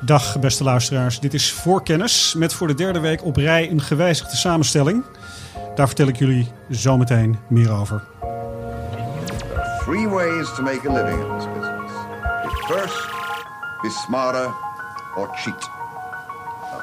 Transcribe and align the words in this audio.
Dag 0.00 0.38
beste 0.38 0.64
luisteraars, 0.64 1.20
dit 1.20 1.34
is 1.34 1.52
Voorkennis 1.52 2.34
met 2.34 2.54
voor 2.54 2.66
de 2.66 2.74
derde 2.74 3.00
week 3.00 3.24
op 3.24 3.36
rij 3.36 3.70
een 3.70 3.80
gewijzigde 3.80 4.36
samenstelling. 4.36 5.04
Daar 5.74 5.86
vertel 5.86 6.06
ik 6.06 6.16
jullie 6.16 6.48
zometeen 6.68 7.38
meer 7.48 7.72
over. 7.72 8.02
Three 9.84 10.08
ways 10.08 10.54
to 10.54 10.62
make 10.62 10.88
a 10.88 10.92
living 10.92 11.20
in 11.20 11.38
this 11.38 11.46
business. 11.54 11.92
Be 12.42 12.74
first, 12.74 13.08
be 13.82 13.90
smarter, 14.06 14.46
or 15.16 15.28
cheat. 15.34 15.70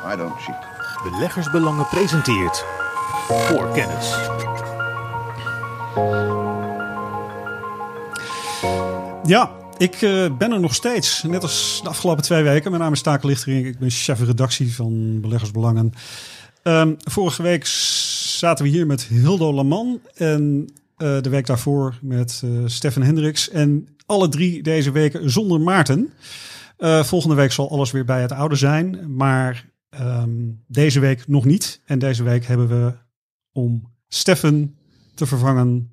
No, 0.04 0.13
I 0.13 0.15
don't 0.15 0.41
cheat. 0.41 0.65
Beleggersbelangen 1.04 1.88
presenteert 1.88 2.65
voor 3.27 3.71
kennis. 3.71 4.15
Ja, 9.23 9.52
ik 9.78 10.02
eh, 10.02 10.38
ben 10.38 10.52
er 10.52 10.59
nog 10.59 10.75
steeds. 10.75 11.23
Net 11.23 11.41
als 11.41 11.80
de 11.84 11.90
afgelopen 11.90 12.23
twee 12.23 12.44
weken. 12.44 12.70
Mijn 12.70 12.84
naam 12.84 12.94
is 12.94 13.02
Taken 13.02 13.27
Lichtering. 13.30 13.66
Ik 13.66 13.80
ben 13.80 13.90
chef 13.90 14.20
redactie 14.20 14.76
van 14.76 15.22
Beleggersbelangen. 15.22 15.94
Ehm, 16.63 16.94
vorige 16.98 17.41
week 17.41 17.66
zaten 17.66 18.66
we 18.66 18.71
hier 18.71 18.85
met 18.85 19.04
Hildo 19.04 19.54
Laman. 19.54 19.99
En 20.16 20.70
eh, 20.98 21.21
de 21.21 21.30
week 21.30 21.45
daarvoor 21.45 21.99
met 22.02 22.41
uh, 22.45 22.63
Stefan 22.66 23.02
Hendricks. 23.02 23.49
En 23.49 23.88
alle 24.05 24.30
drie 24.30 24.63
deze 24.63 24.91
weken 24.91 25.30
zonder 25.30 25.62
Maarten. 25.62 26.13
volgende 27.04 27.35
week 27.35 27.52
zal 27.52 27.70
alles 27.70 27.91
weer 27.91 28.05
bij 28.05 28.21
het 28.21 28.32
oude 28.32 28.55
zijn. 28.55 29.16
Maar 29.16 29.70
ehm, 29.90 30.32
deze 30.68 30.99
week 30.99 31.27
nog 31.27 31.46
niet. 31.46 31.82
En 31.85 31.99
deze 31.99 32.23
week 32.23 32.46
hebben 32.46 32.68
we 32.68 32.94
om 33.52 33.96
Stefan 34.07 34.76
te 35.16 35.26
vervangen 35.26 35.91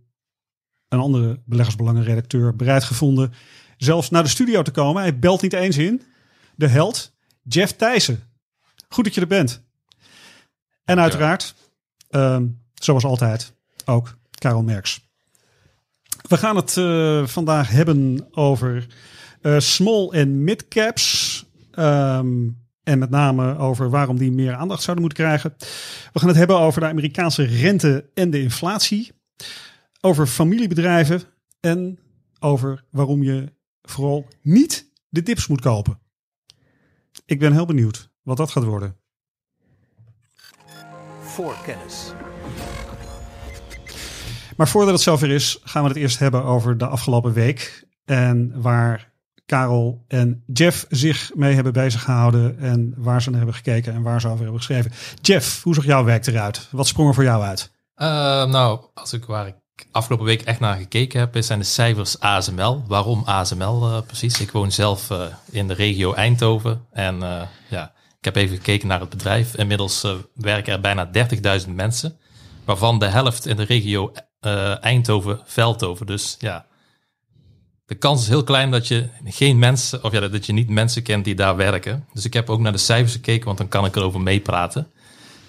een 0.89 0.99
andere 0.99 1.41
beleggersbelangenredacteur 1.45 2.57
bereid 2.57 2.85
gevonden 2.85 3.33
zelfs 3.77 4.11
naar 4.11 4.23
de 4.23 4.29
studio 4.29 4.63
te 4.63 4.71
komen. 4.71 5.03
Hij 5.03 5.19
belt 5.19 5.43
niet 5.43 5.53
eens 5.53 5.77
in. 5.77 6.03
De 6.55 6.69
held, 6.69 7.13
Jeff 7.43 7.73
Thijssen. 7.73 8.23
Goed 8.89 9.05
dat 9.05 9.15
je 9.15 9.21
er 9.21 9.27
bent. 9.27 9.63
En 10.85 11.01
uiteraard, 11.01 11.55
ehm, 12.11 12.47
zoals 12.75 13.05
altijd, 13.05 13.53
ook 13.85 14.19
Karel 14.39 14.63
Merks. 14.63 15.01
We 16.29 16.37
gaan 16.37 16.57
het 16.57 16.77
uh, 16.77 17.27
vandaag 17.27 17.69
hebben 17.69 18.29
over 18.31 18.87
uh, 19.43 19.59
small 19.59 20.09
en 20.09 20.45
mid 20.45 20.69
caps. 20.69 21.45
Um, 21.79 22.63
en 22.85 22.99
met 22.99 23.11
name 23.11 23.59
over 23.59 23.91
waarom 23.91 24.19
die 24.19 24.33
meer 24.33 24.55
aandacht 24.55 24.83
zouden 24.83 25.05
moeten 25.05 25.25
krijgen. 25.25 25.55
We 26.13 26.19
gaan 26.19 26.29
het 26.29 26.37
hebben 26.37 26.59
over 26.59 26.81
de 26.81 26.87
Amerikaanse 26.87 27.43
rente 27.43 28.11
en 28.15 28.31
de 28.31 28.41
inflatie. 28.41 29.13
Over 30.01 30.27
familiebedrijven 30.27 31.23
en 31.61 31.99
over 32.41 32.85
waarom 32.91 33.23
je 33.23 33.53
vooral 33.89 34.27
niet 34.43 34.91
de 35.09 35.23
dips 35.23 35.47
moet 35.47 35.61
kopen. 35.61 35.99
Ik 37.25 37.39
ben 37.39 37.53
heel 37.53 37.67
benieuwd 37.67 38.11
wat 38.23 38.37
dat 38.37 38.51
gaat 38.51 38.65
worden. 38.65 38.97
Voor 41.21 41.57
kennis. 41.65 42.13
Maar 44.57 44.69
voordat 44.69 44.93
het 44.93 45.03
zover 45.03 45.31
is, 45.31 45.59
gaan 45.63 45.83
we 45.83 45.89
het 45.89 45.99
eerst 45.99 46.19
hebben 46.19 46.45
over 46.45 46.79
de 46.79 46.87
afgelopen 46.87 47.33
week. 47.33 47.87
En 48.05 48.61
waar 48.61 49.13
Karel 49.47 50.05
en 50.09 50.43
Jeff 50.47 50.87
zich 50.89 51.35
mee 51.35 51.55
hebben 51.55 51.73
bezig 51.73 52.03
gehouden. 52.03 52.59
En 52.59 52.95
waar 52.97 53.23
ze 53.23 53.29
naar 53.29 53.39
hebben 53.39 53.57
gekeken 53.57 53.95
en 53.95 54.03
waar 54.03 54.21
ze 54.21 54.27
over 54.27 54.43
hebben 54.43 54.59
geschreven. 54.59 54.93
Jeff, 55.21 55.63
hoe 55.63 55.75
zag 55.75 55.85
jouw 55.85 56.05
week 56.05 56.27
eruit? 56.27 56.69
Wat 56.71 56.87
sprong 56.87 57.09
er 57.09 57.15
voor 57.15 57.25
jou 57.25 57.43
uit? 57.43 57.73
Uh, 57.97 58.07
nou, 58.47 58.87
als 58.95 59.13
ik 59.13 59.25
waar 59.25 59.47
ik 59.47 59.55
afgelopen 59.91 60.27
week 60.27 60.43
echt 60.43 60.61
naar 60.61 60.77
gekeken 60.77 61.21
heb, 61.21 61.37
zijn 61.39 61.59
de 61.59 61.65
cijfers 61.65 62.21
ASML. 62.21 62.85
Waarom 62.87 63.23
ASML 63.25 63.89
uh, 63.89 64.01
precies? 64.07 64.41
Ik 64.41 64.51
woon 64.51 64.73
zelf 64.73 65.11
uh, 65.11 65.25
in 65.51 65.69
de 65.69 65.75
regio 65.75 66.13
Eindhoven 66.13 66.87
en 66.91 67.15
uh, 67.15 67.43
ja, 67.69 67.93
ik 68.19 68.25
heb 68.25 68.37
even 68.37 68.57
gekeken 68.57 68.89
naar 68.89 69.01
het 69.01 69.09
bedrijf. 69.09 69.57
Inmiddels 69.57 70.07
werken 70.35 70.73
er 70.73 70.81
bijna 70.81 71.11
30.000 71.67 71.71
mensen, 71.71 72.19
waarvan 72.65 72.99
de 72.99 73.07
helft 73.07 73.47
in 73.47 73.57
de 73.57 73.63
regio 73.65 74.13
Eindhoven-Veldhoven. 74.81 76.07
Dus 76.07 76.37
ja, 76.39 76.67
de 77.87 77.95
kans 77.95 78.23
is 78.23 78.29
heel 78.29 78.45
klein 78.45 78.71
dat 78.71 78.89
je 78.89 79.09
geen 79.25 79.59
mensen, 79.59 80.05
of 80.05 80.13
ja, 80.13 80.29
dat 80.29 80.47
je 80.47 80.53
niet 80.53 80.69
mensen 80.69 81.03
kent 81.03 81.25
die 81.25 81.35
daar 81.35 81.57
werken. 81.57 82.07
Dus 82.13 82.25
ik 82.25 82.33
heb 82.33 82.51
ook 82.51 82.61
naar 82.61 82.73
de 82.73 82.79
cijfers 82.79 83.13
gekeken, 83.13 83.45
want 83.45 83.59
dan 83.59 83.69
kan 83.69 83.85
ik 83.85 83.97
erover 83.97 84.21
meepraten. 84.21 84.93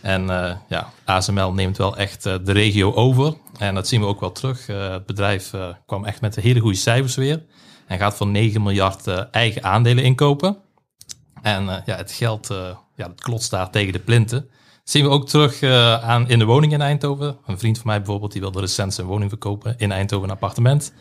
En 0.06 0.24
uh, 0.24 0.52
ja, 0.68 0.92
ASML 1.06 1.54
neemt 1.54 1.78
wel 1.78 1.98
echt 1.98 2.26
uh, 2.26 2.34
de 2.44 2.52
regio 2.52 2.94
over. 2.94 3.34
En 3.58 3.76
dat 3.76 3.88
zien 3.88 4.02
we 4.02 4.08
ook 4.08 4.20
wel 4.20 4.32
terug. 4.32 4.68
Uh, 4.68 4.92
het 4.92 5.06
bedrijf 5.06 5.54
kwam 5.86 6.06
echt 6.06 6.22
met 6.22 6.36
hele 6.36 6.60
goede 6.60 6.78
cijfers 6.78 7.16
weer. 7.16 7.44
En 7.88 7.98
gaat 7.98 8.16
voor 8.16 8.28
9 8.28 8.64
miljard 8.64 9.08
eigen 9.32 9.64
aandelen 9.64 10.04
inkopen. 10.04 10.58
En 11.42 11.66
ja, 11.86 11.96
het 11.96 12.12
geld 12.12 12.48
ja, 12.96 13.08
dat 13.08 13.22
klotst 13.22 13.52
daar 13.52 13.70
tegen 13.70 13.94
de 13.94 14.00
plinten. 14.00 14.40
Dat 14.40 14.50
zien 14.84 15.04
we 15.04 15.10
ook 15.10 15.28
terug 15.28 15.64
aan 16.02 16.30
in 16.30 16.40
de 16.40 16.46
woning 16.46 16.74
in 16.74 16.82
Eindhoven. 16.82 17.38
Een 17.46 17.60
vriend 17.60 17.78
van 17.78 17.88
mij 17.88 17.98
bijvoorbeeld, 17.98 18.32
die 18.32 18.42
wilde 18.42 18.60
recent 18.60 18.94
zijn 18.94 19.08
woning 19.08 19.30
verkopen 19.30 19.76
in 19.78 19.92
Eindhoven, 19.92 20.30
een 20.30 20.36
appartement. 20.36 20.94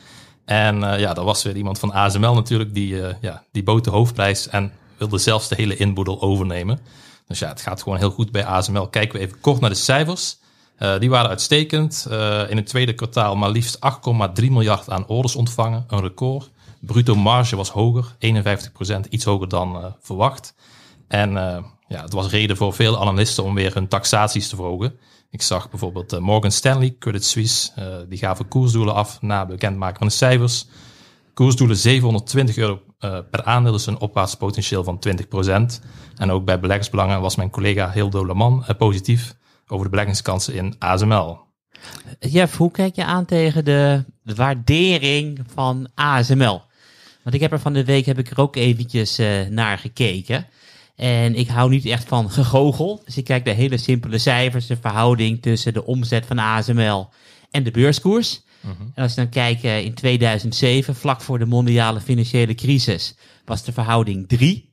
En 0.45 0.77
ja, 0.81 1.15
daar 1.15 1.25
was 1.25 1.43
weer 1.43 1.57
iemand 1.57 1.79
van 1.79 1.93
ASML 1.93 2.35
natuurlijk, 2.35 2.75
die, 2.75 2.97
ja, 3.21 3.45
die 3.53 3.63
bood 3.63 3.85
de 3.85 3.91
hoofdprijs 3.91 4.49
en 4.49 4.73
wilde 4.99 5.19
zelfs 5.19 5.49
de 5.49 5.55
hele 5.55 5.77
inboedel 5.77 6.21
overnemen. 6.21 6.79
Dus 7.27 7.39
ja, 7.39 7.49
het 7.49 7.61
gaat 7.61 7.83
gewoon 7.83 7.99
heel 7.99 8.11
goed 8.11 8.33
bij 8.33 8.45
ASML. 8.45 8.89
Kijken 8.89 9.19
we 9.19 9.25
even 9.25 9.41
kort 9.41 9.61
naar 9.61 9.71
de 9.71 9.77
cijfers. 9.77 10.37
Uh, 10.79 10.99
die 10.99 11.11
waren 11.11 11.31
uitstekend. 11.31 12.07
Uh, 12.11 12.51
in 12.51 12.57
het 12.57 12.67
tweede 12.67 12.93
kwartaal 12.93 13.37
maar 13.37 13.51
liefst 13.51 13.79
8,3 14.41 14.45
miljard 14.51 14.91
aan 14.91 15.07
orders 15.07 15.37
ontvangen. 15.37 15.85
Een 15.89 16.01
record. 16.01 16.51
Bruto 16.81 17.15
marge 17.15 17.57
was 17.57 17.71
hoger, 17.71 18.15
51%, 18.19 19.09
iets 19.09 19.25
hoger 19.25 19.49
dan 19.49 19.77
uh, 19.77 19.85
verwacht. 20.01 20.55
En 21.09 21.31
ja, 21.89 22.03
het 22.03 22.12
was 22.12 22.31
reden 22.31 22.57
voor 22.57 22.73
veel 22.73 23.01
analisten 23.01 23.45
om 23.45 23.55
weer 23.55 23.75
hun 23.75 23.89
taxaties 23.89 24.49
te 24.49 24.56
verhogen. 24.56 24.99
Ik 25.31 25.43
zag 25.43 25.71
bijvoorbeeld 25.71 26.21
Morgan 26.21 26.51
Stanley, 26.51 26.97
Credit 26.99 27.25
Suisse, 27.25 27.73
die 28.09 28.19
gaven 28.19 28.49
koersdoelen 28.49 28.95
af 28.95 29.21
na 29.21 29.47
bekendmaken 29.47 29.99
van 29.99 30.06
de 30.06 30.12
cijfers. 30.12 30.67
Koersdoelen 31.34 31.77
720 31.77 32.56
euro 32.56 32.83
uh, 33.00 33.19
per 33.31 33.45
aandeel, 33.45 33.72
dus 33.72 33.87
een 33.87 34.00
opwaarts 34.00 34.34
potentieel 34.34 34.84
van 34.84 35.03
20%. 35.78 35.84
En 36.17 36.31
ook 36.31 36.45
bij 36.45 36.61
beleggersbelangen 36.61 37.21
was 37.21 37.37
mijn 37.37 37.50
collega 37.50 37.91
Hildo 37.93 38.27
Leman 38.27 38.65
uh, 38.69 38.77
positief 38.77 39.34
over 39.67 39.84
de 39.84 39.91
beleggingskansen 39.91 40.55
in 40.55 40.75
ASML. 40.78 41.39
Jeff, 42.19 42.56
hoe 42.56 42.71
kijk 42.71 42.94
je 42.94 43.05
aan 43.05 43.25
tegen 43.25 43.65
de 43.65 44.05
waardering 44.23 45.41
van 45.55 45.89
ASML? 45.94 46.62
Want 47.23 47.34
ik 47.34 47.41
heb 47.41 47.53
er 47.53 47.61
van 47.61 47.73
de 47.73 47.84
week 47.84 48.06
heb 48.06 48.19
ik 48.19 48.31
er 48.31 48.41
ook 48.41 48.56
eventjes 48.56 49.21
uh, 49.21 49.47
naar 49.49 49.78
gekeken. 49.78 50.47
En 50.97 51.34
ik 51.34 51.49
hou 51.49 51.71
niet 51.71 51.87
echt 51.87 52.09
van 52.09 52.31
gegogel. 52.31 53.03
Dus 53.05 53.17
ik 53.17 53.25
kijk 53.25 53.44
de 53.44 53.50
hele 53.50 53.77
simpele 53.77 54.19
cijfers, 54.19 54.67
de 54.67 54.77
verhouding 54.77 55.43
tussen 55.43 55.73
de 55.73 55.84
omzet 55.84 56.27
van 56.27 56.39
ASML 56.39 57.09
en 57.50 57.62
de 57.62 57.71
beurskoers. 57.71 58.44
En 58.95 59.03
als 59.03 59.15
je 59.15 59.21
dan 59.21 59.29
kijkt 59.29 59.63
in 59.63 59.95
2007, 59.95 60.95
vlak 60.95 61.21
voor 61.21 61.39
de 61.39 61.47
mondiale 61.47 62.01
financiële 62.01 62.55
crisis, 62.55 63.15
was 63.45 63.65
de 63.65 63.73
verhouding 63.73 64.29
3. 64.29 64.73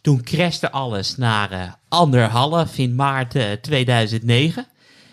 Toen 0.00 0.22
crashte 0.22 0.70
alles 0.70 1.16
naar 1.16 1.52
uh, 1.52 1.72
anderhalf 1.88 2.78
in 2.78 2.94
maart 2.94 3.34
uh, 3.34 3.52
2009. 3.52 4.66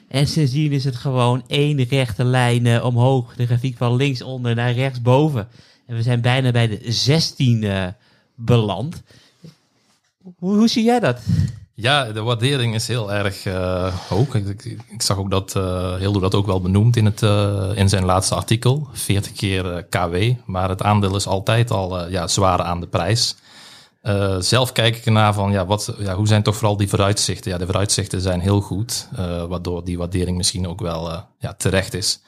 En 0.08 0.28
sindsdien 0.28 0.72
is 0.72 0.84
het 0.84 0.96
gewoon 0.96 1.44
één 1.48 1.84
rechte 1.84 2.24
lijn 2.24 2.82
omhoog. 2.82 3.36
De 3.36 3.46
grafiek 3.46 3.78
van 3.78 3.96
linksonder 3.96 4.56
naar 4.56 4.74
rechtsboven. 4.74 5.48
En 5.86 5.96
we 5.96 6.02
zijn 6.02 6.22
bijna 6.22 6.52
bij 6.52 6.68
de 6.68 6.92
16 6.92 7.94
beland. 8.36 9.04
Hoe, 10.22 10.56
hoe 10.58 10.68
zie 10.68 10.84
jij 10.84 11.00
dat? 11.00 11.22
Ja, 11.80 12.12
de 12.12 12.22
waardering 12.22 12.76
is 12.76 12.88
heel 12.88 13.12
erg 13.12 13.46
uh, 13.46 13.96
hoog. 14.10 14.36
Ik, 14.36 14.64
ik, 14.90 15.02
zag 15.02 15.18
ook 15.18 15.30
dat 15.30 15.56
uh, 15.56 16.22
dat 16.22 16.36
ook 16.36 16.46
wel 16.46 16.62
benoemd 16.62 16.96
in, 16.96 17.06
het, 17.06 17.22
uh, 17.22 17.72
in 17.74 17.90
zijn 17.90 18.06
laatste 18.06 18.36
artikel. 18.36 18.88
40 18.92 19.32
keer 19.32 19.86
KW. 19.90 20.32
Maar 20.46 20.70
het 20.70 20.82
aandeel 20.82 21.16
is 21.16 21.28
altijd 21.28 21.72
al 21.72 22.08
ja, 22.10 22.28
zwaar 22.28 22.62
aan 22.62 22.80
de 22.80 22.88
prijs. 22.88 23.36
zelf 24.40 24.72
kijk 24.72 24.96
ik 24.98 25.06
ernaar 25.06 25.34
van 25.34 25.52
ja, 25.52 25.66
wat, 25.66 25.94
ja, 25.98 26.16
hoe 26.16 26.28
zijn 26.28 26.44
toch 26.44 26.56
vooral 26.56 26.78
die 26.78 26.90
vooruitzichten? 26.90 27.52
Ja, 27.52 27.58
de 27.58 27.66
vooruitzichten 27.66 28.22
zijn 28.22 28.40
heel 28.40 28.62
goed. 28.62 29.08
waardoor 29.50 29.86
die 29.86 29.98
waardering 29.98 30.38
misschien 30.38 30.68
ook 30.68 30.82
wel 30.82 31.24
ja, 31.40 31.54
terecht 31.54 31.94
is. 31.94 32.20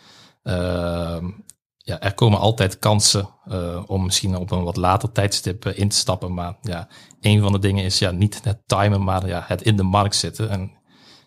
Ja, 1.89 1.99
er 1.99 2.13
komen 2.13 2.39
altijd 2.39 2.79
kansen 2.79 3.29
uh, 3.47 3.83
om 3.85 4.03
misschien 4.03 4.35
op 4.35 4.51
een 4.51 4.63
wat 4.63 4.75
later 4.75 5.11
tijdstip 5.11 5.65
uh, 5.65 5.77
in 5.77 5.89
te 5.89 5.95
stappen. 5.95 6.33
Maar 6.33 6.57
ja, 6.61 6.87
een 7.21 7.41
van 7.41 7.51
de 7.51 7.59
dingen 7.59 7.83
is 7.83 7.99
ja, 7.99 8.11
niet 8.11 8.43
het 8.43 8.61
timen, 8.65 9.03
maar 9.03 9.27
ja, 9.27 9.43
het 9.47 9.61
in 9.61 9.75
de 9.75 9.83
markt 9.83 10.15
zitten. 10.15 10.49
En 10.49 10.71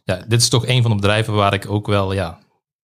ja, 0.04 0.24
dit 0.28 0.40
is 0.40 0.48
toch 0.48 0.66
een 0.66 0.82
van 0.82 0.90
de 0.90 0.96
bedrijven 0.96 1.34
waar 1.34 1.54
ik 1.54 1.70
ook 1.70 1.86
wel 1.86 2.12
ja, 2.12 2.38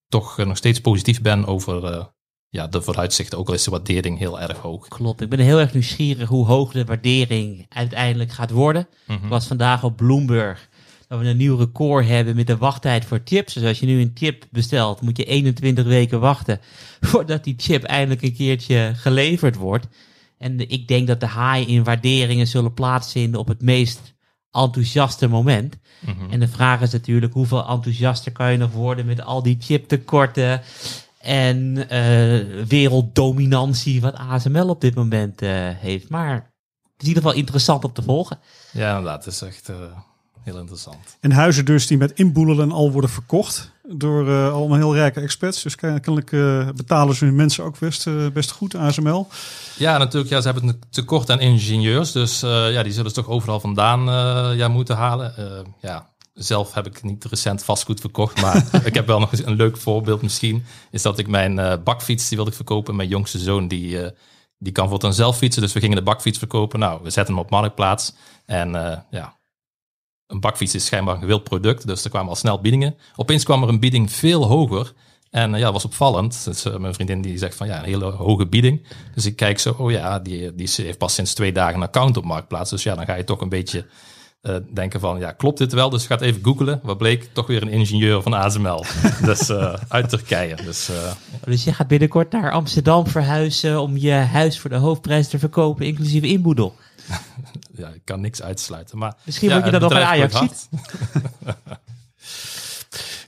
toch 0.09 0.39
uh, 0.39 0.47
nog 0.47 0.57
steeds 0.57 0.81
positief 0.81 1.21
ben 1.23 1.47
over 1.47 2.09
ja, 2.49 2.67
de 2.67 2.83
vooruitzichten. 2.83 3.39
Ook 3.39 3.49
al 3.49 3.55
is 3.55 3.65
de 3.65 3.71
waardering 3.71 4.19
heel 4.19 4.41
erg 4.41 4.59
hoog. 4.59 4.89
Klopt, 4.89 5.21
ik 5.21 5.29
ben 5.29 5.39
heel 5.39 5.59
erg 5.59 5.73
nieuwsgierig 5.73 6.29
hoe 6.29 6.47
hoog 6.47 6.73
de 6.73 6.85
waardering 6.85 7.67
uiteindelijk 7.69 8.33
gaat 8.33 8.51
worden. 8.51 8.89
Mm 9.07 9.17
-hmm. 9.17 9.25
Ik 9.25 9.31
was 9.31 9.47
vandaag 9.47 9.85
op 9.85 9.97
Bloomberg 9.97 10.69
dat 11.09 11.19
we 11.19 11.27
een 11.27 11.37
nieuw 11.37 11.57
record 11.57 12.07
hebben 12.07 12.37
met 12.37 12.47
de 12.47 12.57
wachttijd 12.57 13.05
voor 13.05 13.21
chips. 13.25 13.55
Dus 13.55 13.65
als 13.65 13.81
je 13.81 13.87
nu 13.87 14.01
een 14.01 14.11
chip 14.15 14.47
bestelt, 14.51 15.01
moet 15.01 15.17
je 15.17 15.25
21 15.25 15.85
weken 15.85 16.21
wachten 16.21 16.61
voordat 17.01 17.45
die 17.45 17.55
chip 17.57 17.83
eindelijk 17.83 18.23
een 18.23 18.35
keertje 18.35 18.93
geleverd 18.95 19.57
wordt. 19.57 19.87
En 20.39 20.71
ik 20.71 20.89
denk 20.89 21.07
dat 21.07 21.21
de 21.21 21.27
haai 21.27 21.67
in 21.67 21.85
waarderingen 21.85 22.47
zullen 22.47 22.75
plaatsvinden 22.75 23.41
op 23.41 23.49
het 23.49 23.63
meest 23.63 24.17
enthousiaste 24.51 25.29
moment. 25.29 25.79
Mhm. 26.01 26.31
En 26.31 26.41
de 26.41 26.49
vraag 26.49 26.81
is 26.81 26.93
natuurlijk 26.93 27.33
hoeveel 27.33 27.69
enthousiaster 27.69 28.33
kan 28.33 28.53
je 28.53 28.59
nog 28.59 28.73
worden 28.73 29.07
met 29.07 29.23
al 29.23 29.43
die 29.43 29.57
chiptekorten 29.61 30.63
en 31.21 31.89
eh, 31.89 32.65
werelddominantie 32.69 34.01
wat 34.01 34.15
ASML 34.15 34.69
op 34.69 34.81
dit 34.81 34.95
moment 34.95 35.43
eh, 35.43 35.51
heeft. 35.53 36.09
Maar 36.09 36.35
het 36.35 36.43
is 36.97 37.03
in 37.03 37.09
ieder 37.09 37.23
geval 37.23 37.39
interessant 37.39 37.85
om 37.85 37.93
te 37.93 38.03
volgen. 38.03 38.39
Ja, 38.73 38.97
inderdaad. 38.97 39.25
Het 39.25 39.35
is 39.35 39.43
echt 39.43 39.69
eh, 39.69 39.77
heel 40.49 40.59
interessant. 40.59 41.17
En 41.21 41.33
huizen 41.33 41.65
dus 41.65 41.87
die 41.87 41.99
met 41.99 42.13
inboedelen 42.13 42.73
al 42.73 42.93
worden 42.93 43.11
verkocht 43.11 43.71
door 43.89 44.29
eh, 44.29 44.53
allemaal 44.53 44.77
heel 44.77 44.95
rijke 44.95 45.21
experts. 45.21 45.63
Dus 45.63 45.75
ken- 45.75 46.01
kennelijk 46.01 46.33
eh, 46.33 46.69
betalen 46.77 47.15
ze 47.15 47.25
hun 47.25 47.35
mensen 47.35 47.65
ook 47.65 47.79
best, 47.79 48.07
eh, 48.07 48.27
best 48.33 48.51
goed, 48.51 48.75
ASML. 48.75 49.27
Ja, 49.77 49.99
natuurlijk. 49.99 50.31
Ja, 50.31 50.41
ze 50.41 50.49
hebben 50.51 50.69
een 50.69 50.81
tekort 50.91 51.31
aan 51.31 51.41
ingenieurs. 51.41 52.13
Dus 52.13 52.41
ja, 52.41 52.83
die 52.83 52.93
zullen 52.93 53.11
ze 53.11 53.17
toch 53.17 53.29
overal 53.29 53.61
vandaan 53.61 54.05
ja, 54.57 54.69
moeten 54.69 54.97
halen. 54.97 55.35
Ja, 55.81 56.11
zelf 56.35 56.75
heb 56.75 56.87
ik 56.87 57.03
niet 57.03 57.25
recent 57.25 57.65
vastgoed 57.65 58.01
verkocht. 58.01 58.41
Maar 58.41 58.65
ik 58.85 58.95
heb 58.95 59.07
wel 59.07 59.19
nog 59.21 59.33
eens 59.33 59.45
een 59.45 59.57
leuk 59.57 59.77
voorbeeld 59.77 60.23
misschien. 60.23 60.65
Is 60.91 61.03
dat 61.03 61.19
ik 61.19 61.29
mijn 61.29 61.83
bakfiets, 61.85 62.29
die 62.29 62.37
wilde 62.37 62.51
ik 62.51 62.57
verkopen. 62.57 62.97
Mijn 62.97 63.09
jongste 63.09 63.39
zoon, 63.39 63.69
die, 63.69 64.13
die 64.59 64.73
kan 64.73 64.89
voor 64.89 64.99
dan 64.99 65.15
zelf 65.15 65.37
fietsen. 65.37 65.63
Dus 65.63 65.73
we 65.73 65.81
gingen 65.81 65.97
de 65.97 66.03
bakfiets 66.03 66.39
verkopen. 66.39 66.79
Nou, 66.79 67.01
we 67.03 67.11
zetten 67.11 67.35
hem 67.35 67.43
op 67.43 67.51
Marktplaats. 67.51 68.15
En 68.47 68.71
ja, 69.11 69.38
een 70.29 70.41
bakfiets 70.41 70.75
is 70.75 70.85
schijnbaar 70.85 71.15
een 71.15 71.21
gewild 71.21 71.45
product. 71.45 71.87
Dus 71.87 72.05
er 72.05 72.11
kwamen 72.11 72.29
al 72.29 72.37
snel 72.37 72.61
biedingen. 72.61 72.97
Opeens 73.17 73.45
kwam 73.45 73.63
er 73.63 73.69
een 73.69 73.81
bieding 73.81 74.13
veel 74.13 74.47
hoger. 74.47 74.93
En 75.31 75.55
eh, 75.55 75.59
ja, 75.59 75.65
dat 75.65 75.73
was 75.73 75.85
opvallend. 75.85 76.45
Dus, 76.45 76.65
eh, 76.65 76.77
mijn 76.77 76.95
vriendin 76.95 77.23
die 77.23 77.39
zegt 77.39 77.55
van 77.55 77.67
ja, 77.67 77.79
een 77.79 77.85
hele 77.85 78.05
hoge 78.05 78.47
bieding. 78.47 78.87
Dus 79.15 79.27
ik 79.27 79.37
kijk 79.37 79.59
zo, 79.59 79.75
oh 79.79 79.91
ja, 79.91 80.19
die, 80.19 80.55
die 80.55 80.69
heeft 80.77 80.99
pas 80.99 81.15
sinds 81.15 81.35
twee 81.35 81.53
dagen 81.53 81.75
een 81.75 81.83
account 81.83 82.17
op 82.17 82.25
Marktplaats. 82.25 82.71
Dus 82.71 82.83
ja, 82.83 82.95
dan 82.95 83.05
ga 83.05 83.15
je 83.15 83.25
toch 83.25 83.41
een 83.41 83.49
beetje 83.49 83.87
eh, 84.41 84.57
denken 84.75 85.01
van 85.01 85.19
ja, 85.19 85.33
klopt 85.33 85.59
dit 85.59 85.73
wel? 85.73 85.91
Dus 85.91 86.07
gaat 86.07 86.21
even 86.21 86.45
googelen. 86.45 86.81
Wat 86.83 86.99
bleek? 86.99 87.29
Toch 87.33 87.47
weer 87.47 87.63
een 87.63 87.69
ingenieur 87.69 88.23
van 88.23 88.35
ASML. 88.35 88.85
dus 89.25 89.51
uit 89.89 90.09
Turkije. 90.09 90.57
Dus 90.65 90.91
Dus 91.45 91.65
je 91.65 91.73
gaat 91.73 91.89
binnenkort 91.89 92.33
naar 92.33 92.53
Amsterdam 92.53 93.07
verhuizen 93.07 93.81
om 93.81 93.97
je 93.97 94.13
huis 94.13 94.59
voor 94.59 94.71
de 94.71 94.77
hoofdprijs 94.77 95.29
te 95.29 95.39
verkopen, 95.39 95.87
inclusief 95.87 96.23
inboedel. 96.23 96.75
ja, 97.79 97.89
ik 97.89 98.03
kan 98.05 98.21
niks 98.21 98.43
uitsluiten. 98.43 98.99
Maar 98.99 99.15
Misschien 99.25 99.49
ja, 99.49 99.55
word 99.55 99.67
je 99.67 99.71
dan 99.71 99.81
nog 99.81 99.91
bedrijf 99.91 100.11
Ajax 100.11 100.35
hard. 100.35 100.69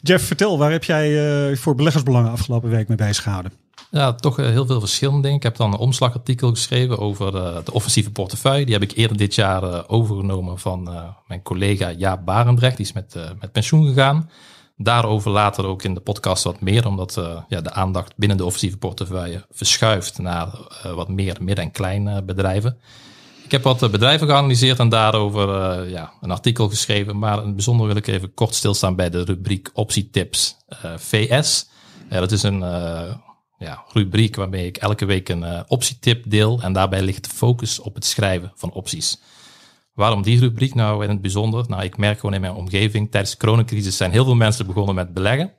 Jeff, 0.03 0.27
vertel, 0.27 0.59
waar 0.59 0.71
heb 0.71 0.85
jij 0.85 1.49
eh, 1.51 1.57
voor 1.57 1.75
beleggersbelangen 1.75 2.31
afgelopen 2.31 2.71
week 2.71 2.89
mee 2.89 2.97
bezig 2.97 3.23
gehouden? 3.23 3.53
Ja, 3.91 4.13
toch 4.13 4.39
eh, 4.39 4.47
heel 4.47 4.67
veel 4.67 4.81
verschillende 4.81 5.23
dingen. 5.23 5.37
Ik 5.37 5.43
heb 5.43 5.57
dan 5.57 5.73
een 5.73 5.79
omslagartikel 5.79 6.51
geschreven 6.51 6.99
over 6.99 7.37
eh, 7.37 7.65
de 7.65 7.73
offensieve 7.73 8.11
portefeuille. 8.11 8.65
Die 8.65 8.75
heb 8.75 8.83
ik 8.83 8.93
eerder 8.97 9.17
dit 9.17 9.35
jaar 9.35 9.89
overgenomen 9.89 10.59
van 10.59 10.89
mijn 11.27 11.43
collega 11.43 11.91
Jaap 11.91 12.25
Barendrecht. 12.25 12.77
Die 12.77 12.87
is 12.87 12.93
met, 12.93 13.15
met 13.41 13.53
pensioen 13.53 13.87
gegaan. 13.87 14.31
Daarover 14.77 15.31
later 15.31 15.67
ook 15.67 15.83
in 15.83 15.95
de 15.95 16.01
podcast 16.01 16.45
wat 16.45 16.61
meer, 16.61 16.87
omdat 16.87 17.15
ja, 17.49 17.61
de 17.61 17.73
aandacht 17.73 18.13
binnen 18.17 18.37
de 18.37 18.45
offensieve 18.45 18.77
portefeuille 18.77 19.47
verschuift 19.51 20.19
naar 20.19 20.49
wat 20.95 21.09
meer 21.09 21.37
midden- 21.41 21.65
en 21.65 21.71
kleine 21.71 22.23
bedrijven. 22.23 22.79
Ik 23.51 23.57
heb 23.57 23.65
wat 23.65 23.83
eh, 23.83 23.91
bedrijven 23.91 24.27
geanalyseerd 24.27 24.79
en 24.79 24.89
daarover 24.89 25.55
eh, 25.55 25.91
ja, 25.91 26.13
een 26.21 26.31
artikel 26.31 26.69
geschreven. 26.69 27.19
Maar 27.19 27.39
in 27.39 27.45
het 27.45 27.55
bijzonder 27.55 27.87
wil 27.87 27.97
ik 27.97 28.07
even 28.07 28.35
kort 28.35 28.55
stilstaan 28.55 28.97
bij 28.97 29.11
de 29.11 29.25
rubriek 29.25 29.71
optietips 29.73 30.57
eh, 30.69 30.91
VS. 30.97 31.69
Dat 32.09 32.33
is 32.33 32.43
een 32.43 32.61
ja, 33.59 33.85
rubriek 33.93 34.37
waarmee 34.37 34.67
ik 34.67 34.77
elke 34.77 35.05
week 35.05 35.29
een 35.29 35.65
optietip 35.69 36.31
deel. 36.31 36.61
En 36.63 36.73
daarbij 36.73 37.03
ligt 37.03 37.25
de 37.25 37.37
focus 37.37 37.81
op 37.81 37.95
het 37.95 38.05
schrijven 38.05 38.53
van 38.55 38.73
opties. 38.73 39.21
Waarom 39.95 40.23
die 40.23 40.41
rubriek 40.41 40.75
nou 40.75 41.05
in 41.05 41.11
het 41.11 41.21
bijzonder? 41.21 41.65
Nou, 41.69 41.83
ik 41.83 41.97
merk 41.97 42.19
gewoon 42.21 42.35
in 42.35 42.41
mijn 42.41 42.53
omgeving, 42.53 43.11
tijdens 43.11 43.33
de 43.33 43.39
coronacrisis 43.39 43.97
zijn 43.97 44.11
heel 44.11 44.25
veel 44.25 44.35
mensen 44.35 44.67
begonnen 44.67 44.95
met 44.95 45.15
beleggen. 45.15 45.53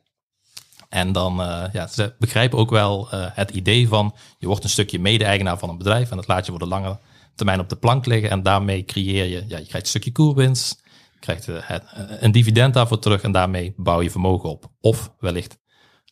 En 0.90 1.12
dan, 1.12 1.36
ja, 1.74 1.88
ze 1.88 2.14
begrijpen 2.20 2.58
ook 2.58 2.70
wel 2.70 3.08
het 3.12 3.50
idee 3.50 3.88
van, 3.88 4.16
je 4.38 4.48
wordt 4.48 4.64
een 4.64 4.70
stukje 4.70 5.00
mede-eigenaar 5.00 5.58
van 5.58 5.70
een 5.70 5.78
bedrijf 5.78 6.10
en 6.12 6.18
dat 6.18 6.28
laat 6.28 6.46
je 6.46 6.52
voor 6.52 6.60
de 6.60 6.68
lange 6.68 7.00
termijn 7.36 7.60
op 7.60 7.70
de 7.70 7.76
plank 7.76 8.06
liggen. 8.06 8.30
En 8.30 8.44
daarmee 8.44 8.86
creëer 8.86 9.26
je, 9.26 9.44
ja, 9.48 9.58
je 9.58 9.66
krijgt 9.66 9.74
een 9.74 9.86
stukje 9.86 10.12
koerwinst, 10.12 10.82
krijgt 11.20 11.48
eh, 11.48 11.70
eh, 11.70 11.82
een 12.20 12.32
dividend 12.32 12.74
daarvoor 12.74 13.00
terug 13.00 13.22
en 13.22 13.32
daarmee 13.32 13.74
bouw 13.78 14.02
je 14.02 14.12
vermogen 14.12 14.50
op. 14.50 14.72
Of 14.80 15.14
wellicht 15.20 15.58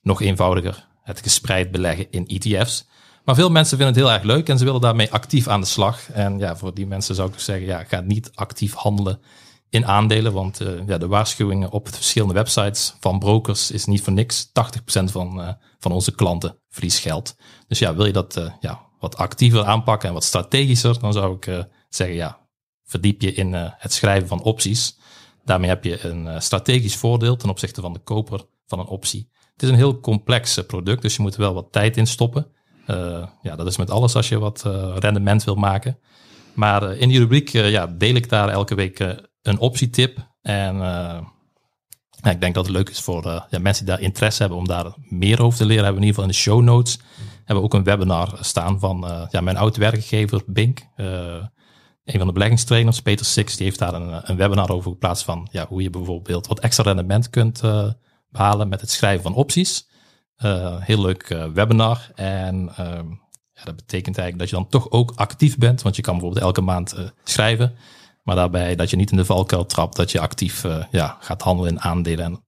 nog 0.01 0.21
eenvoudiger, 0.21 0.87
het 1.03 1.21
gespreid 1.21 1.71
beleggen 1.71 2.11
in 2.11 2.27
ETF's. 2.27 2.87
Maar 3.25 3.35
veel 3.35 3.49
mensen 3.49 3.77
vinden 3.77 3.95
het 3.95 4.05
heel 4.05 4.13
erg 4.13 4.23
leuk 4.23 4.49
en 4.49 4.57
ze 4.57 4.65
willen 4.65 4.81
daarmee 4.81 5.11
actief 5.11 5.47
aan 5.47 5.61
de 5.61 5.67
slag. 5.67 6.11
En 6.11 6.39
ja, 6.39 6.55
voor 6.55 6.73
die 6.73 6.87
mensen 6.87 7.15
zou 7.15 7.29
ik 7.29 7.39
zeggen, 7.39 7.65
ja, 7.65 7.83
ga 7.83 7.99
niet 7.99 8.31
actief 8.33 8.73
handelen 8.73 9.21
in 9.69 9.85
aandelen. 9.85 10.33
Want 10.33 10.61
eh, 10.61 10.87
ja, 10.87 10.97
de 10.97 11.07
waarschuwingen 11.07 11.71
op 11.71 11.87
verschillende 11.87 12.33
websites 12.33 12.95
van 12.99 13.19
brokers 13.19 13.71
is 13.71 13.85
niet 13.85 14.01
voor 14.01 14.13
niks. 14.13 14.47
80% 14.47 14.51
van, 15.03 15.57
van 15.79 15.91
onze 15.91 16.15
klanten 16.15 16.59
verliest 16.69 16.99
geld. 16.99 17.35
Dus 17.67 17.79
ja, 17.79 17.95
wil 17.95 18.05
je 18.05 18.13
dat 18.13 18.51
ja, 18.59 18.88
wat 18.99 19.17
actiever 19.17 19.63
aanpakken 19.63 20.07
en 20.07 20.13
wat 20.13 20.23
strategischer, 20.23 20.99
dan 20.99 21.13
zou 21.13 21.35
ik 21.35 21.47
eh, 21.47 21.63
zeggen, 21.89 22.15
ja, 22.15 22.37
verdiep 22.83 23.21
je 23.21 23.33
in 23.33 23.53
eh, 23.53 23.71
het 23.77 23.93
schrijven 23.93 24.27
van 24.27 24.43
opties. 24.43 24.97
Daarmee 25.45 25.69
heb 25.69 25.83
je 25.83 26.05
een 26.05 26.27
eh, 26.27 26.39
strategisch 26.39 26.95
voordeel 26.95 27.35
ten 27.35 27.49
opzichte 27.49 27.81
van 27.81 27.93
de 27.93 27.99
koper 27.99 28.41
van 28.67 28.79
een 28.79 28.85
optie. 28.85 29.29
Het 29.53 29.63
is 29.63 29.69
een 29.69 29.75
heel 29.75 29.99
complex 29.99 30.61
product, 30.67 31.01
dus 31.01 31.15
je 31.15 31.21
moet 31.21 31.33
er 31.33 31.39
wel 31.39 31.53
wat 31.53 31.71
tijd 31.71 31.97
in 31.97 32.07
stoppen. 32.07 32.47
Ja, 33.41 33.55
dat 33.55 33.67
is 33.67 33.77
met 33.77 33.89
alles 33.89 34.15
als 34.15 34.29
je 34.29 34.39
wat 34.39 34.61
rendement 34.95 35.43
wil 35.43 35.55
maken. 35.55 35.99
Maar 36.53 36.95
in 36.95 37.09
die 37.09 37.19
rubriek 37.19 37.49
ja, 37.49 37.87
deel 37.87 38.15
ik 38.15 38.29
daar 38.29 38.49
elke 38.49 38.75
week 38.75 38.99
een 39.41 39.59
optietip. 39.59 40.17
En 40.41 40.75
ik 42.23 42.41
denk 42.41 42.53
dat 42.53 42.65
het 42.65 42.75
leuk 42.75 42.89
is 42.89 42.99
voor 42.99 43.47
mensen 43.49 43.85
die 43.85 43.95
daar 43.95 44.03
interesse 44.03 44.41
hebben 44.41 44.59
om 44.59 44.67
daar 44.67 44.93
meer 45.09 45.41
over 45.41 45.57
te 45.57 45.65
leren. 45.65 45.83
Hebben 45.83 46.01
we 46.01 46.07
in 46.07 46.13
ieder 46.13 46.23
geval 46.23 46.23
in 46.23 46.29
de 46.29 46.65
show 46.65 46.75
notes 46.75 46.99
hebben 47.49 47.63
ook 47.63 47.73
een 47.73 47.83
webinar 47.83 48.37
staan 48.39 48.79
van 48.79 49.07
eh, 49.07 49.25
ja, 49.29 49.41
mijn 49.41 49.57
oud-werkgever 49.57 50.41
Bink. 50.45 50.79
Eh, 50.95 51.45
een 52.03 52.17
van 52.17 52.27
de 52.27 52.33
beleggingstrainers, 52.33 53.01
Peter 53.01 53.25
Six, 53.25 53.55
die 53.55 53.65
heeft 53.65 53.79
daar 53.79 53.93
een, 53.93 54.29
een 54.29 54.37
webinar 54.37 54.69
over 54.69 54.91
geplaatst 54.91 55.23
van 55.23 55.47
ja, 55.51 55.67
hoe 55.67 55.81
je 55.81 55.89
bijvoorbeeld 55.89 56.47
wat 56.47 56.59
extra 56.59 56.83
rendement 56.83 57.29
kunt 57.29 57.61
eh, 57.61 57.91
behalen 58.29 58.69
met 58.69 58.81
het 58.81 58.91
schrijven 58.91 59.23
van 59.23 59.33
opties. 59.33 59.87
Heel 60.79 61.01
leuk 61.01 61.27
webinar. 61.53 62.11
En 62.15 62.69
ehm, 62.75 63.09
ja, 63.53 63.63
dat 63.63 63.75
betekent 63.75 64.17
eigenlijk 64.17 64.39
dat 64.39 64.49
je 64.49 64.55
dan 64.55 64.67
toch 64.67 64.91
ook 64.91 65.11
actief 65.15 65.57
bent. 65.57 65.81
Want 65.81 65.95
je 65.95 66.01
kan 66.01 66.13
bijvoorbeeld 66.13 66.43
elke 66.43 66.61
maand 66.61 66.95
schrijven. 67.23 67.75
Maar 68.23 68.35
daarbij 68.35 68.75
dat 68.75 68.89
je 68.89 68.95
niet 68.95 69.11
in 69.11 69.17
de 69.17 69.25
valkuil 69.25 69.65
trapt. 69.65 69.95
Dat 69.95 70.11
je 70.11 70.19
actief 70.19 70.65
ja, 70.91 71.17
gaat 71.19 71.41
handelen 71.41 71.71
in 71.71 71.81
aandelen. 71.81 72.25
En 72.25 72.45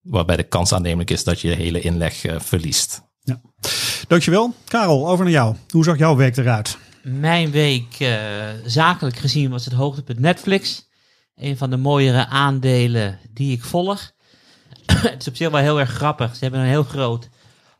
waarbij 0.00 0.36
de 0.36 0.42
kans 0.42 0.72
aannemelijk 0.72 1.10
is 1.10 1.24
dat 1.24 1.40
je 1.40 1.48
hele 1.48 1.80
inleg 1.80 2.24
verliest. 2.38 3.02
Dankjewel. 4.06 4.54
Karel, 4.68 5.08
over 5.08 5.24
naar 5.24 5.32
jou. 5.32 5.56
Hoe 5.70 5.84
zag 5.84 5.98
jouw 5.98 6.16
week 6.16 6.36
eruit? 6.36 6.78
Mijn 7.02 7.50
week, 7.50 7.96
eh, 7.98 8.18
zakelijk 8.64 9.16
gezien, 9.16 9.50
was 9.50 9.64
het 9.64 9.74
hoogtepunt 9.74 10.18
Netflix. 10.18 10.88
Een 11.36 11.56
van 11.56 11.70
de 11.70 11.76
mooiere 11.76 12.26
aandelen 12.26 13.18
die 13.30 13.52
ik 13.52 13.64
volg. 13.64 14.10
het 14.92 15.20
is 15.20 15.28
op 15.28 15.36
zich 15.36 15.50
wel 15.50 15.60
heel 15.60 15.80
erg 15.80 15.90
grappig. 15.90 16.36
Ze 16.36 16.42
hebben 16.42 16.60
een 16.60 16.66
heel 16.66 16.82
groot 16.82 17.28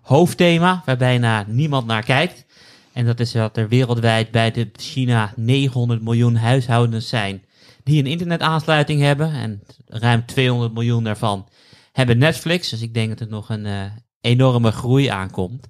hoofdthema 0.00 0.82
waar 0.84 0.96
bijna 0.96 1.44
niemand 1.46 1.86
naar 1.86 2.04
kijkt. 2.04 2.44
En 2.92 3.06
dat 3.06 3.20
is 3.20 3.32
dat 3.32 3.56
er 3.56 3.68
wereldwijd 3.68 4.30
bij 4.30 4.50
de 4.50 4.70
China 4.72 5.32
900 5.36 6.02
miljoen 6.02 6.36
huishoudens 6.36 7.08
zijn 7.08 7.44
die 7.82 7.98
een 7.98 8.10
internetaansluiting 8.10 9.00
hebben. 9.00 9.32
En 9.32 9.62
ruim 9.86 10.26
200 10.26 10.74
miljoen 10.74 11.04
daarvan 11.04 11.48
hebben 11.92 12.18
Netflix. 12.18 12.68
Dus 12.68 12.80
ik 12.80 12.94
denk 12.94 13.08
dat 13.08 13.20
er 13.20 13.28
nog 13.28 13.48
een 13.48 13.66
eh, 13.66 13.82
enorme 14.20 14.70
groei 14.70 15.06
aankomt. 15.06 15.68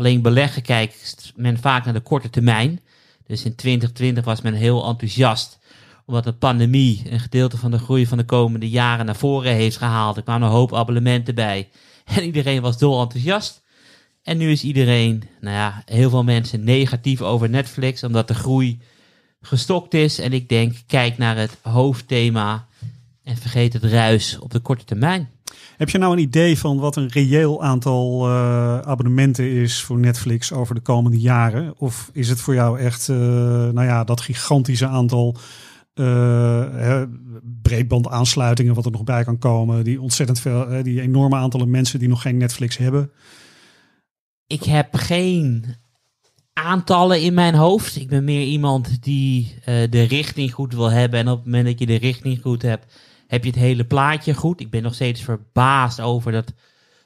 Alleen 0.00 0.22
beleggen 0.22 0.62
kijkt 0.62 1.32
men 1.36 1.58
vaak 1.58 1.84
naar 1.84 1.94
de 1.94 2.00
korte 2.00 2.30
termijn. 2.30 2.80
Dus 3.26 3.44
in 3.44 3.54
2020 3.54 4.24
was 4.24 4.40
men 4.40 4.54
heel 4.54 4.86
enthousiast 4.86 5.58
omdat 6.06 6.24
de 6.24 6.32
pandemie 6.32 7.02
een 7.10 7.20
gedeelte 7.20 7.56
van 7.56 7.70
de 7.70 7.78
groei 7.78 8.06
van 8.06 8.18
de 8.18 8.24
komende 8.24 8.68
jaren 8.68 9.06
naar 9.06 9.16
voren 9.16 9.52
heeft 9.52 9.76
gehaald. 9.76 10.16
Er 10.16 10.22
kwamen 10.22 10.48
een 10.48 10.54
hoop 10.54 10.74
abonnementen 10.74 11.34
bij 11.34 11.68
en 12.16 12.24
iedereen 12.24 12.62
was 12.62 12.78
dol 12.78 13.00
enthousiast. 13.00 13.62
En 14.22 14.38
nu 14.38 14.50
is 14.50 14.62
iedereen, 14.62 15.22
nou 15.40 15.56
ja, 15.56 15.82
heel 15.84 16.10
veel 16.10 16.24
mensen 16.24 16.64
negatief 16.64 17.20
over 17.20 17.50
Netflix 17.50 18.02
omdat 18.02 18.28
de 18.28 18.34
groei 18.34 18.80
gestokt 19.40 19.94
is. 19.94 20.18
En 20.18 20.32
ik 20.32 20.48
denk, 20.48 20.76
kijk 20.86 21.18
naar 21.18 21.36
het 21.36 21.58
hoofdthema 21.62 22.66
en 23.24 23.36
vergeet 23.36 23.72
het 23.72 23.84
ruis 23.84 24.38
op 24.38 24.50
de 24.50 24.60
korte 24.60 24.84
termijn. 24.84 25.30
Heb 25.80 25.90
je 25.90 25.98
nou 25.98 26.12
een 26.12 26.22
idee 26.22 26.58
van 26.58 26.78
wat 26.78 26.96
een 26.96 27.08
reëel 27.08 27.62
aantal 27.62 28.26
eh, 28.26 28.78
abonnementen 28.78 29.50
is 29.50 29.82
voor 29.82 29.98
Netflix 29.98 30.52
over 30.52 30.74
de 30.74 30.80
komende 30.80 31.18
jaren? 31.18 31.74
Of 31.78 32.10
is 32.12 32.28
het 32.28 32.40
voor 32.40 32.54
jou 32.54 32.78
echt, 32.78 33.08
eh, 33.08 33.16
nou 33.16 33.82
ja, 33.82 34.04
dat 34.04 34.20
gigantische 34.20 34.86
aantal 34.86 35.36
eh, 35.94 36.66
hè, 36.72 37.06
breedbandaansluitingen 37.62 38.74
wat 38.74 38.84
er 38.84 38.90
nog 38.90 39.04
bij 39.04 39.24
kan 39.24 39.38
komen? 39.38 39.84
Die 39.84 40.00
ontzettend 40.00 40.40
veel, 40.40 40.66
eh, 40.66 40.84
die 40.84 41.00
enorme 41.00 41.36
aantallen 41.36 41.70
mensen 41.70 41.98
die 41.98 42.08
nog 42.08 42.22
geen 42.22 42.36
Netflix 42.36 42.76
hebben. 42.76 43.10
ik 44.46 44.62
heb 44.62 44.94
geen 44.94 45.64
aantallen 46.52 47.20
in 47.20 47.34
mijn 47.34 47.54
hoofd. 47.54 47.96
Ik 47.96 48.08
ben 48.08 48.24
meer 48.24 48.46
iemand 48.46 49.02
die 49.02 49.54
eh, 49.64 49.90
de 49.90 50.02
richting 50.02 50.52
goed 50.52 50.74
wil 50.74 50.90
hebben. 50.90 51.20
En 51.20 51.28
op 51.28 51.36
het 51.36 51.44
moment 51.44 51.64
dat 51.64 51.78
je 51.78 51.86
de 51.86 51.98
richting 51.98 52.40
goed 52.40 52.62
hebt, 52.62 52.92
heb 53.30 53.44
je 53.44 53.50
het 53.50 53.58
hele 53.58 53.84
plaatje 53.84 54.34
goed. 54.34 54.60
Ik 54.60 54.70
ben 54.70 54.82
nog 54.82 54.94
steeds 54.94 55.22
verbaasd 55.22 56.00
over 56.00 56.32
dat 56.32 56.52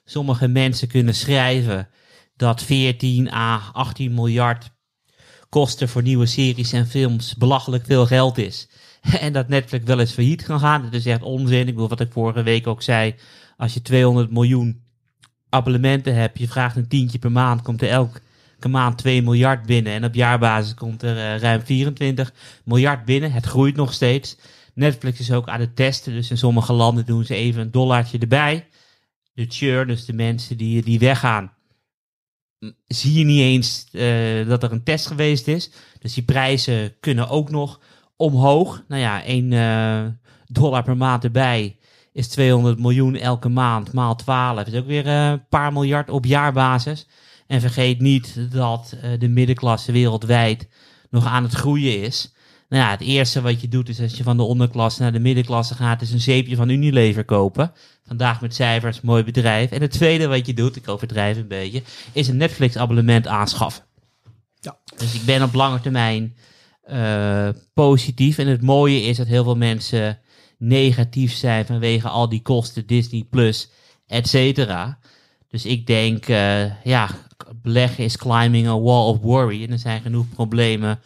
sommige 0.04 0.48
mensen 0.48 0.88
kunnen 0.88 1.14
schrijven 1.14 1.88
dat 2.36 2.62
14 2.62 3.32
à 3.32 3.70
18 3.72 4.14
miljard 4.14 4.70
kosten 5.48 5.88
voor 5.88 6.02
nieuwe 6.02 6.26
series 6.26 6.72
en 6.72 6.86
films 6.86 7.34
belachelijk 7.34 7.84
veel 7.86 8.06
geld 8.06 8.38
is. 8.38 8.68
En 9.20 9.32
dat 9.32 9.48
Netflix 9.48 9.84
wel 9.84 10.00
eens 10.00 10.12
failliet 10.12 10.42
kan 10.42 10.60
gaan. 10.60 10.82
Dat 10.82 10.92
is 10.92 11.06
echt 11.06 11.22
onzin. 11.22 11.60
Ik 11.60 11.74
bedoel, 11.74 11.88
wat 11.88 12.00
ik 12.00 12.12
vorige 12.12 12.42
week 12.42 12.66
ook 12.66 12.82
zei. 12.82 13.14
Als 13.56 13.74
je 13.74 13.82
200 13.82 14.30
miljoen 14.30 14.82
abonnementen 15.48 16.14
hebt, 16.14 16.38
je 16.38 16.48
vraagt 16.48 16.76
een 16.76 16.88
tientje 16.88 17.18
per 17.18 17.32
maand, 17.32 17.62
komt 17.62 17.82
er 17.82 17.88
elke 17.88 18.68
maand 18.68 18.98
2 18.98 19.22
miljard 19.22 19.66
binnen. 19.66 19.92
En 19.92 20.04
op 20.04 20.14
jaarbasis 20.14 20.74
komt 20.74 21.02
er 21.02 21.16
eh, 21.16 21.40
ruim 21.40 21.62
24 21.62 22.32
miljard 22.64 23.04
binnen. 23.04 23.32
Het 23.32 23.46
groeit 23.46 23.76
nog 23.76 23.92
steeds. 23.92 24.36
Netflix 24.74 25.20
is 25.20 25.32
ook 25.32 25.48
aan 25.48 25.60
het 25.60 25.76
testen. 25.76 26.12
Dus 26.12 26.30
in 26.30 26.38
sommige 26.38 26.72
landen 26.72 27.06
doen 27.06 27.24
ze 27.24 27.34
even 27.34 27.60
een 27.60 27.70
dollartje 27.70 28.18
erbij. 28.18 28.68
De 29.32 29.46
churn, 29.48 29.86
dus 29.86 30.04
de 30.04 30.12
mensen 30.12 30.56
die, 30.56 30.82
die 30.82 30.98
weggaan, 30.98 31.52
zie 32.86 33.18
je 33.18 33.24
niet 33.24 33.40
eens 33.40 33.86
eh, 33.92 34.48
dat 34.48 34.62
er 34.62 34.72
een 34.72 34.82
test 34.82 35.06
geweest 35.06 35.48
is. 35.48 35.70
Dus 35.98 36.14
die 36.14 36.24
prijzen 36.24 36.94
kunnen 37.00 37.28
ook 37.28 37.50
nog 37.50 37.80
omhoog. 38.16 38.82
Nou 38.88 39.00
ja, 39.00 39.24
1 39.24 39.52
eh, 39.52 40.12
dollar 40.46 40.82
per 40.82 40.96
maand 40.96 41.24
erbij 41.24 41.78
is 42.12 42.28
200 42.28 42.78
miljoen 42.78 43.16
elke 43.16 43.48
maand. 43.48 43.92
Maal 43.92 44.16
12 44.16 44.66
is 44.66 44.74
ook 44.74 44.86
weer 44.86 45.06
eh, 45.06 45.30
een 45.30 45.48
paar 45.48 45.72
miljard 45.72 46.10
op 46.10 46.24
jaarbasis. 46.24 47.06
En 47.46 47.60
vergeet 47.60 48.00
niet 48.00 48.52
dat 48.52 48.96
de 49.18 49.28
middenklasse 49.28 49.92
wereldwijd 49.92 50.68
nog 51.10 51.26
aan 51.26 51.42
het 51.42 51.52
groeien 51.52 52.02
is. 52.02 52.34
Nou 52.68 52.82
ja, 52.82 52.90
het 52.90 53.00
eerste 53.00 53.40
wat 53.40 53.60
je 53.60 53.68
doet 53.68 53.88
is 53.88 54.00
als 54.00 54.16
je 54.16 54.22
van 54.22 54.36
de 54.36 54.42
onderklasse 54.42 55.02
naar 55.02 55.12
de 55.12 55.18
middenklasse 55.18 55.74
gaat, 55.74 56.02
is 56.02 56.12
een 56.12 56.20
zeepje 56.20 56.56
van 56.56 56.68
Unilever 56.68 57.24
kopen. 57.24 57.72
Vandaag 58.06 58.40
met 58.40 58.54
cijfers, 58.54 59.00
mooi 59.00 59.24
bedrijf. 59.24 59.70
En 59.70 59.80
het 59.80 59.90
tweede 59.90 60.26
wat 60.26 60.46
je 60.46 60.54
doet, 60.54 60.76
ik 60.76 60.88
overdrijf 60.88 61.36
een 61.36 61.48
beetje, 61.48 61.82
is 62.12 62.28
een 62.28 62.36
Netflix 62.36 62.76
abonnement 62.76 63.26
aanschaffen. 63.26 63.84
Ja. 64.60 64.76
Dus 64.96 65.14
ik 65.14 65.24
ben 65.24 65.42
op 65.42 65.54
lange 65.54 65.80
termijn 65.80 66.36
eh, 66.82 67.48
positief. 67.74 68.38
En 68.38 68.46
het 68.46 68.62
mooie 68.62 69.02
is 69.02 69.16
dat 69.16 69.26
heel 69.26 69.44
veel 69.44 69.56
mensen 69.56 70.18
negatief 70.58 71.32
zijn 71.32 71.66
vanwege 71.66 72.08
al 72.08 72.28
die 72.28 72.42
kosten, 72.42 72.86
Disney 72.86 73.26
Plus, 73.30 73.70
et 74.06 74.28
cetera. 74.28 74.98
Dus 75.48 75.66
ik 75.66 75.86
denk, 75.86 76.28
eh, 76.28 76.84
ja, 76.84 77.08
beleggen 77.62 78.04
is 78.04 78.16
climbing 78.16 78.66
a 78.66 78.80
wall 78.80 79.06
of 79.06 79.18
worry. 79.18 79.62
En 79.62 79.70
er 79.70 79.78
zijn 79.78 80.00
genoeg 80.00 80.28
problemen 80.28 81.00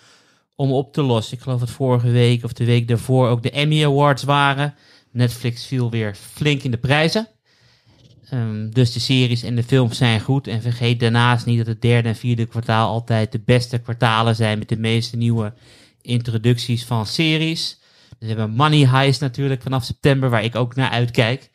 om 0.59 0.73
op 0.73 0.93
te 0.93 1.03
lossen. 1.03 1.37
Ik 1.37 1.43
geloof 1.43 1.61
dat 1.61 1.71
vorige 1.71 2.11
week 2.11 2.45
of 2.45 2.53
de 2.53 2.65
week 2.65 2.89
daarvoor 2.89 3.29
ook 3.29 3.43
de 3.43 3.51
Emmy 3.51 3.85
Awards 3.85 4.23
waren. 4.23 4.75
Netflix 5.11 5.67
viel 5.67 5.91
weer 5.91 6.15
flink 6.15 6.63
in 6.63 6.71
de 6.71 6.79
prijzen. 6.79 7.29
Ehm, 8.31 8.71
dus 8.71 8.93
de 8.93 9.01
series 9.01 9.43
en 9.43 9.55
de 9.55 9.63
films 9.63 9.97
zijn 9.97 10.21
goed. 10.21 10.47
En 10.47 10.63
vergeet 10.63 11.01
daarnaast 11.01 11.47
niet 11.47 11.59
dat 11.59 11.67
het 11.67 11.83
derde 11.83 12.09
en 12.09 12.17
vierde 12.17 12.47
kwartaal 12.47 12.89
altijd 12.89 13.33
de 13.33 13.41
beste 13.45 13.79
kwartalen 13.79 14.37
zijn 14.37 14.59
met 14.59 14.69
de 14.69 14.79
meeste 14.79 15.17
nieuwe 15.17 15.53
introducties 16.03 16.85
van 16.85 17.07
series. 17.07 17.79
Dus 18.09 18.17
we 18.19 18.27
hebben 18.27 18.51
Money 18.51 18.87
Heist 18.87 19.21
natuurlijk 19.21 19.63
vanaf 19.63 19.85
september, 19.85 20.31
waar 20.31 20.45
ik 20.45 20.55
ook 20.55 20.75
naar 20.75 20.91
uitkijk. 20.91 21.51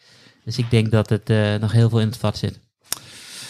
Dus 0.45 0.57
ik 0.57 0.69
denk 0.69 0.91
dat 0.91 1.09
het 1.09 1.29
eh, 1.29 1.55
nog 1.55 1.71
heel 1.71 1.89
veel 1.89 1.99
in 1.99 2.07
het 2.07 2.17
vat 2.17 2.37
zit. 2.37 2.59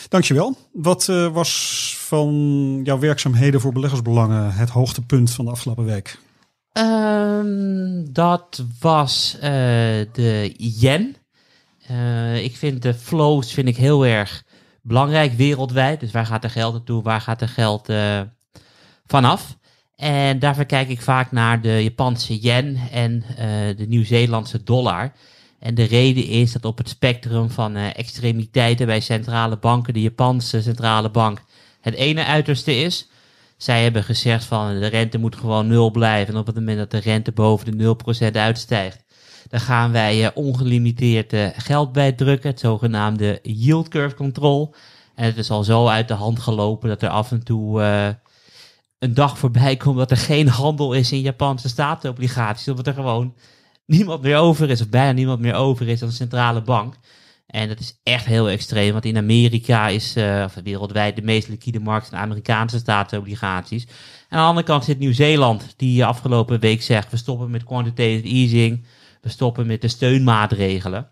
Dankjewel. 0.10 0.57
Wat 0.72 1.10
eh, 1.10 1.33
was 1.33 1.93
van 2.13 2.82
jouw 2.84 3.00
werkzaamheden 3.00 3.62
voor 3.62 3.74
beleggersbelangen 3.74 4.53
het 4.53 4.70
hoogtepunt 4.70 5.32
van 5.32 5.46
de 5.46 5.51
afgelopen 5.51 5.86
week? 5.86 6.20
Ehm, 6.72 8.03
dat 8.12 8.63
was 8.79 9.36
eh, 9.36 9.50
de 10.12 10.53
yen. 10.58 11.15
Eh, 11.88 12.43
ik 12.43 12.55
vind 12.55 12.82
de 12.82 12.93
flows 12.93 13.53
vind 13.53 13.67
ik 13.67 13.77
heel 13.77 14.05
erg 14.05 14.43
belangrijk 14.82 15.34
wereldwijd. 15.34 16.00
Dus 16.00 16.12
waar 16.12 16.25
gaat 16.25 16.43
er 16.43 16.50
geld 16.50 16.74
naartoe? 16.74 17.03
Waar 17.03 17.22
gaat 17.22 17.41
er 17.41 17.48
geld 17.48 17.89
eh, 17.89 18.22
vanaf? 19.05 19.58
En 19.96 20.39
daarvoor 20.39 20.65
kijk 20.65 20.89
ik 20.89 21.01
vaak 21.01 21.32
naar 21.32 21.62
de 21.62 21.84
Japanse 21.84 22.39
yen 22.39 22.77
en 22.91 23.24
de 23.77 23.86
Nieuw-Zeelandse 23.88 24.63
dollar. 24.63 25.12
En 25.60 25.75
de 25.75 25.84
reden 25.84 26.27
is 26.27 26.51
dat 26.51 26.65
op 26.65 26.77
het 26.77 26.89
spectrum 26.89 27.50
van 27.50 27.75
extremiteiten 27.75 28.86
bij 28.86 29.00
centrale 29.00 29.58
banken, 29.58 29.93
de 29.93 30.01
Japanse 30.01 30.62
centrale 30.62 31.10
bank 31.10 31.41
het 31.84 31.94
ene 31.94 32.25
uiterste 32.25 32.75
is. 32.75 33.10
Zij 33.58 33.84
hebben 33.84 34.04
gezegd 34.04 34.46
van 34.46 34.80
de 34.80 34.88
rente 34.88 35.18
moet 35.18 35.36
gewoon 35.36 35.68
nul 35.68 35.92
blijven. 35.92 36.34
En 36.34 36.40
op 36.40 36.46
het 36.46 36.56
moment 36.56 36.78
dat 36.78 36.92
de 36.92 36.98
rente 36.98 37.32
boven 37.32 37.78
de 37.78 37.96
0% 38.28 38.32
uitstijgt, 38.32 39.04
dan 39.50 39.60
gaan 39.60 39.92
wij 39.92 40.25
eh, 40.25 40.30
ongelimiteerd 40.34 41.34
eh, 41.34 41.48
geld 41.56 41.92
bijdrukken, 41.92 42.50
het 42.50 42.60
zogenaamde 42.60 43.40
yield 43.42 43.88
curve 43.88 44.16
control. 44.16 44.75
En 45.16 45.25
het 45.25 45.38
is 45.38 45.50
al 45.50 45.63
zo 45.63 45.88
uit 45.88 46.08
de 46.08 46.13
hand 46.13 46.40
gelopen 46.40 46.90
dat 46.90 47.02
er 47.02 47.10
af 47.10 47.32
en 47.32 47.44
toe 47.44 47.82
eh, 47.82 48.08
een 49.00 49.13
dag 49.13 49.38
voorbij 49.38 49.75
komt 49.78 49.98
dat 49.98 50.12
er 50.12 50.18
geen 50.18 50.48
handel 50.48 50.94
is 50.94 51.12
in 51.12 51.22
Japanse 51.22 51.70
staatsobligaties. 51.70 52.68
Omdat 52.68 52.88
er 52.88 52.94
gewoon 52.94 53.34
niemand 53.86 54.22
meer 54.22 54.38
over 54.38 54.70
is, 54.70 54.82
of 54.82 54.90
bijna 54.90 55.12
niemand 55.12 55.40
meer 55.40 55.56
over 55.56 55.88
is 55.88 56.00
dan 56.00 56.10
de 56.10 56.16
centrale 56.16 56.62
bank. 56.62 56.96
En 57.53 57.67
dat 57.67 57.79
is 57.79 58.00
echt 58.03 58.25
heel 58.25 58.50
extreem, 58.50 58.91
want 58.91 59.05
in 59.05 59.17
Amerika 59.17 59.88
is, 59.88 60.15
eh, 60.15 60.43
of 60.45 60.53
wereldwijd, 60.63 61.15
de 61.15 61.22
meest 61.22 61.48
liquide 61.48 61.79
markt 61.79 62.07
zijn 62.07 62.22
Amerikaanse 62.22 62.77
staatsobligaties. 62.77 63.83
En 63.83 64.38
aan 64.38 64.41
de 64.41 64.48
andere 64.48 64.65
kant 64.65 64.83
zit 64.83 65.00
Nieuw-Zeeland, 65.00 65.74
die 65.77 66.05
afgelopen 66.05 66.60
week 66.60 66.81
zegt, 66.81 67.12
we 67.12 67.17
stoppen 67.17 67.51
met 67.51 67.63
quantitative 67.63 68.27
easing, 68.27 68.86
we 69.22 69.29
stoppen 69.29 69.67
met 69.67 69.81
de 69.81 69.88
steunmaatregelen. 69.88 71.10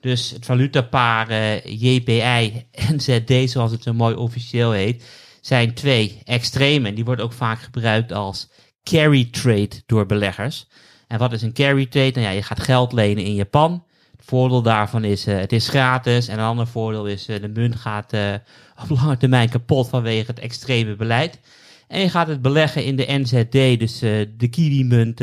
Dus 0.00 0.30
het 0.30 0.44
valutapaar 0.44 1.28
eh, 1.28 1.64
JPI 1.64 2.66
en 2.88 3.00
ZD, 3.00 3.50
zoals 3.50 3.70
het 3.70 3.82
zo 3.82 3.92
mooi 3.92 4.14
officieel 4.14 4.72
heet, 4.72 5.04
zijn 5.40 5.74
twee 5.74 6.20
extreme. 6.24 6.88
En 6.88 6.94
die 6.94 7.04
worden 7.04 7.24
ook 7.24 7.32
vaak 7.32 7.60
gebruikt 7.60 8.12
als 8.12 8.50
carry 8.82 9.24
trade 9.30 9.82
door 9.86 10.06
beleggers. 10.06 10.66
En 11.08 11.18
wat 11.18 11.32
is 11.32 11.42
een 11.42 11.52
carry 11.52 11.86
trade? 11.86 12.10
Nou 12.10 12.26
ja, 12.26 12.30
je 12.30 12.42
gaat 12.42 12.62
geld 12.62 12.92
lenen 12.92 13.24
in 13.24 13.34
Japan. 13.34 13.84
Het 14.16 14.24
voordeel 14.24 14.62
daarvan 14.62 15.04
is, 15.04 15.26
eh, 15.26 15.36
het 15.36 15.52
is 15.52 15.68
gratis. 15.68 16.28
En 16.28 16.38
een 16.38 16.44
ander 16.44 16.66
voordeel 16.66 17.06
is, 17.06 17.28
eh, 17.28 17.40
de 17.40 17.48
munt 17.48 17.76
gaat 17.76 18.12
eh, 18.12 18.34
op 18.82 18.90
lange 18.90 19.16
termijn 19.16 19.48
kapot 19.48 19.88
vanwege 19.88 20.26
het 20.26 20.38
extreme 20.38 20.96
beleid. 20.96 21.40
En 21.88 22.00
je 22.00 22.08
gaat 22.08 22.26
het 22.26 22.42
beleggen 22.42 22.84
in 22.84 22.96
de 22.96 23.06
NZD, 23.08 23.78
dus 23.78 23.98
de 24.38 24.48
kiwi-munt 24.50 25.20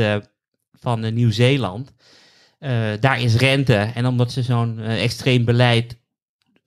van 0.73 1.13
Nieuw-Zeeland. 1.13 1.93
Daar 2.99 3.21
is 3.21 3.35
rente. 3.35 3.75
En 3.75 4.05
omdat 4.05 4.31
ze 4.31 4.41
zo'n 4.41 4.79
extreem 4.79 5.45
beleid 5.45 5.97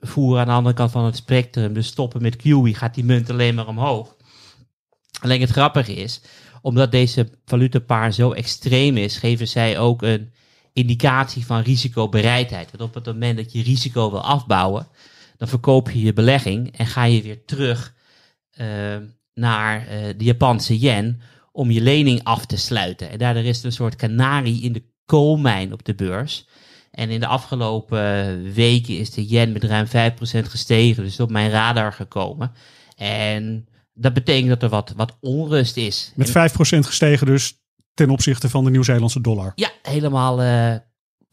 voeren 0.00 0.40
aan 0.40 0.46
de 0.46 0.52
andere 0.52 0.74
kant 0.74 0.90
van 0.90 1.04
het 1.04 1.16
spectrum, 1.16 1.72
dus 1.72 1.86
stoppen 1.86 2.22
met 2.22 2.36
QE, 2.36 2.74
gaat 2.74 2.94
die 2.94 3.04
munt 3.04 3.30
alleen 3.30 3.54
maar 3.54 3.66
omhoog. 3.66 4.16
Alleen 5.20 5.40
het 5.40 5.50
grappige 5.50 5.94
is, 5.94 6.20
omdat 6.62 6.90
deze 6.90 7.28
valutapaar 7.44 8.12
zo 8.12 8.32
extreem 8.32 8.96
is, 8.96 9.16
geven 9.16 9.48
zij 9.48 9.78
ook 9.78 10.02
een 10.02 10.33
indicatie 10.74 11.46
van 11.46 11.60
risicobereidheid. 11.60 12.70
Want 12.70 12.82
op 12.82 12.94
het 12.94 13.06
moment 13.06 13.36
dat 13.36 13.52
je 13.52 13.62
risico 13.62 14.10
wil 14.10 14.24
afbouwen, 14.24 14.86
dan 15.36 15.48
verkoop 15.48 15.90
je 15.90 16.00
je 16.00 16.12
belegging 16.12 16.76
en 16.76 16.86
ga 16.86 17.04
je 17.04 17.22
weer 17.22 17.44
terug 17.44 17.94
eh, 18.50 18.66
naar 19.34 19.86
eh, 19.86 19.98
de 20.16 20.24
Japanse 20.24 20.78
yen 20.78 21.20
om 21.52 21.70
je 21.70 21.80
lening 21.80 22.24
af 22.24 22.46
te 22.46 22.56
sluiten. 22.56 23.10
En 23.10 23.18
daardoor 23.18 23.42
is 23.42 23.56
het 23.56 23.64
een 23.64 23.72
soort 23.72 23.96
kanarie 23.96 24.62
in 24.62 24.72
de 24.72 24.82
koolmijn 25.06 25.72
op 25.72 25.84
de 25.84 25.94
beurs. 25.94 26.46
En 26.90 27.10
in 27.10 27.20
de 27.20 27.26
afgelopen 27.26 28.52
weken 28.52 28.98
is 28.98 29.10
de 29.10 29.26
yen 29.26 29.52
met 29.52 29.64
ruim 29.64 29.86
5% 29.86 29.90
gestegen, 30.48 31.04
dus 31.04 31.20
op 31.20 31.30
mijn 31.30 31.50
radar 31.50 31.92
gekomen. 31.92 32.52
En 32.96 33.68
dat 33.94 34.12
betekent 34.12 34.48
dat 34.48 34.62
er 34.62 34.68
wat, 34.68 34.92
wat 34.96 35.16
onrust 35.20 35.76
is. 35.76 36.12
Met 36.14 36.34
En- 36.34 36.50
5% 36.50 36.54
gestegen 36.86 37.26
dus 37.26 37.62
ten 37.94 38.10
opzichte 38.10 38.48
van 38.48 38.64
de 38.64 38.70
Nieuw-Zeelandse 38.70 39.20
dollar. 39.20 39.52
ja, 39.54 39.70
helemaal 39.82 40.42
eh, 40.42 40.74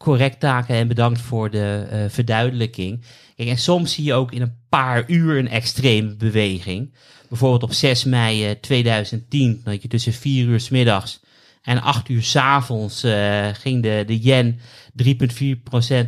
correct 0.02 0.40
taken 0.40 0.74
en 0.74 0.88
bedankt 0.88 1.20
voor 1.20 1.50
de 1.50 1.86
eh, 1.90 2.04
verduidelijking. 2.08 3.04
Kijk, 3.36 3.48
en 3.48 3.58
soms 3.58 3.92
zie 3.94 4.04
je 4.04 4.14
ook 4.14 4.32
in 4.32 4.42
een 4.42 4.58
paar 4.68 5.10
uur 5.10 5.38
een 5.38 5.48
extreme 5.48 6.16
beweging. 6.16 6.94
Bijvoorbeeld 7.28 7.62
op 7.62 7.72
6 7.72 8.04
mei 8.04 8.46
eh, 8.46 8.50
2010, 8.60 9.60
dat 9.64 9.82
je 9.82 9.88
tussen 9.88 10.12
4 10.12 10.46
uur 10.46 10.60
s 10.60 10.68
middags 10.68 11.20
en 11.62 11.82
8 11.82 12.08
uur 12.08 12.22
s 12.22 12.36
avonds 12.36 13.02
eh, 13.02 13.48
ging 13.52 13.82
de, 13.82 14.02
de 14.06 14.20
yen 14.20 14.60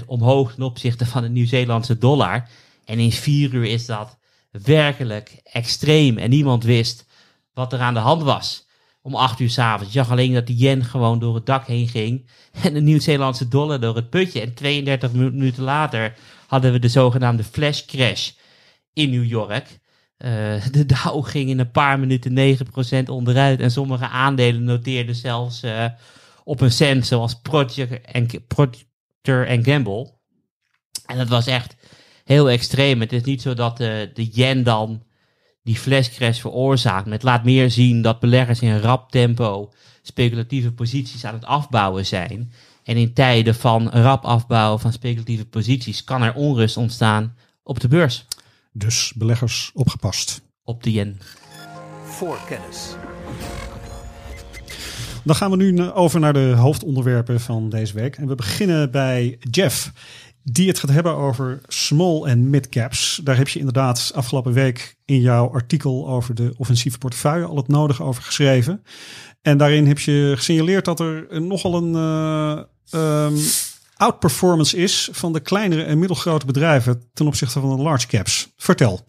3,4% 0.03 0.07
omhoog 0.07 0.55
ten 0.55 0.65
opzichte 0.65 1.07
van 1.07 1.23
de 1.23 1.29
Nieuw-Zeelandse 1.29 1.99
dollar. 1.99 2.49
En 2.85 2.99
in 2.99 3.13
4 3.13 3.55
uur 3.55 3.65
is 3.65 3.87
dat 3.87 4.19
werkelijk 4.51 5.41
extreem 5.45 6.19
en 6.19 6.31
niemand 6.31 6.65
wist 6.65 7.07
wat 7.53 7.73
er 7.73 7.81
aan 7.81 7.95
de 7.95 8.01
hand 8.01 8.23
was 8.23 8.64
om 9.05 9.15
8 9.15 9.41
uur 9.41 9.51
s'avonds. 9.51 9.93
Je 9.93 9.99
zag 9.99 10.11
alleen 10.11 10.33
dat 10.33 10.47
de 10.47 10.57
yen 10.57 10.85
gewoon 10.85 11.19
door 11.19 11.35
het 11.35 11.47
dak 11.47 11.67
heen 11.67 11.89
ging. 11.89 12.27
En 12.63 12.75
de 12.75 12.81
Nieuw-Zeelandse 12.81 13.49
dollar 13.49 13.81
door 13.81 13.97
het 13.97 14.11
putje. 14.11 14.41
En 14.41 14.55
32 14.55 15.13
minu- 15.13 15.31
minuten 15.31 15.63
later 15.63 16.15
hadden 16.47 16.73
we 16.73 16.79
de 16.79 16.89
zogenaamde 16.89 17.45
flash 17.45 17.85
crash 17.85 18.31
in 18.93 19.11
New 19.11 19.25
York. 19.25 19.79
Eh, 20.17 20.67
de 20.71 20.87
Dow 20.87 21.27
ging 21.27 21.51
in 21.51 21.59
een 21.59 21.71
paar 21.71 21.99
minuten 21.99 22.33
9% 22.33 23.09
onderuit. 23.09 23.61
En 23.61 23.71
sommige 23.71 24.09
aandelen 24.09 24.65
noteerden 24.65 25.15
zelfs 25.15 25.63
eh, 25.63 25.85
op 26.45 26.61
een 26.61 26.73
cent, 26.73 27.07
zoals 27.07 27.41
Procter 28.47 29.47
en 29.47 29.65
Gamble. 29.65 30.13
En 31.07 31.17
dat 31.17 31.29
was 31.29 31.47
echt 31.47 31.77
heel 32.25 32.51
extreem. 32.51 33.01
Het 33.01 33.13
is 33.13 33.23
niet 33.23 33.43
zo 33.43 33.55
dat 33.55 33.77
de, 33.77 34.11
de 34.15 34.29
yen 34.33 34.63
dan 34.63 35.03
die 35.65 35.77
flashcrash 35.77 36.41
veroorzaakt. 36.41 37.11
Het 37.11 37.23
laat 37.23 37.45
meer 37.45 37.71
zien 37.71 38.03
dat 38.03 38.21
beleggers 38.21 38.61
in 38.61 38.79
rap 38.79 39.11
tempo 39.11 39.73
speculatieve 40.03 40.73
posities 40.73 41.25
aan 41.25 41.35
het 41.35 41.45
afbouwen 41.45 42.07
zijn. 42.07 42.53
En 42.85 42.97
in 42.97 43.13
tijden 43.13 43.55
van 43.55 43.89
rap 43.91 44.25
afbouwen 44.25 44.81
van 44.81 44.93
speculatieve 44.93 45.47
posities 45.47 46.05
kan 46.05 46.23
er 46.23 46.35
onrust 46.35 46.77
ontstaan 46.77 47.37
op 47.63 47.81
de 47.81 47.89
beurs. 47.89 48.27
Dus 48.73 49.13
beleggers 49.17 49.71
opgepast. 49.75 50.43
Op 50.65 50.83
de 50.83 50.93
yen. 50.93 51.21
Voor 52.05 52.39
kennis. 52.49 52.95
Dan 55.23 55.35
gaan 55.37 55.51
we 55.51 55.57
nu 55.57 55.73
na- 55.73 55.93
over 55.93 56.21
naar 56.21 56.33
de 56.33 56.55
hoofdonderwerpen 56.57 57.41
van 57.41 57.69
deze 57.69 57.95
week. 57.95 58.17
En 58.17 58.27
we 58.27 58.35
beginnen 58.35 58.91
bij 58.91 59.39
Jeff, 59.51 59.93
die 60.45 60.69
het 60.69 60.79
gaat 60.79 60.91
hebben 60.91 61.15
over 61.15 61.61
small 61.69 62.23
en 62.23 62.51
mid 62.51 62.69
caps. 62.69 63.21
Daar 63.23 63.37
heb 63.37 63.49
je 63.49 63.59
inderdaad 63.59 64.13
afgelopen 64.15 64.53
week 64.53 64.97
in 65.05 65.21
jouw 65.21 65.53
artikel 65.53 66.09
over 66.09 66.35
de 66.35 66.55
offensieve 66.57 66.99
portefeuille 66.99 67.47
al 67.47 67.57
het 67.57 67.69
nodige 67.69 68.03
over 68.03 68.23
geschreven. 68.23 68.83
En 69.43 69.59
daarin 69.59 69.87
heb 69.87 69.99
je 69.99 70.33
gesignaleerd 70.37 70.85
dat 70.85 71.01
er 71.01 71.43
nogal 71.43 71.75
een 71.75 71.95
eh, 71.95 72.63
ehm, 72.91 73.37
outperformance 73.97 74.77
is 74.77 75.09
van 75.13 75.33
de 75.33 75.41
kleinere 75.41 75.83
en 75.83 75.99
middelgrote 75.99 76.47
bedrijven 76.47 77.03
ten 77.13 77.27
opzichte 77.27 77.61
van 77.61 77.77
de 77.77 77.83
large 77.83 78.07
caps. 78.07 78.53
Vertel. 78.57 79.05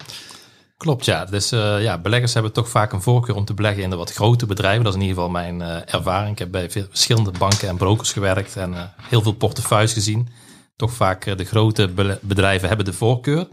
Klopt, 0.77 1.05
ja. 1.05 1.25
Dus 1.25 1.51
eh, 1.51 1.81
ja, 1.81 1.97
beleggers 1.97 2.33
hebben 2.33 2.51
toch 2.51 2.69
vaak 2.69 2.91
een 2.91 3.01
voorkeur 3.01 3.35
om 3.35 3.45
te 3.45 3.53
beleggen 3.53 3.83
in 3.83 3.89
de 3.89 3.95
wat 3.95 4.13
grote 4.13 4.45
bedrijven. 4.45 4.83
Dat 4.83 4.93
is 4.93 4.99
in 4.99 5.07
ieder 5.07 5.23
geval 5.23 5.41
mijn 5.41 5.61
eh, 5.61 5.93
ervaring. 5.93 6.31
Ik 6.31 6.39
heb 6.39 6.51
bij 6.51 6.69
verschillende 6.69 7.31
banken 7.37 7.67
en 7.67 7.77
brokers 7.77 8.11
gewerkt 8.11 8.55
en 8.55 8.93
heel 9.01 9.21
veel 9.21 9.33
portefeuilles 9.33 9.93
gezien. 9.93 10.27
Toch 10.75 10.93
vaak 10.93 11.25
eh, 11.25 11.37
de 11.37 11.45
grote 11.45 12.17
bedrijven 12.21 12.67
hebben 12.67 12.85
de 12.85 12.93
voorkeur. 12.93 13.47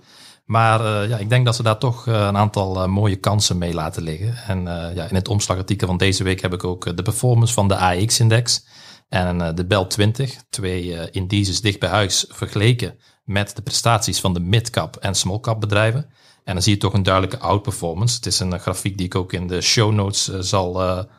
Maar 0.44 0.80
eh, 0.80 1.08
ja, 1.08 1.18
ik 1.18 1.28
denk 1.28 1.44
dat 1.44 1.56
ze 1.56 1.62
daar 1.62 1.78
toch 1.78 2.06
eh, 2.06 2.14
een 2.14 2.36
aantal 2.36 2.88
mooie 2.88 3.16
kansen 3.16 3.58
mee 3.58 3.74
laten 3.74 4.02
liggen. 4.02 4.36
En 4.36 4.62
ja, 4.94 5.08
in 5.08 5.14
het 5.14 5.28
omslagartikel 5.28 5.86
van 5.86 5.96
deze 5.96 6.24
week 6.24 6.40
heb 6.40 6.52
ik 6.52 6.64
ook 6.64 6.96
de 6.96 7.02
performance 7.02 7.54
van 7.54 7.68
de 7.68 7.76
AX-index 7.76 8.66
en 9.08 9.54
de 9.54 9.66
BEL 9.66 9.86
20. 9.86 10.36
Twee 10.50 11.10
indices 11.10 11.60
dicht 11.60 11.78
bij 11.78 11.88
huis 11.88 12.26
vergeleken 12.28 12.98
met 13.24 13.56
de 13.56 13.62
prestaties 13.62 14.20
van 14.20 14.34
de 14.34 14.40
mid-cap 14.40 14.96
en 14.96 15.14
small-cap 15.14 15.60
bedrijven. 15.60 16.06
En 16.44 16.54
dan 16.54 16.62
zie 16.62 16.74
je 16.74 16.80
toch 16.80 16.92
een 16.92 17.02
duidelijke 17.02 17.38
outperformance. 17.38 18.16
Het 18.16 18.26
is 18.26 18.40
een 18.40 18.60
grafiek 18.60 18.96
die 18.96 19.06
ik 19.06 19.14
ook 19.14 19.32
in 19.32 19.46
de 19.46 19.60
show 19.60 19.92
notes 19.92 20.28
zal 20.38 20.72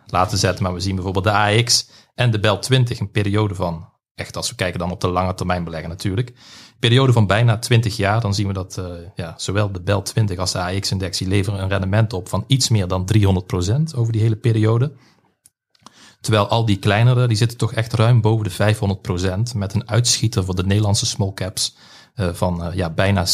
laten 0.05 0.37
zetten. 0.37 0.63
Maar 0.63 0.73
we 0.73 0.79
zien 0.79 0.95
bijvoorbeeld 0.95 1.25
de 1.25 1.31
AX 1.31 1.89
en 2.15 2.31
de 2.31 2.39
BEL 2.39 2.59
20 2.59 2.99
een 2.99 3.11
periode 3.11 3.55
van, 3.55 3.92
echt 4.15 4.35
als 4.35 4.49
we 4.49 4.55
kijken 4.55 4.79
dan 4.79 4.91
op 4.91 5.01
de 5.01 5.07
lange 5.07 5.33
termijn 5.33 5.63
beleggen 5.63 5.89
natuurlijk. 5.89 6.33
Periode 6.79 7.13
van 7.13 7.27
bijna 7.27 7.57
20 7.57 7.97
jaar. 7.97 8.21
Dan 8.21 8.33
zien 8.33 8.47
we 8.47 8.53
dat 8.53 8.77
eh, 8.77 8.85
ja, 9.15 9.33
zowel 9.37 9.71
de 9.71 9.81
BEL 9.81 10.01
20 10.01 10.37
als 10.37 10.51
de 10.51 10.59
AX-index 10.59 11.19
leveren 11.19 11.61
een 11.61 11.69
rendement 11.69 12.13
op 12.13 12.29
van 12.29 12.43
iets 12.47 12.69
meer 12.69 12.87
dan 12.87 13.09
300% 13.17 13.19
over 13.95 14.11
die 14.11 14.21
hele 14.21 14.35
periode. 14.35 14.93
Terwijl 16.21 16.47
al 16.47 16.65
die 16.65 16.77
kleinere, 16.79 17.27
die 17.27 17.37
zitten 17.37 17.57
toch 17.57 17.73
echt 17.73 17.93
ruim 17.93 18.21
boven 18.21 18.43
de 18.43 18.75
500% 19.53 19.57
met 19.57 19.73
een 19.73 19.89
uitschieter 19.89 20.43
voor 20.45 20.55
de 20.55 20.65
Nederlandse 20.65 21.05
small 21.05 21.33
caps 21.33 21.75
eh, 22.15 22.29
van 22.33 22.63
eh, 22.63 22.75
ja, 22.75 22.89
bijna 22.89 23.25
700% 23.25 23.29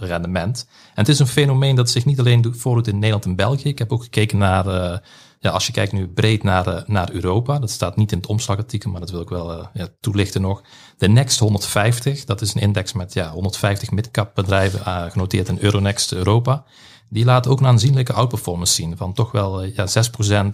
rendement. 0.00 0.66
En 0.68 0.94
het 0.94 1.08
is 1.08 1.18
een 1.18 1.26
fenomeen 1.26 1.76
dat 1.76 1.90
zich 1.90 2.04
niet 2.04 2.18
alleen 2.18 2.40
doet- 2.40 2.58
voordoet 2.58 2.86
in 2.86 2.94
Nederland 2.98 3.24
en 3.24 3.36
België. 3.36 3.68
Ik 3.68 3.78
heb 3.78 3.92
ook 3.92 4.02
gekeken 4.02 4.38
naar, 4.38 5.00
ja, 5.40 5.50
als 5.50 5.66
je 5.66 5.72
kijkt 5.72 5.92
nu 5.92 6.08
breed 6.08 6.42
naar, 6.42 6.66
eh, 6.66 6.82
naar 6.86 7.10
Europa, 7.10 7.58
dat 7.58 7.70
staat 7.70 7.96
niet 7.96 8.12
in 8.12 8.18
het 8.18 8.26
omslagartikel, 8.26 8.90
maar 8.90 9.00
dat 9.00 9.10
wil 9.10 9.20
ik 9.20 9.28
wel 9.28 9.52
eh, 9.52 9.66
ja, 9.72 9.88
toelichten 10.00 10.40
nog. 10.40 10.62
De 10.96 11.08
Next 11.08 11.38
150, 11.38 12.24
dat 12.24 12.40
is 12.40 12.54
een 12.54 12.60
index 12.60 12.92
met 12.92 13.12
ja, 13.12 13.30
150 13.30 13.90
midcap 13.90 14.34
bedrijven 14.34 14.84
eh, 14.84 15.10
genoteerd 15.10 15.48
in 15.48 15.58
Euronext 15.60 16.12
Europa. 16.12 16.64
Die 17.08 17.24
laat 17.24 17.46
ook 17.46 17.60
een 17.60 17.66
aanzienlijke 17.66 18.12
outperformance 18.12 18.74
zien 18.74 18.96
van 18.96 19.12
toch 19.12 19.32
wel 19.32 19.62
ja, 19.64 19.86
6% 19.86 20.50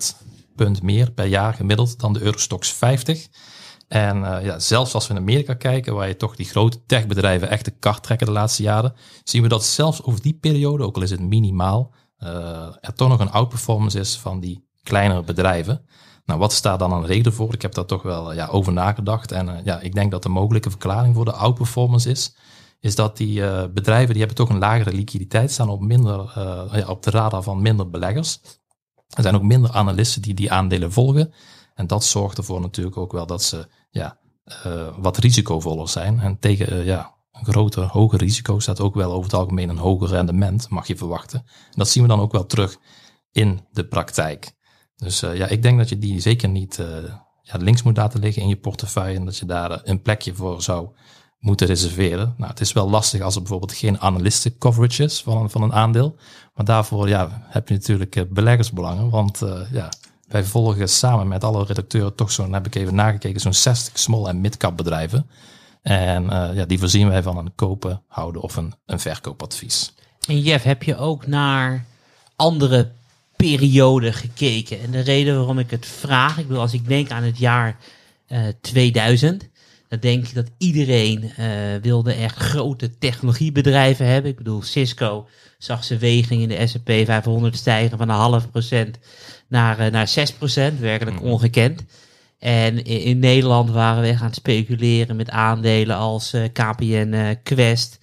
punt 0.55 0.83
meer 0.83 1.12
per 1.12 1.27
jaar 1.27 1.55
gemiddeld 1.55 2.01
dan 2.01 2.12
de 2.12 2.20
Eurostox 2.20 2.73
50. 2.73 3.29
En 3.88 4.16
ja, 4.18 4.59
zelfs 4.59 4.94
als 4.94 5.07
we 5.07 5.14
in 5.14 5.20
Amerika 5.20 5.55
kijken, 5.55 5.94
waar 5.94 6.09
je 6.09 6.16
toch 6.16 6.37
die 6.37 6.47
grote 6.47 6.85
techbedrijven 6.87 7.51
echt 7.51 7.64
de 7.64 7.70
kart 7.79 8.03
trekken 8.03 8.27
de 8.27 8.33
laatste 8.33 8.62
jaren, 8.62 8.94
zien 9.25 9.42
we 9.42 9.49
dat 9.49 9.64
zelfs 9.64 10.03
over 10.03 10.23
die 10.23 10.38
periode, 10.40 10.85
ook 10.85 10.97
al 10.97 11.03
is 11.03 11.11
het 11.11 11.20
minimaal, 11.20 11.94
er 12.81 12.94
toch 12.94 13.09
nog 13.09 13.20
een 13.20 13.31
outperformance 13.31 13.99
is 13.99 14.16
van 14.16 14.40
die 14.40 14.64
kleinere 14.85 15.23
bedrijven. 15.23 15.87
Nou, 16.25 16.38
wat 16.38 16.53
staat 16.53 16.79
dan 16.79 16.92
een 16.92 17.07
reden 17.07 17.33
voor? 17.33 17.55
Ik 17.55 17.62
heb 17.62 17.75
daar 17.75 17.85
toch 17.85 18.03
wel 18.03 18.31
eh, 18.31 18.37
ja, 18.37 18.47
over 18.47 18.73
nagedacht. 18.73 19.33
En 19.33 19.49
eh, 19.49 19.64
ja, 19.64 19.81
ik 19.81 19.94
denk 19.94 20.11
dat 20.11 20.23
de 20.23 20.29
mogelijke 20.29 20.70
verklaring 20.70 21.14
voor 21.14 21.25
de 21.25 21.33
outperformance 21.33 22.11
is, 22.11 22.37
is 22.81 22.94
dat 22.94 23.16
die 23.16 23.47
eh, 23.47 23.64
bedrijven 23.75 24.09
die 24.09 24.18
hebben 24.18 24.37
toch 24.37 24.49
een 24.49 24.59
lagere 24.59 24.92
liquiditeit, 24.92 25.51
staan 25.51 25.68
op, 25.68 25.81
minder, 25.81 26.33
ja, 26.73 26.87
op 26.88 27.03
de 27.03 27.11
radar 27.11 27.42
van 27.42 27.62
minder 27.62 27.90
beleggers. 27.90 28.40
Er 29.09 29.23
zijn 29.23 29.35
ook 29.35 29.42
minder 29.42 29.73
analisten 29.73 30.23
die 30.23 30.35
die 30.35 30.53
aandelen 30.53 30.92
volgen. 30.92 31.33
En 31.75 31.87
dat 31.87 32.05
zorgt 32.05 32.38
ervoor 32.38 32.61
natuurlijk 32.61 32.97
ook 32.97 33.12
wel 33.12 33.27
dat 33.27 33.42
ze 33.42 33.68
ja, 33.90 34.18
wat 34.99 35.16
risicovoller 35.16 35.88
zijn. 35.88 36.20
En 36.20 36.38
tegen 36.38 36.85
ja, 36.85 37.14
een 37.33 37.44
groter, 37.44 37.85
hoger 37.85 38.18
risico 38.18 38.59
staat 38.59 38.81
ook 38.81 38.94
wel 38.94 39.12
over 39.12 39.25
het 39.25 39.40
algemeen 39.40 39.68
een 39.68 39.79
hoger 39.79 40.09
rendement, 40.09 40.68
mag 40.68 40.87
je 40.87 40.97
verwachten. 40.97 41.38
En 41.47 41.75
dat 41.75 41.88
zien 41.88 42.03
we 42.03 42.09
dan 42.09 42.20
ook 42.20 42.33
wel 42.33 42.47
terug 42.47 42.79
in 43.33 43.61
de 43.73 43.87
praktijk. 43.87 44.55
Dus 44.97 45.23
eh, 45.23 45.37
ja, 45.37 45.47
ik 45.47 45.63
denk 45.63 45.79
dat 45.79 45.89
je 45.89 45.99
die 45.99 46.21
zeker 46.21 46.49
niet 46.49 46.79
eh, 46.79 46.87
ja, 47.43 47.57
links 47.59 47.83
moet 47.83 47.97
laten 47.97 48.21
liggen 48.21 48.43
in 48.43 48.49
je 48.49 48.57
portefeuille. 48.57 49.19
En 49.19 49.25
dat 49.25 49.37
je 49.37 49.47
daar 49.47 49.71
eh, 49.71 49.79
een 49.85 50.03
plekje 50.03 50.35
voor 50.35 50.63
zou 50.63 50.89
moeten 51.39 51.67
reserveren. 51.67 52.35
Nou, 52.37 52.51
het 52.51 52.61
is 52.61 52.73
wel 52.73 52.91
lastig 52.91 53.21
als 53.21 53.35
er 53.35 53.41
bijvoorbeeld 53.41 53.73
geen 53.73 54.01
analisten 54.01 54.59
coverage 54.59 55.03
is 55.03 55.23
van 55.23 55.43
een, 55.43 55.51
van 55.51 55.63
een 55.63 55.73
aandeel. 55.73 56.17
Maar 56.55 56.65
daarvoor 56.65 57.09
ja, 57.09 57.47
heb 57.49 57.69
je 57.69 57.75
natuurlijk 57.75 58.25
beleggersbelangen. 58.33 59.11
Want 59.11 59.41
ja, 59.73 59.89
wij 60.29 60.45
volgen 60.45 60.89
samen 60.89 61.29
met 61.29 61.45
alle 61.45 61.65
redacteuren 61.65 62.15
toch 62.15 62.31
zo'n, 62.31 62.53
heb 62.53 62.67
ik 62.67 62.75
even 62.75 62.95
nagekeken, 62.95 63.41
zo'n 63.41 63.55
60 63.55 63.99
small 63.99 64.27
en 64.27 64.41
mid-cap 64.41 64.77
bedrijven. 64.77 65.31
En 65.83 66.25
ja, 66.55 66.65
die 66.65 66.79
voorzien 66.79 67.09
wij 67.09 67.23
van 67.23 67.37
een 67.37 67.55
kopen, 67.55 68.03
houden 68.09 68.43
of 68.43 68.57
een, 68.57 68.75
een 68.87 69.01
verkoopadvies. 69.01 69.95
En 70.29 70.41
Jeff, 70.41 70.65
heb 70.65 70.83
je 70.83 70.97
ook 70.97 71.27
naar 71.27 71.85
andere 72.37 72.91
perioden 73.37 74.12
gekeken? 74.12 74.81
En 74.81 74.90
de 74.90 75.01
reden 75.01 75.37
waarom 75.37 75.59
ik 75.59 75.70
het 75.70 75.87
vraag, 75.87 76.38
ik 76.38 76.47
bedoel, 76.47 76.62
als 76.62 76.73
ik 76.73 76.88
denk 76.88 77.11
aan 77.11 77.23
het 77.23 77.38
jaar 77.38 77.77
eh 78.27 78.42
2000, 78.61 79.49
dan 79.88 79.99
denk 79.99 80.27
ik 80.27 80.35
dat 80.35 80.51
iedereen 80.59 81.33
eh, 81.37 81.47
wilde 81.83 82.12
echt 82.12 82.37
grote 82.37 82.99
technologiebedrijven 82.99 84.07
hebben. 84.07 84.31
Ik 84.31 84.37
bedoel, 84.37 84.62
Cisco 84.62 85.29
zag 85.59 85.85
zijn 85.85 85.99
weging 85.99 86.42
in 86.42 86.49
de 86.49 86.66
S&P 86.66 86.90
500 87.05 87.57
stijgen 87.57 87.99
van 87.99 88.09
een 88.09 88.14
half 88.14 88.51
procent 88.51 88.99
naar, 89.49 89.79
eh, 89.79 89.92
naar 89.92 90.09
6 90.09 90.33
procent, 90.33 90.81
werkelijk 90.81 91.23
ongekend. 91.23 91.85
En 92.38 92.85
in, 92.85 93.01
in 93.01 93.18
Nederland 93.18 93.70
waren 93.70 94.03
we 94.03 94.16
gaan 94.16 94.35
speculeren 94.35 95.16
met 95.16 95.31
aandelen 95.31 95.97
als 95.97 96.33
eh, 96.33 96.42
KPN 96.53 97.12
eh, 97.12 97.37
Quest, 97.42 97.99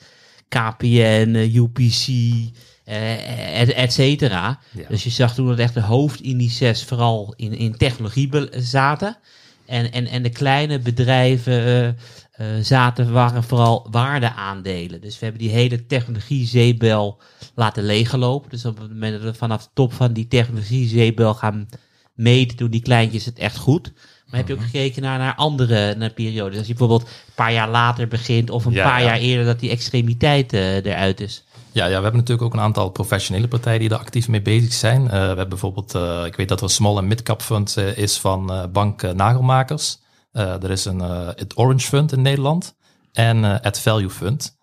KPN, 0.52 1.34
eh, 1.36 1.56
UPC, 1.56 2.08
eh, 2.08 2.46
et, 2.92 3.74
et 3.74 3.94
cetera. 3.94 4.60
Ja. 4.72 4.88
Dus 4.90 5.04
je 5.04 5.10
zag 5.10 5.34
toen 5.34 5.48
dat 5.48 5.60
echt 5.60 5.74
de 5.74 5.82
hoofdindices 5.82 6.84
vooral 6.84 7.34
in, 7.38 7.54
in 7.54 7.78
technologie 7.78 8.30
zaten. 8.58 9.18
En, 9.66 9.92
en, 9.92 10.08
en 10.08 10.24
de 10.24 10.30
kleine 10.30 10.80
bedrijven 10.80 11.54
eh, 11.54 11.88
eh, 11.88 12.64
zaten, 12.64 13.12
waren 13.12 13.44
vooral 13.44 13.88
waardeaandelen. 13.92 15.02
Dus 15.02 15.20
we 15.20 15.26
hebben 15.26 15.42
die 15.44 15.52
hele 15.52 15.86
technologie-zeebel 15.86 17.22
laten 17.56 17.84
leeglopen. 17.84 18.50
Dus 18.50 18.66
op 18.66 18.78
het 18.80 18.90
moment 18.90 19.14
dat 19.14 19.22
we 19.22 19.34
vanaf 19.38 19.64
de 19.64 19.70
top 19.74 19.94
van 19.94 20.14
die 20.14 20.28
technologie-zeebel 20.28 21.34
gaan 21.34 21.68
meten, 22.14 22.58
doen 22.58 22.70
die 22.72 22.82
kleintjes 22.82 23.26
het 23.26 23.40
echt 23.40 23.58
goed. 23.58 23.92
Maar 24.26 24.40
heb 24.40 24.48
je 24.50 24.54
Mhm. 24.56 24.64
ook 24.64 24.70
gekeken 24.70 25.02
naar, 25.02 25.18
naar 25.18 25.36
andere 25.36 25.96
naar 25.96 26.10
periodes? 26.10 26.58
Als 26.58 26.68
je 26.68 26.74
bijvoorbeeld 26.74 27.10
een 27.10 27.34
paar 27.36 27.54
jaar 27.54 27.70
later 27.70 28.08
begint 28.08 28.50
of 28.50 28.66
een 28.66 28.72
Ja, 28.74 28.90
paar 28.90 29.00
ja. 29.00 29.06
jaar 29.06 29.18
eerder 29.20 29.46
dat 29.46 29.60
die 29.60 29.70
extremiteit 29.70 30.54
eh, 30.54 30.76
eruit 30.86 31.20
is. 31.22 31.44
Ja, 31.74 31.86
ja, 31.86 31.96
we 31.98 32.04
hebben 32.04 32.20
natuurlijk 32.20 32.48
ook 32.48 32.54
een 32.54 32.60
aantal 32.60 32.90
professionele 32.90 33.48
partijen 33.48 33.80
die 33.80 33.90
er 33.90 33.98
actief 33.98 34.28
mee 34.28 34.42
bezig 34.42 34.74
zijn. 34.74 35.04
Eh, 35.04 35.10
we 35.10 35.18
hebben 35.18 35.50
bijvoorbeeld, 35.50 35.96
eh, 35.96 36.26
ik 36.26 36.36
weet 36.36 36.48
dat 36.48 36.58
er 36.58 36.64
een 36.64 36.70
small 36.70 36.98
en 36.98 37.08
mid-cap 37.08 37.42
fund 37.42 37.78
eh, 37.78 37.98
is 37.98 38.20
van 38.20 38.70
Bank 38.72 39.14
Nagelmakers. 39.14 40.00
Er 40.32 40.72
is 40.72 40.86
een 40.86 41.00
het 41.36 41.58
Orange 41.58 41.88
Fund 41.88 42.12
in 42.12 42.22
Nederland 42.22 42.76
en 43.12 43.44
het 43.44 43.80
Value 43.80 44.10
Fund. 44.10 44.58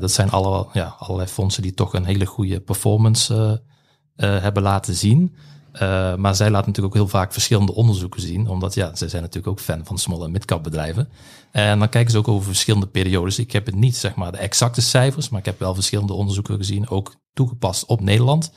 Dat 0.00 0.10
zijn 0.10 0.30
alle, 0.30 0.66
ja, 0.72 0.94
allerlei 0.98 1.28
fondsen 1.28 1.62
die 1.62 1.74
toch 1.74 1.94
een 1.94 2.04
hele 2.04 2.26
goede 2.26 2.60
performance 2.60 3.62
hebben 4.16 4.62
laten 4.62 4.94
zien. 4.94 5.36
Eh, 5.78 6.14
maar 6.14 6.34
zij 6.34 6.50
laten 6.50 6.66
natuurlijk 6.66 6.96
ook 6.96 7.02
heel 7.02 7.18
vaak 7.20 7.32
verschillende 7.32 7.74
onderzoeken 7.74 8.20
zien, 8.20 8.48
omdat 8.48 8.74
ja, 8.74 8.94
zij 8.94 9.08
zijn 9.08 9.22
natuurlijk 9.22 9.52
ook 9.52 9.60
fan 9.60 9.84
van 9.84 9.98
small 9.98 10.22
en 10.22 10.30
midcap 10.30 10.62
bedrijven. 10.62 11.08
En 11.50 11.78
dan 11.78 11.88
kijken 11.88 12.10
ze 12.10 12.18
ook 12.18 12.28
over 12.28 12.46
verschillende 12.46 12.86
periodes. 12.86 13.38
Ik 13.38 13.52
heb 13.52 13.66
het 13.66 13.74
niet 13.74 13.96
zeg 13.96 14.14
maar 14.14 14.32
de 14.32 14.38
exacte 14.38 14.80
cijfers, 14.80 15.28
maar 15.28 15.40
ik 15.40 15.46
heb 15.46 15.58
wel 15.58 15.74
verschillende 15.74 16.12
onderzoeken 16.12 16.56
gezien, 16.56 16.88
ook 16.88 17.14
toegepast 17.32 17.84
op 17.86 18.00
Nederland. 18.00 18.52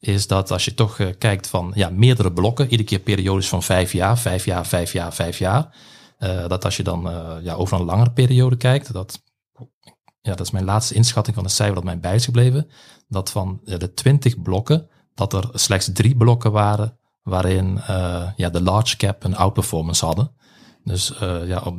Is 0.00 0.26
dat 0.26 0.50
als 0.50 0.64
je 0.64 0.74
toch 0.74 0.98
eh, 0.98 1.08
kijkt 1.18 1.48
van 1.48 1.72
ja, 1.74 1.90
meerdere 1.90 2.32
blokken, 2.32 2.64
iedere 2.64 2.88
keer 2.88 2.98
periodes 2.98 3.48
van 3.48 3.62
vijf 3.62 3.92
jaar, 3.92 4.18
vijf 4.18 4.44
jaar, 4.44 4.66
vijf 4.66 4.92
jaar, 4.92 5.14
vijf 5.14 5.38
jaar. 5.38 5.76
eh, 6.18 6.48
dat 6.48 6.64
als 6.64 6.76
je 6.76 6.82
dan 6.82 7.02
ja, 7.42 7.54
over 7.54 7.78
een 7.78 7.84
langere 7.84 8.12
periode 8.12 8.56
kijkt, 8.56 8.92
dat, 8.92 9.22
ja, 10.20 10.34
dat 10.34 10.46
is 10.46 10.50
mijn 10.50 10.64
laatste 10.64 10.94
inschatting 10.94 11.36
van 11.36 11.44
de 11.44 11.50
cijfer 11.50 11.74
dat 11.74 11.84
mij 11.84 12.00
bij 12.00 12.14
is 12.14 12.24
gebleven. 12.24 12.70
Dat 13.08 13.30
van 13.30 13.60
de 13.64 13.94
20 13.94 14.42
blokken, 14.42 14.88
dat 15.18 15.32
er 15.32 15.48
slechts 15.52 15.90
drie 15.92 16.16
blokken 16.16 16.52
waren 16.52 16.98
waarin 17.22 17.80
eh, 17.86 18.28
ja, 18.36 18.48
de 18.50 18.62
large 18.62 18.96
cap 18.96 19.24
een 19.24 19.36
outperformance 19.36 20.04
hadden. 20.04 20.30
Dus 20.84 21.18
eh, 21.18 21.46
ja, 21.46 21.60
op, 21.64 21.76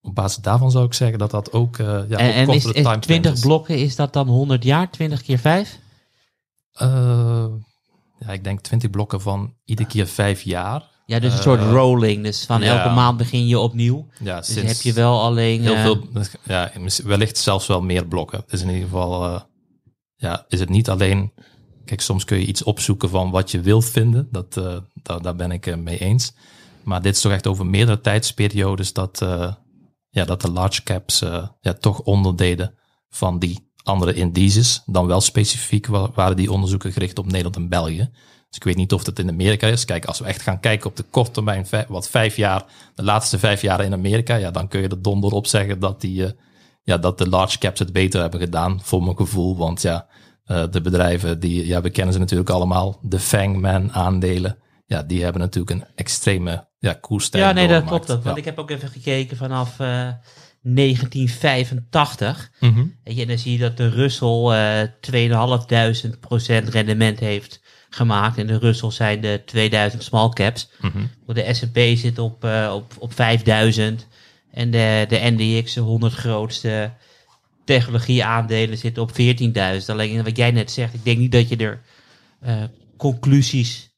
op 0.00 0.14
basis 0.14 0.42
daarvan 0.42 0.70
zou 0.70 0.84
ik 0.84 0.94
zeggen 0.94 1.18
dat 1.18 1.30
dat 1.30 1.52
ook 1.52 1.78
eh 1.78 1.86
ja, 2.08 2.18
en 2.18 2.32
en 2.32 2.40
is, 2.40 2.46
kortere 2.46 2.68
is 2.68 2.74
timeframe 2.74 2.98
20 2.98 3.32
is. 3.32 3.40
blokken, 3.40 3.78
is 3.78 3.96
dat 3.96 4.12
dan 4.12 4.28
100 4.28 4.64
jaar? 4.64 4.90
20 4.90 5.22
keer 5.22 5.38
5? 5.38 5.78
Eh, 6.72 7.46
ja, 8.18 8.32
ik 8.32 8.44
denk 8.44 8.60
20 8.60 8.90
blokken 8.90 9.20
van 9.20 9.54
iedere 9.64 9.88
keer 9.88 10.06
vijf 10.06 10.42
jaar. 10.42 10.82
Ja, 11.06 11.18
dus 11.18 11.32
een 11.32 11.42
soort 11.42 11.60
rolling. 11.60 12.22
Dus 12.22 12.44
van 12.44 12.60
ja. 12.60 12.76
elke 12.76 12.94
maand 12.94 13.16
begin 13.16 13.46
je 13.46 13.58
opnieuw. 13.58 14.06
Ja, 14.18 14.36
Dus 14.36 14.52
sinds 14.52 14.72
heb 14.72 14.80
je 14.80 14.92
wel 14.92 15.20
alleen... 15.20 15.60
heel 15.60 15.76
veel, 15.76 16.08
ja, 16.44 16.70
wellicht 17.04 17.38
zelfs 17.38 17.66
wel 17.66 17.80
meer 17.80 18.06
blokken. 18.06 18.44
Dus 18.46 18.62
in 18.62 18.68
ieder 18.68 18.82
geval, 18.82 19.42
ja, 20.16 20.44
is 20.48 20.60
het 20.60 20.68
niet 20.68 20.90
alleen. 20.90 21.32
Kijk, 21.88 22.00
soms 22.00 22.24
kun 22.24 22.38
je 22.38 22.46
iets 22.46 22.62
opzoeken 22.62 23.08
van 23.08 23.30
wat 23.30 23.50
je 23.50 23.60
wilt 23.60 23.84
vinden. 23.84 24.28
Dat, 24.30 24.56
eh, 24.56 24.76
daar, 25.22 25.36
ben 25.36 25.50
ik 25.50 25.66
eh, 25.66 25.76
mee 25.76 25.98
eens. 25.98 26.32
Maar 26.82 27.02
dit 27.02 27.14
is 27.14 27.20
toch 27.20 27.32
echt 27.32 27.46
over 27.46 27.66
meerdere 27.66 28.00
tijdsperiodes 28.00 28.92
dat, 28.92 29.22
eh, 29.22 29.52
ja, 30.10 30.24
dat 30.24 30.40
de 30.40 30.50
large 30.50 30.82
caps 30.82 31.18
ja, 31.60 31.72
toch 31.80 32.00
onderdeden 32.00 32.74
van 33.08 33.38
die 33.38 33.70
andere 33.82 34.14
indices. 34.14 34.82
Dan 34.86 35.06
wel 35.06 35.20
specifiek 35.20 35.86
wa- 35.86 36.10
waren 36.14 36.36
die 36.36 36.52
onderzoeken 36.52 36.92
gericht 36.92 37.18
op 37.18 37.26
Nederland 37.26 37.56
en 37.56 37.68
België. 37.68 38.10
Dus 38.48 38.56
ik 38.56 38.64
weet 38.64 38.76
niet 38.76 38.92
of 38.92 39.04
dat 39.04 39.18
in 39.18 39.28
Amerika 39.28 39.66
is. 39.66 39.84
Kijk, 39.84 40.04
als 40.04 40.18
we 40.18 40.24
echt 40.24 40.42
gaan 40.42 40.60
kijken 40.60 40.90
op 40.90 40.96
de 40.96 41.04
korte 41.10 41.30
termijn, 41.30 41.66
wat 41.88 42.08
vijf 42.08 42.36
jaar, 42.36 42.64
de 42.94 43.02
laatste 43.02 43.38
vijf 43.38 43.62
jaar 43.62 43.84
in 43.84 43.92
Amerika, 43.92 44.34
ja, 44.34 44.50
dan 44.50 44.68
kun 44.68 44.80
je 44.80 44.88
er 44.88 45.02
donder 45.02 45.32
op 45.32 45.46
zeggen 45.46 45.80
dat, 45.80 46.00
die, 46.00 46.34
ja, 46.82 46.98
dat 46.98 47.18
de 47.18 47.28
large 47.28 47.58
caps 47.58 47.78
het 47.78 47.92
beter 47.92 48.20
hebben 48.20 48.40
gedaan, 48.40 48.80
voor 48.82 49.02
mijn 49.02 49.16
gevoel. 49.16 49.56
Want 49.56 49.82
ja, 49.82 50.06
eh, 50.48 50.64
de 50.70 50.80
bedrijven, 50.80 51.40
die, 51.40 51.66
ja, 51.66 51.80
we 51.80 51.90
kennen 51.90 52.12
ze 52.12 52.18
natuurlijk 52.18 52.50
allemaal, 52.50 52.98
de 53.02 53.18
Fangman 53.18 53.92
aandelen, 53.92 54.58
ja, 54.86 55.02
die 55.02 55.22
hebben 55.22 55.40
natuurlijk 55.40 55.80
een 55.80 55.86
extreme 55.94 56.66
ja, 56.78 56.92
koersstijging 56.92 57.58
Ja, 57.58 57.66
nee, 57.66 57.74
dat 57.74 57.84
klopt 57.84 58.12
ook. 58.12 58.24
Want 58.24 58.36
ik 58.36 58.44
heb 58.44 58.58
ook 58.58 58.70
even 58.70 58.88
gekeken 58.88 59.36
vanaf 59.36 59.80
eh, 59.80 60.08
1985. 60.62 62.50
Mhm. 62.60 62.84
Weet 63.04 63.16
je, 63.16 63.22
en 63.22 63.28
dan 63.28 63.38
zie 63.38 63.52
je 63.52 63.58
dat 63.58 63.76
de 63.76 63.88
Russell 63.88 64.44
eh 64.44 64.88
2500% 65.00 66.68
rendement 66.68 67.18
heeft 67.18 67.60
gemaakt. 67.90 68.38
En 68.38 68.46
de 68.46 68.58
Russell 68.58 68.90
zijn 68.90 69.20
de 69.20 69.42
2000 69.44 70.02
small 70.02 70.28
caps. 70.28 70.70
Mhm. 70.80 71.04
De 71.26 71.54
S&P 71.54 71.78
zit 71.98 72.18
op, 72.18 72.44
eh, 72.44 72.72
op, 72.74 72.94
op 72.98 73.12
5000. 73.12 74.06
En 74.50 74.70
de, 74.70 75.06
de 75.08 75.18
NDX, 75.22 75.74
de 75.74 75.80
100 75.80 76.14
grootste 76.14 76.92
technologieaandelen, 77.68 78.78
zitten 78.78 79.02
op 79.02 79.10
14.000. 79.10 79.86
Alleen 79.86 80.24
wat 80.24 80.36
jij 80.36 80.50
net 80.50 80.70
zegt, 80.70 80.94
ik 80.94 81.04
denk 81.04 81.18
niet 81.18 81.32
dat 81.32 81.48
je 81.48 81.56
er 81.56 81.80
eh, 82.40 82.62
conclusies 82.96 83.90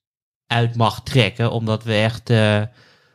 uit 0.47 0.77
mag 0.77 1.03
trekken. 1.03 1.51
Omdat 1.53 1.85
we 1.85 1.95
echt 1.95 2.31
eh, 2.31 2.63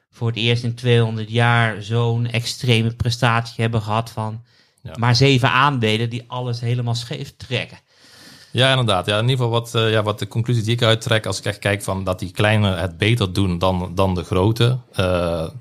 voor 0.10 0.28
het 0.28 0.38
eerst 0.38 0.64
in 0.64 0.76
200 0.76 1.30
jaar 1.30 1.82
zo'n 1.84 2.28
extreme 2.28 2.96
prestatie 2.96 3.62
hebben 3.62 3.82
gehad 3.82 4.10
van 4.10 4.44
Ja. 4.82 4.92
maar 5.00 5.16
zeven 5.16 5.52
aandelen 5.52 6.10
die 6.10 6.24
alles 6.28 6.60
helemaal 6.60 6.96
scheef 6.96 7.34
trekken. 7.38 7.78
Ja, 8.52 8.70
inderdaad. 8.70 9.06
Ja, 9.06 9.16
in 9.16 9.30
ieder 9.30 9.46
geval 9.46 9.52
wat, 9.52 9.76
eh, 9.76 9.92
ja, 9.92 10.04
wat 10.04 10.20
de 10.20 10.28
conclusie 10.28 10.64
die 10.64 10.74
ik 10.74 10.82
uittrek 10.82 11.26
als 11.26 11.38
ik 11.38 11.46
echt 11.46 11.60
kijk 11.60 11.84
van 11.84 12.04
dat 12.04 12.20
die 12.20 12.32
kleine 12.32 12.76
het 12.76 12.98
beter 12.98 13.34
doen 13.34 13.58
dan, 13.58 13.92
dan 13.96 14.16
de 14.16 14.24
grote. 14.24 14.80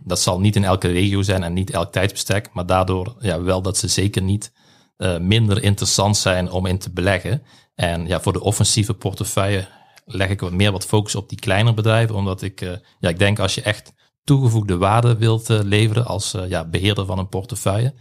dat 0.05 0.21
zal 0.21 0.41
niet 0.41 0.57
in 0.57 0.65
elke 0.65 0.89
regio 0.89 1.23
zijn 1.23 1.43
en 1.43 1.53
niet 1.53 1.71
elk 1.71 1.93
tijdsbestek, 1.93 2.49
maar 2.53 2.67
daardoor 2.67 3.15
ja, 3.21 3.43
wel 3.43 3.63
dat 3.63 3.77
ze 3.77 3.89
zeker 3.89 4.23
niet 4.23 4.53
eh, 4.97 5.19
minder 5.19 5.63
interessant 5.63 6.17
zijn 6.17 6.51
om 6.51 6.67
in 6.67 6.79
te 6.79 6.91
beleggen. 6.91 7.43
En 7.75 8.07
ja, 8.07 8.21
voor 8.21 8.33
de 8.33 8.41
offensieve 8.41 8.95
portefeuille 8.95 9.69
leg 10.05 10.29
ik 10.29 10.41
wat 10.41 10.53
meer 10.53 10.73
wat 10.73 10.87
focus 10.87 11.15
op 11.15 11.29
die 11.29 11.39
kleinere 11.39 11.75
bedrijven, 11.75 12.15
omdat 12.15 12.43
ik, 12.43 12.61
eh, 12.61 12.73
ja, 12.99 13.09
ik 13.09 13.19
denk 13.19 13.39
als 13.39 13.55
je 13.55 13.63
echt 13.63 13.93
toegevoegde 14.25 14.77
waarde 14.77 15.17
wilt 15.17 15.51
eh, 15.51 15.59
leveren 15.63 16.07
als 16.07 16.35
ja, 16.49 16.65
beheerder 16.65 17.07
van 17.07 17.19
een 17.19 17.29
portefeuille, 17.29 17.95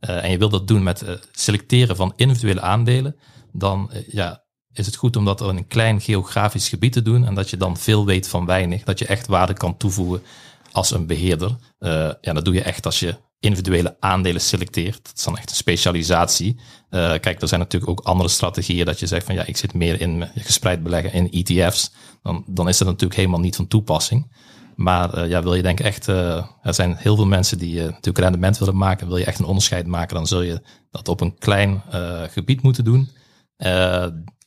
en 0.00 0.30
je 0.30 0.38
wilt 0.38 0.50
dat 0.50 0.68
doen 0.68 0.82
met 0.82 1.04
selecteren 1.32 1.96
van 1.96 2.12
individuele 2.16 2.60
aandelen, 2.60 3.16
dan 3.52 3.90
ja, 4.06 4.44
is 4.72 4.86
het 4.86 4.96
goed 4.96 5.16
om 5.16 5.24
dat 5.24 5.40
in 5.40 5.56
een 5.56 5.66
klein 5.66 6.00
geografisch 6.00 6.68
gebied 6.68 6.92
te 6.92 7.02
doen 7.02 7.24
en 7.24 7.34
dat 7.34 7.50
je 7.50 7.56
dan 7.56 7.76
veel 7.76 8.06
weet 8.06 8.28
van 8.28 8.46
weinig, 8.46 8.82
dat 8.82 8.98
je 8.98 9.06
echt 9.06 9.26
waarde 9.26 9.52
kan 9.52 9.76
toevoegen 9.76 10.22
als 10.72 10.90
een 10.90 11.06
beheerder. 11.06 11.56
Eh, 11.78 12.10
ja, 12.20 12.32
dat 12.32 12.44
doe 12.44 12.54
je 12.54 12.62
echt 12.62 12.86
als 12.86 13.00
je 13.00 13.16
individuele 13.40 13.96
aandelen 14.00 14.40
selecteert. 14.40 15.04
Dat 15.04 15.16
is 15.16 15.24
dan 15.24 15.36
echt 15.36 15.50
een 15.50 15.56
specialisatie. 15.56 16.60
Eh, 16.88 17.14
kijk, 17.20 17.42
er 17.42 17.48
zijn 17.48 17.60
natuurlijk 17.60 17.90
ook 17.90 18.00
andere 18.00 18.28
strategieën 18.28 18.84
dat 18.84 19.00
je 19.00 19.06
zegt 19.06 19.26
van 19.26 19.34
ja, 19.34 19.44
ik 19.44 19.56
zit 19.56 19.74
meer 19.74 20.00
in 20.00 20.28
gespreid 20.34 20.82
beleggen 20.82 21.12
in 21.12 21.30
ETF's. 21.30 21.92
Dan, 22.22 22.44
dan 22.46 22.68
is 22.68 22.78
dat 22.78 22.88
natuurlijk 22.88 23.16
helemaal 23.16 23.40
niet 23.40 23.56
van 23.56 23.66
toepassing. 23.66 24.48
Maar 24.76 25.14
eh, 25.14 25.28
ja, 25.28 25.42
wil 25.42 25.54
je 25.54 25.62
denk 25.62 25.80
ik 25.80 25.86
echt, 25.86 26.06
er 26.06 26.46
zijn 26.62 26.96
heel 26.96 27.16
veel 27.16 27.26
mensen 27.26 27.58
die 27.58 27.80
natuurlijk 27.80 28.18
rendement 28.18 28.58
willen 28.58 28.76
maken. 28.76 29.06
Wil 29.06 29.16
je 29.16 29.24
echt 29.24 29.38
een 29.38 29.44
onderscheid 29.44 29.86
maken, 29.86 30.14
dan 30.14 30.26
zul 30.26 30.42
je 30.42 30.62
dat 30.90 31.08
op 31.08 31.20
een 31.20 31.38
klein 31.38 31.82
gebied 32.30 32.62
moeten 32.62 32.84
doen. 32.84 33.10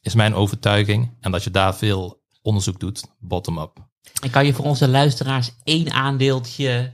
Is 0.02 0.14
mijn 0.14 0.36
overtuiging. 0.36 1.18
En 1.20 1.32
dat 1.32 1.44
je 1.44 1.52
daar 1.52 1.76
veel 1.76 2.22
onderzoek 2.42 2.80
doet, 2.80 3.04
bottom-up. 3.20 3.93
En 4.22 4.30
kan 4.30 4.46
je 4.46 4.54
voor 4.54 4.66
onze 4.66 4.88
luisteraars 4.88 5.52
één 5.64 5.92
aandeeltje 5.92 6.94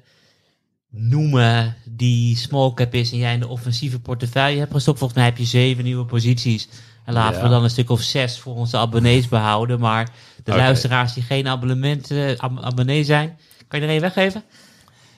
noemen 0.89 1.75
die 1.85 2.37
small 2.37 2.73
cap 2.73 2.93
is 2.93 3.11
en 3.11 3.17
jij 3.17 3.33
in 3.33 3.39
de 3.39 3.47
offensieve 3.47 3.99
portefeuille 3.99 4.59
hebt 4.59 4.71
gestopt? 4.73 4.97
Volgens 4.97 5.19
mij 5.19 5.29
heb 5.29 5.37
je 5.37 5.45
zeven 5.45 5.83
nieuwe 5.83 6.05
posities. 6.05 6.67
En 7.05 7.13
laten 7.13 7.37
Ja. 7.37 7.43
we 7.43 7.49
dan 7.49 7.63
een 7.63 7.69
stuk 7.69 7.89
of 7.89 8.01
zes 8.01 8.39
voor 8.39 8.55
onze 8.55 8.77
abonnees 8.77 9.27
behouden. 9.27 9.79
Maar 9.79 10.09
de 10.43 10.55
luisteraars 10.55 11.13
die 11.13 11.23
geen 11.23 11.47
abonnement, 11.47 12.11
eh, 12.11 12.37
ab- 12.37 12.59
abonnee 12.61 13.03
zijn, 13.03 13.37
kan 13.67 13.79
je 13.79 13.85
er 13.85 13.91
één 13.91 14.01
weggeven? 14.01 14.43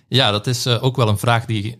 Ja, 0.07 0.31
dat 0.31 0.47
is 0.47 0.65
eh, 0.65 0.83
ook 0.83 0.95
wel 0.95 1.07
een 1.07 1.17
vraag 1.17 1.45
die, 1.45 1.77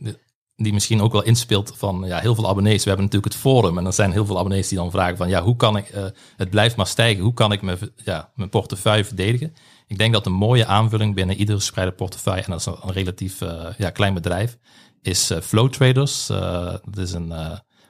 die 0.56 0.74
misschien 0.74 1.02
ook 1.02 1.12
wel 1.12 1.24
inspeelt 1.24 1.74
van 1.78 2.04
ja, 2.08 2.20
heel 2.20 2.36
veel 2.36 2.50
abonnees. 2.50 2.84
We 2.84 2.88
hebben 2.90 3.06
natuurlijk 3.06 3.34
het 3.34 3.42
forum 3.42 3.78
en 3.78 3.86
er 3.86 3.94
zijn 3.94 4.12
heel 4.12 4.26
veel 4.26 4.38
abonnees 4.38 4.68
die 4.68 4.78
dan 4.78 4.92
vragen 4.92 5.18
van 5.18 5.30
ja, 5.30 5.42
hoe 5.44 5.56
kan 5.56 5.78
ik, 5.78 5.90
eh, 5.90 6.06
het 6.38 6.50
blijft 6.50 6.76
maar 6.76 6.88
stijgen, 6.88 7.24
hoe 7.24 7.34
kan 7.34 7.52
ik 7.52 7.62
me, 7.62 7.78
ja, 8.04 8.30
mijn 8.36 8.50
portefeuille 8.50 9.06
verdedigen? 9.06 9.56
Ik 9.92 9.98
denk 9.98 10.14
dat 10.14 10.26
een 10.26 10.34
mooie 10.34 10.66
aanvulling 10.66 11.16
binnen 11.16 11.36
iedere 11.36 11.58
gespreide 11.58 11.92
portefeuille, 11.92 12.44
en 12.44 12.52
dat 12.52 12.60
is 12.60 12.66
een, 12.66 12.92
relatief 12.92 13.42
eh, 13.42 13.68
ja, 13.78 13.90
klein 13.90 14.14
bedrijf, 14.14 14.58
is 15.02 15.30
eh, 15.30 15.42
Flow 15.42 15.70
Traders. 15.70 16.30
Eh, 16.30 16.74
dat 16.84 16.98
is 16.98 17.12
een 17.12 17.34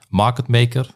market 0.10 0.48
maker. 0.48 0.90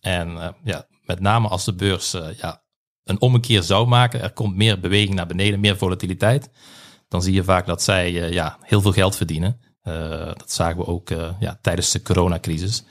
en 0.00 0.54
ja, 0.62 0.86
met 1.02 1.20
name 1.20 1.48
als 1.48 1.64
de 1.64 1.74
beurs 1.74 2.10
ja, 2.36 2.62
een 3.04 3.20
ommekeer 3.20 3.62
zou 3.62 3.86
maken, 3.86 4.22
er 4.22 4.32
komt 4.32 4.56
meer 4.56 4.80
beweging 4.80 5.14
naar 5.14 5.26
beneden, 5.26 5.60
meer 5.60 5.76
volatiliteit 5.76 6.50
dan 7.08 7.22
zie 7.22 7.34
je 7.34 7.44
vaak 7.44 7.66
dat 7.66 7.82
zij 7.82 8.12
ja, 8.12 8.58
heel 8.60 8.80
veel 8.80 8.92
geld 8.92 9.16
verdienen. 9.16 9.60
Dat 10.36 10.52
zagen 10.52 10.76
we 10.76 10.86
ook 10.86 11.08
ja, 11.38 11.58
tijdens 11.60 11.90
de 11.90 12.02
coronacrisis. 12.02 12.84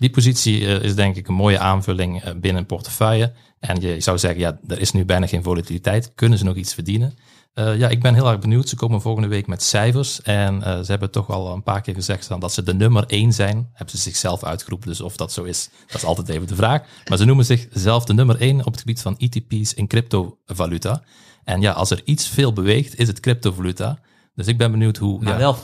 Die 0.00 0.10
positie 0.10 0.66
eh, 0.66 0.82
is 0.82 0.94
denk 0.94 1.16
ik 1.16 1.28
een 1.28 1.34
mooie 1.34 1.58
aanvulling 1.58 2.22
eh, 2.22 2.32
binnen 2.34 2.60
een 2.60 2.66
portefeuille. 2.66 3.32
En 3.58 3.80
je 3.80 4.00
zou 4.00 4.18
zeggen, 4.18 4.40
ja, 4.40 4.58
er 4.68 4.80
is 4.80 4.92
nu 4.92 5.04
bijna 5.04 5.26
geen 5.26 5.42
volatiliteit. 5.42 6.12
Kunnen 6.14 6.38
ze 6.38 6.44
nog 6.44 6.56
iets 6.56 6.74
verdienen? 6.74 7.14
Eh, 7.54 7.78
ja, 7.78 7.88
ik 7.88 8.00
ben 8.00 8.14
heel 8.14 8.30
erg 8.30 8.38
benieuwd. 8.38 8.68
Ze 8.68 8.76
komen 8.76 9.00
volgende 9.00 9.28
week 9.28 9.46
met 9.46 9.62
cijfers. 9.62 10.22
En 10.22 10.62
ze 10.62 10.90
hebben 10.90 11.10
toch 11.10 11.30
al 11.30 11.52
een 11.52 11.62
paar 11.62 11.80
keer 11.80 11.94
gezegd 11.94 12.28
dat 12.40 12.52
ze 12.52 12.62
de 12.62 12.74
nummer 12.74 13.04
één 13.06 13.32
zijn. 13.32 13.68
Hebben 13.72 13.96
ze 13.96 14.02
zichzelf 14.02 14.44
uitgeroepen. 14.44 14.88
Dus 14.88 15.00
of 15.00 15.16
dat 15.16 15.32
zo 15.32 15.42
is, 15.42 15.70
dat 15.86 15.96
is 15.96 16.04
altijd 16.04 16.28
even 16.28 16.46
de 16.46 16.54
vraag. 16.54 16.82
Maar 17.08 17.18
ze 17.18 17.24
noemen 17.24 17.44
zichzelf 17.44 18.04
de 18.04 18.14
nummer 18.14 18.40
één 18.40 18.58
op 18.58 18.72
het 18.72 18.80
gebied 18.80 19.00
van 19.00 19.18
ETP's 19.18 19.74
in 19.74 19.86
cryptovaluta. 19.86 21.02
En 21.44 21.60
ja, 21.60 21.72
als 21.72 21.90
er 21.90 22.00
iets 22.04 22.28
veel 22.28 22.52
beweegt, 22.52 22.98
is 22.98 23.08
het 23.08 23.20
cryptovaluta. 23.20 23.98
Dus 24.40 24.48
ik 24.48 24.58
ben 24.58 24.70
benieuwd 24.70 24.96
hoe... 24.96 25.22
Maar 25.22 25.32
ja, 25.32 25.38
wel 25.38 25.56
50% 25.56 25.58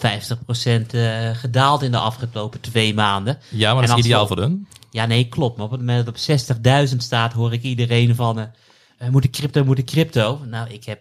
eh, 0.91 1.31
gedaald 1.33 1.83
in 1.83 1.91
de 1.91 1.99
afgelopen 1.99 2.61
twee 2.61 2.95
maanden. 2.95 3.39
ja, 3.49 3.75
maar 3.75 3.87
dat 3.87 3.99
is 3.99 4.05
ideaal 4.05 4.27
voor 4.27 4.39
hun. 4.39 4.67
Ja, 4.91 5.07
nee, 5.07 5.29
klopt. 5.29 5.57
Maar 5.57 5.67
op 5.67 5.71
het 5.71 5.81
moment 5.81 6.07
dat 6.07 6.21
het 6.27 6.59
op 6.59 6.89
60.000 6.91 6.97
staat, 6.97 7.33
hoor 7.33 7.53
ik 7.53 7.63
iedereen 7.63 8.15
van... 8.15 8.39
eh 8.39 8.45
eh, 8.99 9.09
moet 9.09 9.25
ik 9.25 9.33
crypto, 9.33 9.65
moet 9.65 9.79
ik 9.79 9.87
crypto? 9.87 10.41
Nou, 10.45 10.71
ik 10.71 10.85
heb 10.85 11.01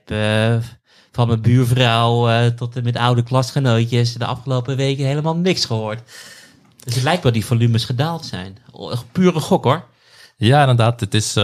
van 1.12 1.28
mijn 1.28 1.42
buurvrouw 1.42 2.50
tot 2.54 2.76
en 2.76 2.84
met 2.84 2.98
oude 2.98 3.24
klasgenootjes... 3.24 4.14
de 4.14 4.26
afgelopen 4.26 4.76
weken 4.76 5.06
helemaal 5.06 5.36
niks 5.36 5.66
gehoord. 5.66 6.02
Dus 6.84 6.96
het 6.96 7.04
lijkt 7.04 7.24
wel 7.24 7.32
die 7.32 7.46
volumes 7.46 7.86
gedaald 7.86 8.26
zijn. 8.26 8.58
Pure 9.12 9.40
gok, 9.40 9.64
hoor. 9.64 9.86
Ja, 10.38 10.60
inderdaad. 10.60 11.00
Het 11.00 11.14
is, 11.14 11.36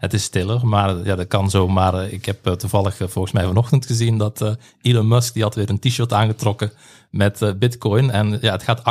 het 0.00 0.12
is 0.12 0.22
stiller, 0.22 0.66
maar 0.66 0.96
ja, 1.04 1.14
dat 1.14 1.26
kan 1.26 1.50
zo. 1.50 1.68
Maar 1.68 1.94
eh, 1.94 2.12
ik 2.12 2.24
heb 2.24 2.46
eh, 2.46 2.52
toevallig 2.52 3.00
eh, 3.00 3.08
volgens 3.08 3.34
mij 3.34 3.44
vanochtend 3.44 3.86
gezien 3.86 4.18
dat 4.18 4.56
Elon 4.82 5.08
Musk, 5.08 5.34
die 5.34 5.42
had 5.42 5.54
weer 5.54 5.70
een 5.70 5.78
t-shirt 5.78 6.12
aangetrokken 6.12 6.72
met 7.10 7.54
bitcoin. 7.58 8.10
En 8.10 8.38
ja, 8.40 8.52
het 8.52 8.62
gaat 8.62 8.82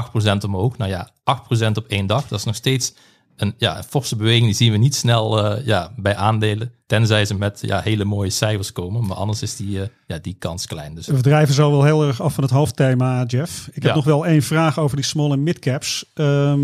8% 0.42 0.46
omhoog. 0.46 0.78
Nou 0.78 0.92
ja, 0.92 1.10
8% 1.68 1.72
op 1.74 1.86
één 1.88 2.08
dag, 2.08 2.28
dat 2.28 2.40
is 2.40 2.46
nog 2.46 2.56
steeds 2.56 2.94
een, 3.42 3.54
ja, 3.58 3.78
een 3.78 3.84
forse 3.84 4.16
beweging. 4.16 4.46
Die 4.46 4.54
zien 4.56 4.72
we 4.72 4.78
niet 4.78 4.96
snel 4.96 5.44
eh, 5.46 5.66
ja, 5.66 5.92
bij 5.96 6.16
aandelen, 6.16 6.72
tenzij 6.86 7.26
ze 7.26 7.34
met 7.36 7.60
ja, 7.62 7.82
hele 7.82 8.06
mooie 8.06 8.30
cijfers 8.30 8.72
komen. 8.72 9.06
Maar 9.06 9.18
anders 9.18 9.42
is 9.42 9.56
die, 9.56 9.82
eh, 9.82 9.88
ja, 10.08 10.18
die 10.22 10.36
kans 10.40 10.66
klein. 10.68 10.96
Dus 10.96 11.08
We 11.08 11.22
drijven 11.22 11.54
zo 11.54 11.72
wel 11.72 11.84
heel 11.84 12.08
erg 12.08 12.22
af 12.22 12.34
van 12.34 12.44
het 12.44 12.52
hoofdthema, 12.54 13.24
Jeff. 13.28 13.68
Ik 13.68 13.74
heb 13.74 13.84
Ja. 13.84 13.96
nog 13.96 14.06
wel 14.06 14.26
één 14.26 14.42
vraag 14.42 14.80
over 14.80 14.96
die 14.96 15.06
small 15.06 15.32
en 15.32 15.44
mid 15.44 15.60
caps. 15.60 16.06
Ehm, 16.14 16.60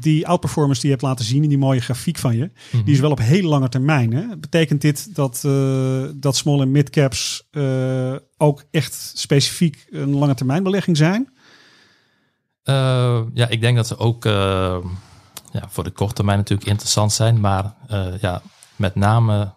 die 0.00 0.26
outperformance 0.26 0.80
die 0.80 0.90
je 0.90 0.96
hebt 0.96 1.08
laten 1.08 1.24
zien 1.24 1.42
in 1.42 1.48
die 1.48 1.58
mooie 1.58 1.80
grafiek 1.80 2.18
van 2.18 2.36
je, 2.36 2.50
die 2.84 2.94
is 2.94 3.00
wel 3.00 3.10
op 3.10 3.18
hele 3.18 3.48
lange 3.48 3.68
termijn. 3.68 4.12
Hè? 4.12 4.36
Betekent 4.36 4.80
dit 4.80 5.14
dat, 5.14 5.42
eh, 5.44 6.02
dat 6.14 6.36
small 6.36 6.60
en 6.60 6.70
mid 6.70 6.90
caps 6.90 7.48
eh, 7.50 8.14
ook 8.36 8.64
echt 8.70 9.12
specifiek 9.14 9.86
een 9.90 10.14
lange 10.14 10.34
termijn 10.34 10.62
belegging 10.62 10.96
zijn? 10.96 11.28
Ja, 13.34 13.48
ik 13.48 13.60
denk 13.60 13.76
dat 13.76 13.86
ze 13.86 13.98
ook 13.98 14.24
ja, 15.50 15.62
voor 15.68 15.84
de 15.84 15.90
korte 15.90 16.14
termijn 16.14 16.38
natuurlijk 16.38 16.68
interessant 16.68 17.12
zijn. 17.12 17.40
Maar 17.40 17.74
eh, 17.88 18.18
ja, 18.20 18.42
met 18.76 18.94
name, 18.94 19.54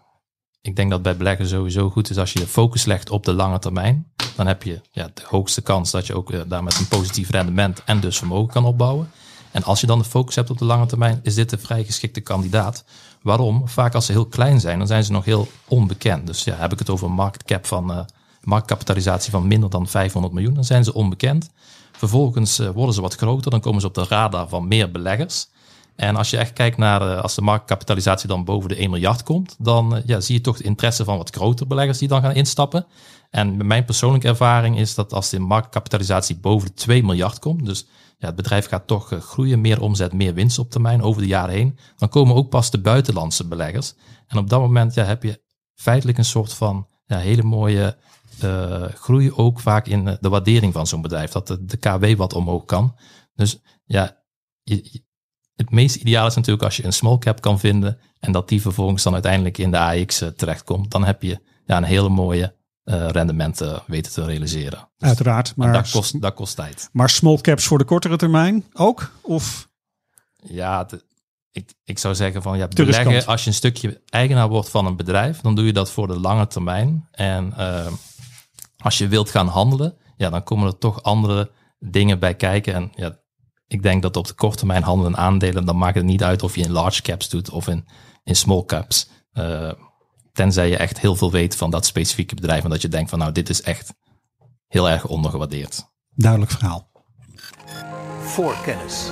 ik 0.62 0.76
denk 0.76 0.92
dat 0.92 1.02
bij 1.02 1.18
beleggen 1.18 1.48
sowieso 1.48 1.90
goed 1.90 2.10
is 2.10 2.18
als 2.18 2.34
je 2.34 2.40
je 2.40 2.48
focus 2.48 2.86
legt 2.86 3.10
op 3.10 3.26
de 3.26 3.34
lange 3.34 3.60
termijn. 3.60 4.12
Dan 4.36 4.48
heb 4.48 4.64
je 4.64 4.82
ja, 4.92 5.10
de 5.14 5.22
hoogste 5.26 5.62
kans 5.62 5.92
dat 5.92 6.08
je 6.08 6.16
ook 6.16 6.32
eh, 6.32 6.42
daar 6.48 6.64
met 6.64 6.80
een 6.80 6.88
positief 6.88 7.30
rendement 7.30 7.84
en 7.84 8.00
dus 8.00 8.18
vermogen 8.18 8.54
kan 8.54 8.66
opbouwen. 8.66 9.12
En 9.52 9.64
als 9.64 9.82
je 9.82 9.88
dan 9.88 10.00
de 10.00 10.06
focus 10.06 10.36
hebt 10.36 10.50
op 10.50 10.58
de 10.58 10.66
lange 10.66 10.86
termijn, 10.86 11.20
is 11.24 11.36
dit 11.36 11.52
een 11.52 11.60
vrij 11.60 11.84
geschikte 11.84 12.22
kandidaat. 12.22 12.84
Waarom? 13.22 13.68
Vaak 13.68 13.96
als 13.96 14.06
ze 14.06 14.12
heel 14.12 14.26
klein 14.26 14.60
zijn, 14.60 14.78
dan 14.78 14.88
zijn 14.88 15.04
ze 15.04 15.12
nog 15.12 15.26
heel 15.26 15.48
onbekend. 15.68 16.28
Dus 16.28 16.44
ja, 16.44 16.56
heb 16.56 16.72
ik 16.72 16.80
het 16.80 16.90
over 16.90 17.08
een 17.08 17.14
market 17.14 17.44
cap 17.44 17.66
van, 17.66 17.92
eh, 17.92 18.00
marktkapitalisatie 18.44 19.32
van 19.32 19.48
minder 19.48 19.70
dan 19.70 19.88
500 19.88 20.34
miljoen, 20.34 20.54
dan 20.54 20.64
zijn 20.64 20.84
ze 20.84 20.94
onbekend. 20.94 21.50
Vervolgens 21.92 22.58
worden 22.58 22.96
ze 22.96 23.02
wat 23.02 23.16
groter, 23.16 23.52
dan 23.52 23.60
komen 23.60 23.82
ze 23.82 23.88
op 23.88 23.94
de 23.94 24.06
radar 24.10 24.50
van 24.50 24.68
meer 24.68 24.92
beleggers. 24.92 25.48
En 25.96 26.16
als 26.16 26.30
je 26.30 26.38
echt 26.38 26.54
kijkt 26.54 26.78
naar, 26.78 27.02
eh, 27.02 27.22
als 27.22 27.36
de 27.36 27.42
marktkapitalisatie 27.42 28.28
dan 28.28 28.44
boven 28.46 28.70
de 28.70 28.82
1 28.82 28.90
miljard 28.90 29.24
komt, 29.24 29.56
dan 29.60 29.96
eh, 29.96 30.02
ja, 30.06 30.20
zie 30.20 30.36
je 30.36 30.42
toch 30.42 30.58
de 30.58 30.64
interesse 30.64 31.04
van 31.04 31.18
wat 31.18 31.36
grotere 31.36 31.68
beleggers 31.68 31.98
die 31.98 32.08
dan 32.08 32.22
gaan 32.22 32.34
instappen. 32.34 32.86
En 33.30 33.68
mijn 33.68 33.86
persoonlijke 33.86 34.28
ervaring 34.28 34.80
is 34.80 34.96
dat 34.96 35.14
als 35.14 35.30
de 35.30 35.40
marktkapitalisatie 35.40 36.36
boven 36.38 36.68
de 36.68 36.74
2 36.74 37.04
miljard 37.04 37.40
komt, 37.40 37.66
dus 37.66 37.88
ja, 38.18 38.28
het 38.28 38.36
bedrijf 38.36 38.68
gaat 38.68 38.88
toch 38.88 39.12
eh, 39.12 39.20
groeien, 39.20 39.62
meer 39.62 39.82
omzet, 39.82 40.14
meer 40.14 40.34
winst 40.34 40.60
op 40.60 40.70
termijn 40.70 41.02
over 41.02 41.22
de 41.22 41.28
jaren 41.28 41.56
heen, 41.56 41.78
dan 41.98 42.10
komen 42.10 42.36
ook 42.36 42.50
pas 42.50 42.72
de 42.72 42.82
buitenlandse 42.82 43.48
beleggers. 43.48 43.94
En 44.28 44.38
op 44.38 44.50
dat 44.50 44.60
moment 44.60 44.94
ja, 44.94 45.04
heb 45.04 45.24
je 45.24 45.42
feitelijk 45.76 46.18
een 46.18 46.26
soort 46.26 46.54
van 46.54 46.88
ja, 47.06 47.18
hele 47.18 47.44
mooie 47.44 47.98
groei 48.94 49.32
ook 49.32 49.60
vaak 49.60 49.88
in 49.88 50.18
de 50.22 50.30
waardering 50.30 50.74
van 50.74 50.88
zo'n 50.88 51.02
bedrijf. 51.02 51.32
Dat 51.32 51.48
de, 51.48 51.66
de 51.66 51.78
KW 51.78 52.18
wat 52.18 52.34
omhoog 52.34 52.66
kan. 52.66 52.96
Dus 53.36 53.60
ja, 53.86 54.24
je- 54.64 55.04
het 55.56 55.72
meest 55.72 55.96
ideaal 55.96 56.28
is 56.28 56.36
natuurlijk 56.36 56.64
als 56.64 56.78
je 56.78 56.86
een 56.86 56.94
small 56.94 57.18
cap 57.18 57.42
kan 57.42 57.60
vinden 57.60 58.00
en 58.20 58.32
dat 58.32 58.50
die 58.50 58.62
vervolgens 58.62 59.04
dan 59.04 59.14
uiteindelijk 59.14 59.58
in 59.58 59.72
de 59.72 59.80
AX 59.80 60.22
eh, 60.22 60.28
terechtkomt. 60.28 60.92
Dan 60.92 61.04
heb 61.04 61.22
je 61.22 61.40
ja, 61.66 61.78
een 61.78 61.84
hele 61.84 62.10
mooie 62.10 62.56
eh 62.84 63.08
rendementen 63.10 63.82
weten 63.88 64.12
te 64.12 64.26
realiseren. 64.26 64.90
Dus- 64.98 65.08
Uiteraard. 65.08 65.56
Maar, 65.56 65.74
dat, 65.74 65.92
kost, 65.92 66.22
dat 66.22 66.34
kost 66.34 66.56
tijd. 66.56 66.90
maar 66.92 67.10
small 67.10 67.38
caps 67.38 67.66
voor 67.66 67.78
de 67.78 67.84
kortere 67.84 68.18
termijn 68.18 68.66
ook? 68.74 69.12
Of 69.22 69.70
Ja, 70.44 70.88
ik, 71.52 71.74
ik 71.84 72.00
zou 72.00 72.16
zeggen 72.16 72.42
van 72.42 72.58
ja, 72.58 72.68
beleggen, 72.68 73.26
als 73.26 73.44
je 73.44 73.50
een 73.50 73.56
stukje 73.56 74.02
eigenaar 74.10 74.50
wordt 74.50 74.70
van 74.70 74.86
een 74.86 74.96
bedrijf, 74.96 75.42
dan 75.42 75.56
doe 75.56 75.66
je 75.66 75.74
dat 75.74 75.92
voor 75.92 76.08
de 76.08 76.20
lange 76.20 76.48
termijn. 76.48 77.08
En 77.12 77.54
eh, 77.58 77.92
als 78.78 78.98
je 78.98 79.08
wilt 79.08 79.30
gaan 79.30 79.48
handelen, 79.48 79.98
ja, 80.18 80.30
dan 80.30 80.44
komen 80.44 80.68
er 80.68 80.78
toch 80.78 81.04
andere 81.04 81.52
dingen 81.80 82.20
bij 82.20 82.36
kijken. 82.36 82.74
En 82.74 82.92
ja, 82.96 83.18
ik 83.68 83.84
denk 83.84 84.02
dat 84.02 84.18
op 84.18 84.28
de 84.28 84.34
korte 84.34 84.58
termijn 84.58 84.84
handelen 84.84 85.14
en 85.14 85.20
aandelen, 85.20 85.66
dan 85.66 85.78
maakt 85.78 85.96
het 85.96 86.06
niet 86.06 86.24
uit 86.24 86.44
of 86.44 86.56
je 86.56 86.62
in 86.62 86.72
large 86.72 87.02
caps 87.02 87.30
doet 87.30 87.50
of 87.50 87.68
in, 87.68 87.86
in 88.24 88.36
small 88.36 88.64
caps. 88.66 89.10
Eh, 89.32 89.72
tenzij 90.34 90.70
je 90.70 90.78
echt 90.78 91.00
heel 91.00 91.16
veel 91.16 91.32
weet 91.32 91.56
van 91.56 91.72
dat 91.72 91.86
specifieke 91.86 92.36
bedrijf 92.36 92.64
en 92.64 92.70
dat 92.70 92.82
je 92.82 92.88
denkt 92.88 93.10
van 93.10 93.20
nou, 93.20 93.32
dit 93.32 93.50
is 93.50 93.62
echt 93.62 93.94
heel 94.68 94.90
erg 94.90 95.06
ondergewaardeerd. 95.08 95.92
duidelijk 96.16 96.52
verhaal. 96.52 96.92
voor 98.20 98.56
kennis. 98.64 99.12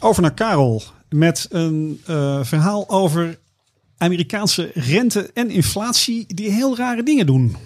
Over 0.00 0.22
naar 0.22 0.34
Karel 0.34 0.82
met 1.08 1.46
een 1.50 2.00
eh, 2.06 2.44
verhaal 2.44 2.88
over 2.88 3.38
Amerikaanse 3.96 4.70
rente 4.74 5.30
en 5.34 5.50
inflatie 5.50 6.34
die 6.34 6.50
heel 6.50 6.76
rare 6.76 7.02
dingen 7.02 7.26
doen. 7.26 7.56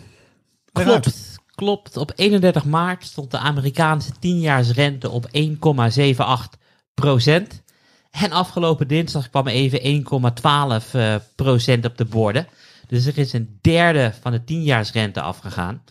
Klopt, 0.73 1.30
klopt. 1.61 1.97
Op 1.97 2.13
31 2.15 2.65
maart 2.65 3.05
stond 3.05 3.31
de 3.31 3.39
Amerikaanse 3.39 4.13
10-jaarsrente 4.13 5.11
op 5.11 5.29
1,78 5.37 6.59
procent. 6.95 7.63
En 8.11 8.33
afgelopen 8.33 8.89
dinsdag 8.89 9.31
kwam 9.31 9.47
even 9.47 10.05
1,12 10.83 10.93
eh, 10.93 11.15
procent 11.35 11.85
op 11.85 11.97
de 11.97 12.05
borden. 12.05 12.47
Dus 12.87 13.07
er 13.07 13.19
is 13.19 13.33
een 13.33 13.59
derde 13.61 14.13
van 14.21 14.33
de 14.33 14.41
10-jaarsrente 14.41 15.23
afgegaan. 15.23 15.83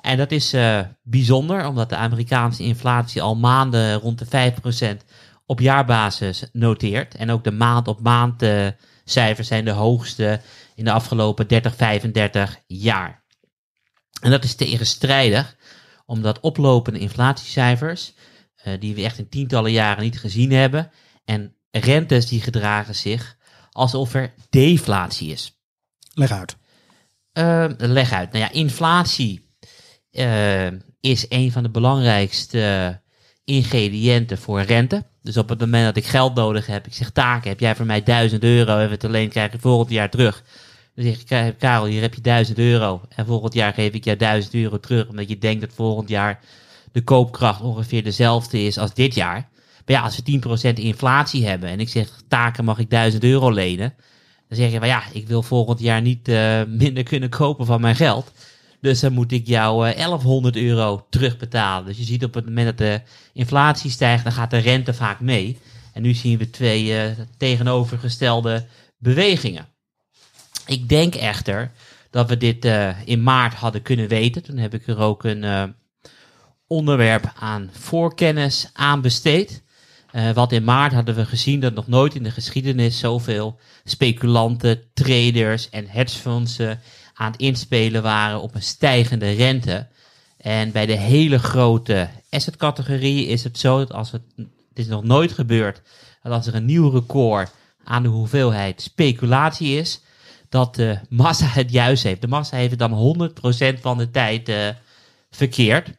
En 0.00 0.16
dat 0.16 0.30
is 0.30 0.52
eh, 0.52 0.80
bijzonder, 1.02 1.66
omdat 1.66 1.88
de 1.88 1.96
Amerikaanse 1.96 2.62
inflatie 2.62 3.22
al 3.22 3.36
maanden 3.36 3.94
rond 3.94 4.18
de 4.18 4.52
5% 4.96 5.04
op 5.46 5.60
jaarbasis 5.60 6.48
noteert. 6.52 7.14
En 7.14 7.30
ook 7.30 7.44
de 7.44 7.52
maand-op-maand 7.52 8.42
eh, 8.42 8.66
cijfers 9.04 9.48
zijn 9.48 9.64
de 9.64 9.70
hoogste 9.70 10.40
in 10.74 10.84
de 10.84 10.92
afgelopen 10.92 11.48
30, 11.48 11.76
35 11.76 12.60
jaar. 12.66 13.21
En 14.22 14.30
dat 14.30 14.44
is 14.44 14.54
tegenstrijdig, 14.54 15.56
omdat 16.06 16.40
oplopende 16.40 16.98
inflatiecijfers, 16.98 18.12
eh, 18.56 18.80
die 18.80 18.94
we 18.94 19.04
echt 19.04 19.18
in 19.18 19.28
tientallen 19.28 19.72
jaren 19.72 20.02
niet 20.02 20.18
gezien 20.18 20.52
hebben, 20.52 20.90
en 21.24 21.54
rentes 21.70 22.26
die 22.26 22.40
gedragen 22.40 22.94
zich 22.94 23.36
alsof 23.70 24.14
er 24.14 24.34
deflatie 24.50 25.30
is. 25.30 25.58
Leg 26.14 26.30
uit. 26.30 26.56
Eh, 27.32 27.66
leg 27.76 28.12
uit. 28.12 28.32
Nou 28.32 28.44
ja, 28.44 28.50
inflatie 28.50 29.48
eh, 30.10 30.66
is 31.00 31.26
een 31.28 31.52
van 31.52 31.62
de 31.62 31.70
belangrijkste 31.70 33.00
ingrediënten 33.44 34.38
voor 34.38 34.62
rente. 34.62 35.04
Dus 35.22 35.36
op 35.36 35.48
het 35.48 35.60
moment 35.60 35.84
dat 35.84 35.96
ik 35.96 36.10
geld 36.10 36.34
nodig 36.34 36.66
heb, 36.66 36.86
ik 36.86 36.94
zeg 36.94 37.10
taken, 37.10 37.48
heb 37.48 37.60
jij 37.60 37.76
voor 37.76 37.86
mij 37.86 38.02
1000 38.02 38.42
euro, 38.42 38.78
even 38.78 38.90
het 38.90 39.04
alleen 39.04 39.28
krijg 39.28 39.52
je 39.52 39.58
volgend 39.58 39.90
jaar 39.90 40.10
terug. 40.10 40.42
Dan 40.94 41.04
zeg 41.04 41.20
ik, 41.20 41.26
"Ka- 41.26 41.50
Karel, 41.58 41.84
hier 41.84 42.00
heb 42.00 42.14
je 42.14 42.20
1000 42.20 42.58
euro. 42.58 43.00
En 43.08 43.26
volgend 43.26 43.54
jaar 43.54 43.72
geef 43.74 43.92
ik 43.92 44.04
jou 44.04 44.16
1000 44.16 44.54
euro 44.54 44.80
terug, 44.80 45.08
omdat 45.08 45.28
je 45.28 45.38
denkt 45.38 45.60
dat 45.60 45.72
volgend 45.74 46.08
jaar 46.08 46.40
de 46.92 47.02
koopkracht 47.02 47.60
ongeveer 47.60 48.02
dezelfde 48.02 48.62
is 48.64 48.78
als 48.78 48.94
dit 48.94 49.14
jaar. 49.14 49.48
Maar 49.86 49.96
ja, 49.96 50.02
als 50.02 50.16
we 50.16 50.22
10% 50.22 50.78
inflatie 50.78 51.46
hebben 51.46 51.68
en 51.68 51.80
ik 51.80 51.88
zeg 51.88 52.08
taken 52.28 52.64
mag 52.64 52.78
ik 52.78 52.90
1000 52.90 53.24
euro 53.24 53.50
lenen, 53.50 53.94
dan 54.48 54.58
zeg 54.58 54.72
je 54.72 54.78
van 54.78 54.88
ja, 54.88 55.02
ik 55.12 55.26
wil 55.28 55.42
volgend 55.42 55.80
jaar 55.80 56.00
niet 56.02 56.28
eh, 56.28 56.62
minder 56.68 57.02
kunnen 57.02 57.28
kopen 57.28 57.66
van 57.66 57.80
mijn 57.80 57.96
geld. 57.96 58.32
Dus 58.80 59.00
dan 59.00 59.12
moet 59.12 59.32
ik 59.32 59.46
jou 59.46 59.88
eh, 59.88 59.96
1100 59.96 60.56
euro 60.56 61.06
terugbetalen. 61.10 61.86
Dus 61.86 61.98
je 61.98 62.04
ziet 62.04 62.24
op 62.24 62.34
het 62.34 62.44
moment 62.44 62.66
dat 62.66 62.78
de 62.78 63.00
inflatie 63.32 63.90
stijgt, 63.90 64.24
dan 64.24 64.32
gaat 64.32 64.50
de 64.50 64.58
rente 64.58 64.94
vaak 64.94 65.20
mee. 65.20 65.58
En 65.92 66.02
nu 66.02 66.14
zien 66.14 66.38
we 66.38 66.50
twee 66.50 66.96
eh, 66.98 67.10
tegenovergestelde 67.36 68.66
bewegingen. 68.98 69.66
Ik 70.66 70.88
denk 70.88 71.14
echter 71.14 71.70
dat 72.10 72.28
we 72.28 72.36
dit 72.36 72.64
eh, 72.64 72.88
in 73.04 73.22
maart 73.22 73.54
hadden 73.54 73.82
kunnen 73.82 74.08
weten. 74.08 74.42
Toen 74.42 74.56
heb 74.56 74.74
ik 74.74 74.86
er 74.86 74.98
ook 74.98 75.24
een 75.24 75.44
eh, 75.44 75.64
onderwerp 76.66 77.32
aan 77.34 77.70
voorkennis 77.72 78.70
aan 78.72 79.00
besteed. 79.00 79.62
Eh, 80.10 80.30
wat 80.30 80.52
in 80.52 80.64
maart 80.64 80.92
hadden 80.92 81.14
we 81.14 81.26
gezien 81.26 81.60
dat 81.60 81.74
nog 81.74 81.86
nooit 81.86 82.14
in 82.14 82.22
de 82.22 82.30
geschiedenis 82.30 82.98
zoveel 82.98 83.58
speculanten, 83.84 84.82
traders 84.94 85.70
en 85.70 85.86
hedgefondsen 85.88 86.80
aan 87.14 87.32
het 87.32 87.40
inspelen 87.40 88.02
waren 88.02 88.40
op 88.40 88.54
een 88.54 88.62
stijgende 88.62 89.30
rente. 89.30 89.86
En 90.36 90.72
bij 90.72 90.86
de 90.86 90.96
hele 90.96 91.38
grote 91.38 92.08
assetcategorieën 92.30 93.26
is 93.26 93.44
het 93.44 93.58
zo 93.58 93.78
dat 93.78 93.92
als 93.92 94.10
het, 94.12 94.22
het 94.36 94.78
is 94.78 94.86
nog 94.86 95.02
nooit 95.02 95.32
gebeurd, 95.32 95.82
dat 96.22 96.32
als 96.32 96.46
er 96.46 96.54
een 96.54 96.64
nieuw 96.64 96.90
record 96.90 97.50
aan 97.84 98.02
de 98.02 98.08
hoeveelheid 98.08 98.82
speculatie 98.82 99.78
is, 99.78 100.00
dat 100.52 100.74
de 100.74 100.98
massa 101.08 101.46
het 101.46 101.70
juist 101.70 102.02
heeft. 102.02 102.20
De 102.20 102.28
massa 102.28 102.56
heeft 102.56 102.70
het 102.70 102.78
dan 102.78 103.30
100% 103.76 103.80
van 103.80 103.98
de 103.98 104.10
tijd 104.10 104.48
eh, 104.48 104.68
verkeerd. 105.30 105.90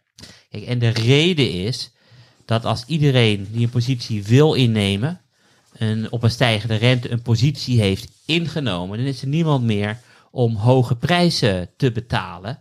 En 0.49 0.79
de 0.79 0.89
reden 0.89 1.51
is 1.51 1.91
dat 2.45 2.65
als 2.65 2.83
iedereen 2.85 3.47
die 3.51 3.63
een 3.63 3.69
positie 3.69 4.23
wil 4.23 4.53
innemen, 4.53 5.21
een, 5.77 6.11
op 6.11 6.23
een 6.23 6.31
stijgende 6.31 6.75
rente 6.75 7.11
een 7.11 7.21
positie 7.21 7.81
heeft 7.81 8.07
ingenomen, 8.25 8.97
dan 8.97 9.07
is 9.07 9.21
er 9.21 9.27
niemand 9.27 9.63
meer 9.63 9.97
om 10.31 10.55
hoge 10.55 10.95
prijzen 10.95 11.69
te 11.77 11.91
betalen. 11.91 12.59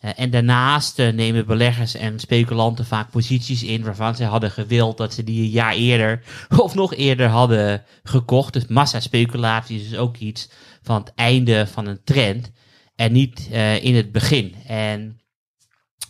Eh, 0.00 0.10
en 0.16 0.30
daarnaast 0.30 0.98
eh, 0.98 1.12
nemen 1.12 1.46
beleggers 1.46 1.94
en 1.94 2.18
speculanten 2.18 2.86
vaak 2.86 3.10
posities 3.10 3.62
in 3.62 3.84
waarvan 3.84 4.16
ze 4.16 4.24
hadden 4.24 4.50
gewild 4.50 4.96
dat 4.96 5.14
ze 5.14 5.24
die 5.24 5.42
een 5.42 5.50
jaar 5.50 5.74
eerder 5.74 6.22
of 6.56 6.74
nog 6.74 6.94
eerder 6.94 7.28
hadden 7.28 7.84
gekocht. 8.02 8.52
Dus 8.52 8.66
massaspeculatie 8.66 9.80
is 9.80 9.88
dus 9.88 9.98
ook 9.98 10.16
iets 10.16 10.48
van 10.88 11.00
het 11.00 11.12
einde 11.14 11.66
van 11.66 11.86
een 11.86 12.04
trend 12.04 12.50
en 12.96 13.12
niet 13.12 13.48
eh, 13.50 13.84
in 13.84 13.94
het 13.94 14.12
begin. 14.12 14.54
En 14.66 15.20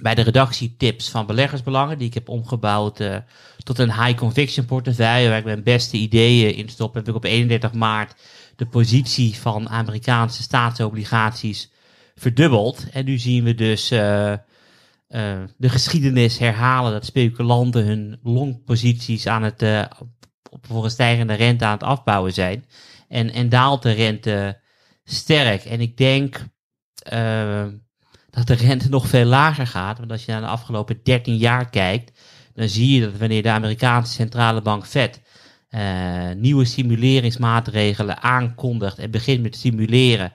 bij 0.01 0.15
de 0.15 0.23
redactietips 0.23 1.09
van 1.09 1.27
beleggersbelangen, 1.27 1.99
die 1.99 2.07
ik 2.07 2.15
heb 2.15 2.29
omgebouwd 2.29 3.01
eh, 3.01 3.17
tot 3.65 3.79
een 3.79 4.05
high 4.05 4.15
conviction 4.15 4.67
portefeuille, 4.67 5.29
waar 5.29 5.39
ik 5.39 5.45
mijn 5.45 5.63
beste 5.63 5.97
ideeën 5.97 6.55
in 6.55 6.69
stop, 6.69 6.95
heb 6.95 7.09
ik 7.09 7.15
op 7.15 7.25
31 7.25 7.73
maart 7.73 8.21
de 8.57 8.67
positie 8.67 9.37
van 9.37 9.69
Amerikaanse 9.69 10.43
staatsobligaties 10.43 11.71
verdubbeld. 12.15 12.87
En 12.93 13.05
nu 13.05 13.19
zien 13.19 13.45
we 13.45 13.55
dus 13.55 13.91
eh, 13.91 14.35
de 15.57 15.69
geschiedenis 15.69 16.39
herhalen 16.39 16.93
dat 16.93 17.05
speculanten 17.05 17.85
hun 17.85 18.19
longposities 18.23 19.27
aan 19.27 19.43
het, 19.43 19.89
voor 20.61 20.85
een 20.85 20.91
stijgende 20.91 21.35
rente 21.35 21.65
aan 21.65 21.73
het 21.73 21.83
afbouwen 21.83 22.33
zijn. 22.33 22.65
En, 23.09 23.33
en 23.33 23.49
daalt 23.49 23.83
de 23.83 23.93
rente 23.93 24.67
sterk. 25.09 25.65
En 25.65 25.81
ik 25.81 25.97
denk 25.97 26.45
eh, 27.03 27.67
dat 28.31 28.47
de 28.47 28.55
rente 28.55 28.89
nog 28.89 29.07
veel 29.07 29.25
lager 29.25 29.67
gaat. 29.67 29.99
Want 29.99 30.11
als 30.11 30.25
je 30.25 30.33
naar 30.33 30.41
de 30.41 30.47
afgelopen 30.47 31.01
13 31.03 31.37
jaar 31.37 31.71
kijkt, 31.71 32.21
dan 32.55 32.69
zie 32.69 32.95
je 32.95 33.01
dat 33.01 33.19
wanneer 33.19 33.43
de 33.43 33.51
Amerikaanse 33.51 34.13
centrale 34.13 34.63
bank 34.63 34.87
Fed 34.87 35.21
eh, 35.69 36.31
nieuwe 36.37 36.65
stimuleringsmaatregelen 36.65 38.23
aankondigt 38.23 38.99
en 38.99 39.11
begint 39.11 39.43
met 39.43 39.57
stimuleren, 39.57 40.33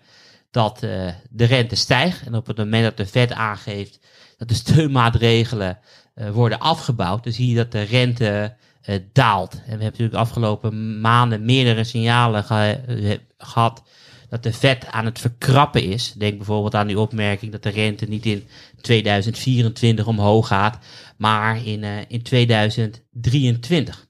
dat 0.51 0.83
eh, 0.83 1.07
de 1.29 1.45
rente 1.45 1.75
stijgt. 1.75 2.25
En 2.25 2.35
op 2.35 2.47
het 2.47 2.57
moment 2.57 2.83
dat 2.83 2.97
de 2.97 3.05
Fed 3.05 3.31
aangeeft 3.31 3.99
dat 4.37 4.47
de 4.47 4.53
steunmaatregelen 4.53 5.79
worden 6.31 6.59
afgebouwd, 6.59 7.23
dan 7.23 7.33
zie 7.33 7.49
je 7.49 7.55
dat 7.55 7.71
de 7.71 7.81
rente 7.81 8.55
daalt. 9.13 9.53
En 9.53 9.59
we 9.59 9.67
hebben 9.69 9.85
natuurlijk 9.85 10.11
de 10.11 10.19
afgelopen 10.19 11.01
maanden 11.01 11.45
meerdere 11.45 11.83
signalen 11.83 12.43
ge- 12.43 12.81
eh, 12.87 13.17
gehad 13.37 13.83
dat 14.33 14.43
de 14.43 14.53
Fed 14.53 14.87
aan 14.91 15.05
het 15.05 15.19
verkrappen 15.19 15.83
is. 15.83 16.13
Denk 16.13 16.37
bijvoorbeeld 16.37 16.75
aan 16.75 16.87
die 16.87 16.99
opmerking 16.99 17.51
dat 17.51 17.63
de 17.63 17.69
rente 17.69 18.05
niet 18.05 18.25
in 18.25 18.47
2024 18.81 20.07
omhoog 20.07 20.47
gaat, 20.47 20.79
maar 21.17 21.65
in, 21.65 21.83
eh, 21.83 21.91
in 22.07 22.21
2023. 22.21 24.07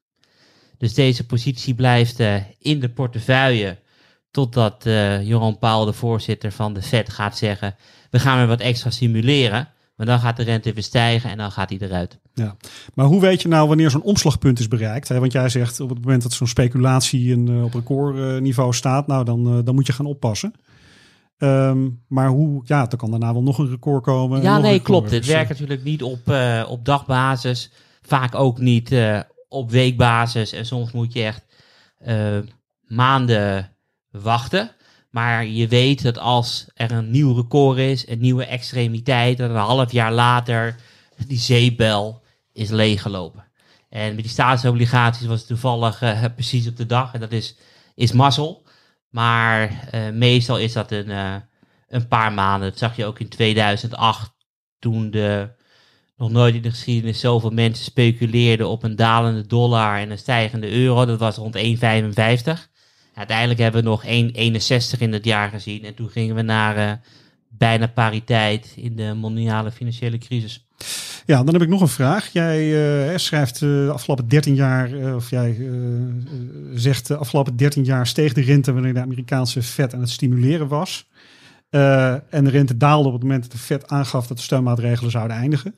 Dus 0.77 0.93
deze 0.93 1.25
positie 1.25 1.73
blijft 1.73 2.19
eh, 2.19 2.35
in 2.59 2.79
de 2.79 2.89
portefeuille 2.89 3.77
totdat 4.31 4.85
eh 4.85 5.27
Joran 5.27 5.57
Paul, 5.57 5.85
de 5.85 5.93
voorzitter 5.93 6.51
van 6.51 6.73
de 6.73 6.81
Fed, 6.81 7.09
gaat 7.09 7.37
zeggen: 7.37 7.75
we 8.09 8.19
gaan 8.19 8.37
weer 8.37 8.47
wat 8.47 8.61
extra 8.61 8.89
simuleren. 8.89 9.72
Maar 9.95 10.05
dan 10.05 10.19
gaat 10.19 10.37
de 10.37 10.43
rente 10.43 10.73
weer 10.73 10.83
stijgen 10.83 11.29
en 11.29 11.37
dan 11.37 11.51
gaat 11.51 11.69
hij 11.69 11.79
eruit. 11.81 12.19
Ja. 12.33 12.55
Maar 12.93 13.05
hoe 13.05 13.21
weet 13.21 13.41
je 13.41 13.47
nou 13.47 13.67
wanneer 13.67 13.89
zo'n 13.89 14.01
omslagpunt 14.01 14.59
is 14.59 14.67
bereikt? 14.67 15.07
Hè? 15.07 15.19
Want 15.19 15.31
jij 15.31 15.49
zegt 15.49 15.79
op 15.79 15.89
het 15.89 16.01
moment 16.01 16.23
dat 16.23 16.33
zo'n 16.33 16.47
speculatie 16.47 17.33
een, 17.33 17.47
eh, 17.47 17.63
op 17.63 17.73
recordniveau 17.73 18.73
staat, 18.73 19.07
nou 19.07 19.25
dan, 19.25 19.47
eh, 19.47 19.59
dan 19.63 19.75
moet 19.75 19.87
je 19.87 19.93
gaan 19.93 20.05
oppassen. 20.05 20.53
Ehm, 21.37 21.89
maar 22.07 22.27
hoe, 22.27 22.61
ja, 22.65 22.85
dan 22.85 22.99
kan 22.99 23.11
daarna 23.11 23.33
wel 23.33 23.43
nog 23.43 23.57
een 23.57 23.69
record 23.69 24.03
komen. 24.03 24.37
en 24.37 24.43
Ja, 24.43 24.57
nee, 24.57 24.79
klopt. 24.79 25.11
Het 25.11 25.25
werkt 25.25 25.49
natuurlijk 25.49 25.83
niet 25.83 26.03
op, 26.03 26.29
eh, 26.29 26.65
op 26.69 26.85
dagbasis. 26.85 27.71
Vaak 28.01 28.35
ook 28.35 28.59
niet 28.59 28.95
op 29.47 29.71
weekbasis. 29.71 30.51
En 30.53 30.65
soms 30.65 30.91
moet 30.91 31.13
je 31.13 31.23
echt 31.23 31.45
maanden 32.87 33.75
wachten. 34.11 34.71
Maar 35.13 35.45
je 35.45 35.67
weet 35.67 36.01
dat 36.01 36.17
als 36.17 36.65
er 36.73 36.91
een 36.91 37.11
nieuw 37.11 37.35
record 37.35 37.77
is, 37.77 38.07
een 38.07 38.19
nieuwe 38.19 38.45
extremiteit, 38.45 39.37
dat 39.37 39.49
een 39.49 39.55
half 39.55 39.91
jaar 39.91 40.11
later 40.11 40.75
die 41.27 41.37
zeepbel 41.37 42.23
is 42.53 42.69
leeggelopen. 42.69 43.45
En 43.89 44.15
met 44.15 44.23
die 44.23 44.33
staatsobligaties 44.33 45.27
was 45.27 45.39
het 45.39 45.47
toevallig 45.47 46.01
eh, 46.01 46.25
precies 46.35 46.67
op 46.67 46.77
de 46.77 46.85
dag. 46.85 47.13
En 47.13 47.19
dat 47.19 47.31
is, 47.31 47.55
is 47.95 48.11
mazzel. 48.11 48.65
Maar 49.09 49.87
eh, 49.91 50.09
meestal 50.09 50.57
is 50.59 50.73
dat 50.73 50.91
een, 50.91 51.09
eh, 51.09 51.35
een 51.87 52.07
paar 52.07 52.33
maanden. 52.33 52.69
Dat 52.69 52.79
zag 52.79 52.95
je 52.95 53.05
ook 53.05 53.19
in 53.19 53.29
2008, 53.29 54.31
toen 54.79 55.11
de, 55.11 55.49
nog 56.15 56.29
nooit 56.29 56.55
in 56.55 56.61
de 56.61 56.69
geschiedenis 56.69 57.19
zoveel 57.19 57.49
mensen 57.49 57.85
speculeerden 57.85 58.69
op 58.69 58.83
een 58.83 58.95
dalende 58.95 59.47
dollar 59.47 59.97
en 59.97 60.11
een 60.11 60.17
stijgende 60.17 60.71
euro. 60.71 61.05
Dat 61.05 61.19
was 61.19 61.35
rond 61.35 61.57
1,55. 61.57 62.71
Uiteindelijk 63.13 63.59
hebben 63.59 63.83
we 63.83 63.89
nog 63.89 64.05
1,61 64.05 64.99
in 64.99 65.13
het 65.13 65.25
jaar 65.25 65.49
gezien. 65.49 65.83
En 65.83 65.95
toen 65.95 66.09
gingen 66.09 66.35
we 66.35 66.41
naar 66.41 66.77
eh, 66.77 66.91
bijna 67.49 67.87
pariteit 67.87 68.73
in 68.75 68.95
de 68.95 69.13
mondiale 69.13 69.71
financiële 69.71 70.17
crisis. 70.17 70.65
Ja, 71.25 71.43
dan 71.43 71.53
heb 71.53 71.61
ik 71.61 71.69
nog 71.69 71.81
een 71.81 71.87
vraag. 71.87 72.29
Jij 72.31 72.59
eh, 73.11 73.17
schrijft 73.17 73.53
eh, 73.55 73.59
de 73.59 73.89
afgelopen 73.93 74.27
13 74.27 74.55
jaar, 74.55 75.15
of 75.15 75.29
jij 75.29 75.57
zegt 76.73 77.07
de 77.07 77.17
afgelopen 77.17 77.55
13 77.55 77.83
jaar 77.83 78.07
steeg 78.07 78.33
de 78.33 78.41
rente 78.41 78.73
wanneer 78.73 78.93
de 78.93 79.01
Amerikaanse 79.01 79.61
Fed 79.61 79.93
aan 79.93 79.99
het 79.99 80.09
stimuleren 80.09 80.67
was. 80.67 81.09
En 81.69 82.43
de 82.43 82.49
rente 82.49 82.77
daalde 82.77 83.07
op 83.07 83.13
het 83.13 83.23
moment 83.23 83.41
dat 83.41 83.51
de 83.51 83.57
Fed 83.57 83.87
aangaf 83.87 84.27
dat 84.27 84.37
de 84.37 84.43
steunmaatregelen 84.43 85.11
zouden 85.11 85.37
eindigen. 85.37 85.75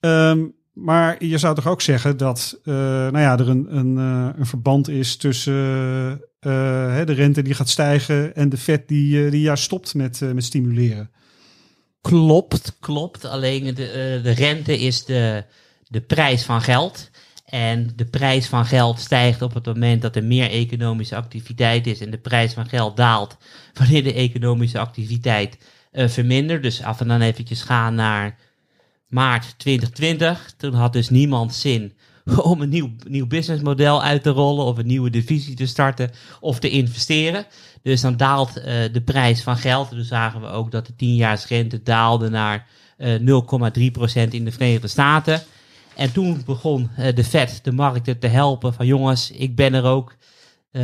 Ehm, 0.00 0.44
maar 0.72 1.24
je 1.24 1.38
zou 1.38 1.54
toch 1.54 1.66
ook 1.66 1.80
zeggen 1.80 2.16
dat 2.16 2.58
nou 2.64 3.18
ja, 3.18 3.38
er 3.38 3.48
een, 3.48 3.76
een, 3.76 3.96
een 4.38 4.46
verband 4.46 4.88
is 4.88 5.16
tussen 5.16 6.20
hè, 6.50 7.04
de 7.04 7.12
rente 7.12 7.42
die 7.42 7.54
gaat 7.54 7.68
stijgen 7.68 8.34
en 8.34 8.48
de 8.48 8.56
Fed 8.56 8.88
die, 8.88 9.24
eh, 9.24 9.30
die 9.30 9.40
juist 9.40 9.64
stopt 9.64 9.94
met, 9.94 10.22
eh, 10.22 10.30
met 10.30 10.44
stimuleren. 10.44 11.10
Klopt, 12.06 12.76
klopt. 12.80 13.24
Alleen 13.24 13.74
de, 13.74 13.86
eh, 13.86 14.22
de 14.22 14.30
rente 14.30 14.78
is 14.78 15.04
de, 15.04 15.44
de 15.88 16.00
prijs 16.00 16.42
van 16.42 16.62
geld. 16.62 17.10
En 17.44 17.92
de 17.96 18.04
prijs 18.04 18.46
van 18.46 18.66
geld 18.66 19.00
stijgt 19.00 19.42
op 19.42 19.54
het 19.54 19.66
moment 19.66 20.02
dat 20.02 20.16
er 20.16 20.24
meer 20.24 20.50
economische 20.50 21.16
activiteit 21.16 21.86
is. 21.86 22.00
En 22.00 22.10
de 22.10 22.18
prijs 22.18 22.52
van 22.52 22.68
geld 22.68 22.96
daalt 22.96 23.36
wanneer 23.78 24.02
de 24.02 24.14
economische 24.14 24.78
activiteit 24.78 25.58
eh, 25.92 26.08
vermindert. 26.08 26.62
Dus 26.62 26.82
af 26.82 27.00
en 27.00 27.08
dan 27.08 27.20
eventjes 27.20 27.62
gaan 27.62 27.94
naar 27.94 28.38
maart 29.08 29.58
2020. 29.58 30.54
Toen 30.56 30.74
had 30.74 30.92
dus 30.92 31.08
niemand 31.08 31.54
zin 31.54 31.92
om 32.42 32.60
een 32.60 32.68
nieuw, 32.68 32.90
nieuw 33.08 33.26
businessmodel 33.26 34.02
uit 34.02 34.22
te 34.22 34.30
rollen. 34.30 34.64
Of 34.64 34.78
een 34.78 34.86
nieuwe 34.86 35.10
divisie 35.10 35.54
te 35.54 35.66
starten 35.66 36.10
of 36.40 36.58
te 36.58 36.68
investeren. 36.70 37.46
Dus 37.82 38.00
dan 38.00 38.16
daalt 38.16 38.56
eh, 38.60 38.74
de 38.92 39.02
prijs 39.04 39.42
van 39.42 39.56
geld. 39.56 39.90
Dus 39.90 40.08
zagen 40.08 40.40
we 40.40 40.46
ook 40.46 40.70
dat 40.70 40.86
de 40.86 40.92
10-jaarsrente 40.92 41.82
daalde 41.82 42.28
naar 42.28 42.66
eh 42.96 43.14
0,3% 43.18 44.28
in 44.30 44.44
de 44.44 44.52
Verenigde 44.52 44.88
Staten. 44.88 45.42
En 45.96 46.12
toen 46.12 46.42
begon 46.46 46.90
eh, 46.96 47.14
de 47.14 47.24
Fed 47.24 47.60
de 47.62 47.72
markten 47.72 48.18
te 48.18 48.26
helpen 48.26 48.74
van 48.74 48.86
jongens, 48.86 49.30
ik 49.30 49.56
ben 49.56 49.74
er 49.74 49.84
ook. 49.84 50.16
eh, 50.70 50.82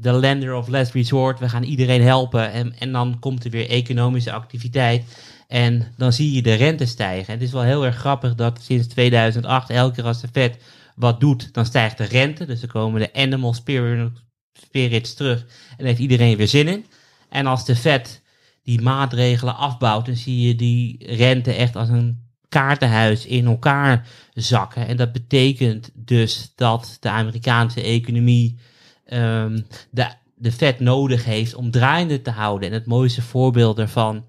De 0.00 0.12
lender 0.12 0.54
of 0.54 0.68
last 0.68 0.92
resort, 0.92 1.38
we 1.38 1.48
gaan 1.48 1.62
iedereen 1.62 2.02
helpen. 2.02 2.52
En, 2.52 2.74
en 2.78 2.92
dan 2.92 3.16
komt 3.20 3.44
er 3.44 3.50
weer 3.50 3.68
economische 3.68 4.32
activiteit. 4.32 5.04
En 5.48 5.92
dan 5.96 6.12
zie 6.12 6.32
je 6.32 6.42
de 6.42 6.54
rente 6.54 6.86
stijgen. 6.86 7.32
Het 7.32 7.42
is 7.42 7.52
wel 7.52 7.62
heel 7.62 7.84
erg 7.84 7.96
grappig 7.96 8.34
dat 8.34 8.60
sinds 8.62 8.86
2008, 8.86 9.70
elke 9.70 9.94
keer 9.94 10.04
als 10.04 10.20
de 10.20 10.28
Fed 10.32 10.58
wat 11.00 11.20
doet, 11.20 11.52
dan 11.54 11.66
stijgt 11.66 11.98
de 11.98 12.04
rente. 12.04 12.46
Dus 12.46 12.60
dan 12.60 12.70
komen 12.70 13.00
de 13.00 13.14
animal 13.14 13.54
spirit- 13.54 14.22
spirits 14.52 15.14
terug 15.14 15.46
en 15.76 15.86
heeft 15.86 15.98
iedereen 15.98 16.36
weer 16.36 16.48
zin 16.48 16.68
in. 16.68 16.86
En 17.28 17.46
als 17.46 17.64
de 17.64 17.76
Fed 17.76 18.22
die 18.62 18.80
maatregelen 18.80 19.56
afbouwt, 19.56 20.06
dan 20.06 20.16
zie 20.16 20.46
je 20.46 20.54
die 20.54 21.14
rente 21.16 21.52
echt 21.52 21.76
als 21.76 21.88
een 21.88 22.28
kaartenhuis 22.48 23.26
in 23.26 23.46
elkaar 23.46 24.08
zakken. 24.34 24.86
En 24.86 24.96
dat 24.96 25.12
betekent 25.12 25.90
dus 25.94 26.52
dat 26.54 26.96
de 27.00 27.08
Amerikaanse 27.08 27.82
economie 27.82 28.58
ehm, 29.04 29.60
de, 29.90 30.08
de 30.34 30.52
Fed 30.52 30.80
nodig 30.80 31.24
heeft 31.24 31.54
om 31.54 31.70
draaiende 31.70 32.22
te 32.22 32.30
houden. 32.30 32.68
En 32.68 32.74
het 32.74 32.86
mooiste 32.86 33.22
voorbeeld 33.22 33.76
daarvan 33.76 34.26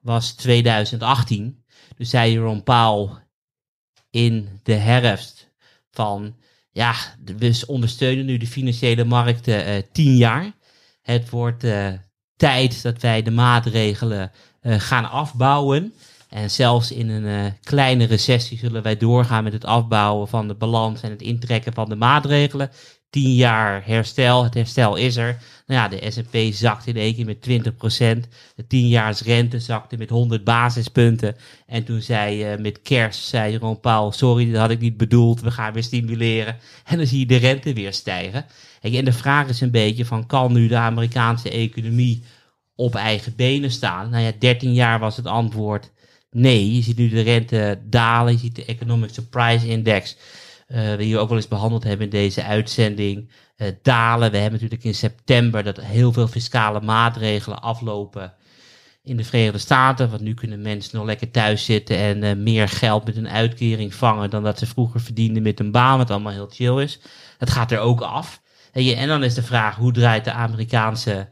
was 0.00 0.32
2018. 0.32 1.64
Dus 1.96 2.10
zei 2.10 2.32
Jerome 2.32 2.62
Powell 2.62 3.08
in 4.10 4.60
de 4.62 4.74
herfst 4.74 5.41
van 5.92 6.34
ja, 6.72 6.94
we 7.38 7.62
ondersteunen 7.66 8.24
nu 8.24 8.36
de 8.36 8.46
financiële 8.46 9.04
markten 9.04 9.64
eh, 9.64 9.82
tien 9.92 10.16
jaar. 10.16 10.52
Het 11.02 11.30
wordt 11.30 11.64
eh, 11.64 11.88
tijd 12.36 12.82
dat 12.82 13.00
wij 13.00 13.22
de 13.22 13.30
maatregelen 13.30 14.32
eh, 14.60 14.80
gaan 14.80 15.10
afbouwen. 15.10 15.94
En 16.28 16.50
zelfs 16.50 16.92
in 16.92 17.08
een 17.08 17.56
kleine 17.62 18.04
recessie 18.04 18.58
zullen 18.58 18.82
wij 18.82 18.96
doorgaan 18.96 19.44
met 19.44 19.52
het 19.52 19.64
afbouwen 19.64 20.28
van 20.28 20.48
de 20.48 20.54
balans 20.54 21.02
en 21.02 21.10
het 21.10 21.22
intrekken 21.22 21.72
van 21.72 21.88
de 21.88 21.96
maatregelen. 21.96 22.70
Tien 23.12 23.34
jaar 23.34 23.82
herstel, 23.86 24.44
het 24.44 24.54
herstel 24.54 24.96
is 24.96 25.16
er. 25.16 25.38
Nou 25.66 25.80
ja, 25.80 25.88
de 25.88 26.10
S&P 26.10 26.54
zakt 26.54 26.86
in 26.86 26.96
één 26.96 27.14
keer 27.14 27.24
met 27.24 27.48
20%. 27.48 28.28
De 28.56 28.66
tienjaarsrente 28.66 29.60
zakte 29.60 29.96
met 29.96 30.10
100 30.10 30.44
basispunten. 30.44 31.36
En 31.66 31.84
toen 31.84 32.00
zei 32.00 32.42
eh, 32.42 32.58
met 32.58 32.82
kerst, 32.82 33.24
zei 33.24 33.56
Ron 33.56 33.80
Paul, 33.80 34.12
sorry, 34.12 34.50
dat 34.50 34.60
had 34.60 34.70
ik 34.70 34.80
niet 34.80 34.96
bedoeld. 34.96 35.40
We 35.40 35.50
gaan 35.50 35.72
weer 35.72 35.82
stimuleren. 35.82 36.56
En 36.84 36.96
dan 36.96 37.06
zie 37.06 37.18
je 37.18 37.26
de 37.26 37.36
rente 37.36 37.72
weer 37.72 37.92
stijgen. 37.92 38.46
En 38.80 39.04
de 39.04 39.12
vraag 39.12 39.48
is 39.48 39.60
een 39.60 39.70
beetje 39.70 40.04
van, 40.04 40.26
kan 40.26 40.52
nu 40.52 40.68
de 40.68 40.76
Amerikaanse 40.76 41.50
economie 41.50 42.22
op 42.74 42.94
eigen 42.94 43.36
benen 43.36 43.70
staan? 43.70 44.10
Nou 44.10 44.24
ja, 44.24 44.32
13 44.38 44.72
jaar 44.72 44.98
was 44.98 45.16
het 45.16 45.26
antwoord 45.26 45.90
Nee, 46.34 46.74
je 46.74 46.82
ziet 46.82 46.96
nu 46.96 47.08
de 47.08 47.20
rente 47.20 47.80
dalen. 47.84 48.32
Je 48.32 48.38
ziet 48.38 48.56
de 48.56 48.64
Economic 48.64 49.10
Surprise 49.12 49.68
Index, 49.68 50.16
uh, 50.72 50.94
we 50.94 51.18
ook 51.18 51.28
wel 51.28 51.36
eens 51.36 51.48
behandeld 51.48 51.84
hebben 51.84 52.04
in 52.04 52.12
deze 52.12 52.44
uitzending, 52.44 53.30
uh, 53.56 53.68
dalen. 53.82 54.30
We 54.30 54.36
hebben 54.36 54.60
natuurlijk 54.60 54.84
in 54.84 54.94
september 54.94 55.62
dat 55.62 55.80
heel 55.80 56.12
veel 56.12 56.28
fiscale 56.28 56.80
maatregelen 56.80 57.62
aflopen 57.62 58.34
in 59.02 59.16
de 59.16 59.24
Verenigde 59.24 59.58
Staten. 59.58 60.10
Want 60.10 60.22
nu 60.22 60.34
kunnen 60.34 60.62
mensen 60.62 60.96
nog 60.96 61.06
lekker 61.06 61.30
thuis 61.30 61.64
zitten 61.64 61.96
en 61.96 62.22
uh, 62.22 62.44
meer 62.44 62.68
geld 62.68 63.04
met 63.04 63.16
een 63.16 63.28
uitkering 63.28 63.94
vangen 63.94 64.30
dan 64.30 64.42
dat 64.42 64.58
ze 64.58 64.66
vroeger 64.66 65.00
verdienden 65.00 65.42
met 65.42 65.60
een 65.60 65.70
baan, 65.70 65.98
wat 65.98 66.10
allemaal 66.10 66.32
heel 66.32 66.50
chill 66.50 66.82
is. 66.82 67.00
Dat 67.38 67.50
gaat 67.50 67.70
er 67.70 67.78
ook 67.78 68.00
af. 68.00 68.42
En, 68.72 68.96
en 68.96 69.08
dan 69.08 69.24
is 69.24 69.34
de 69.34 69.42
vraag, 69.42 69.76
hoe 69.76 69.92
draait 69.92 70.24
de 70.24 70.32
Amerikaanse 70.32 71.28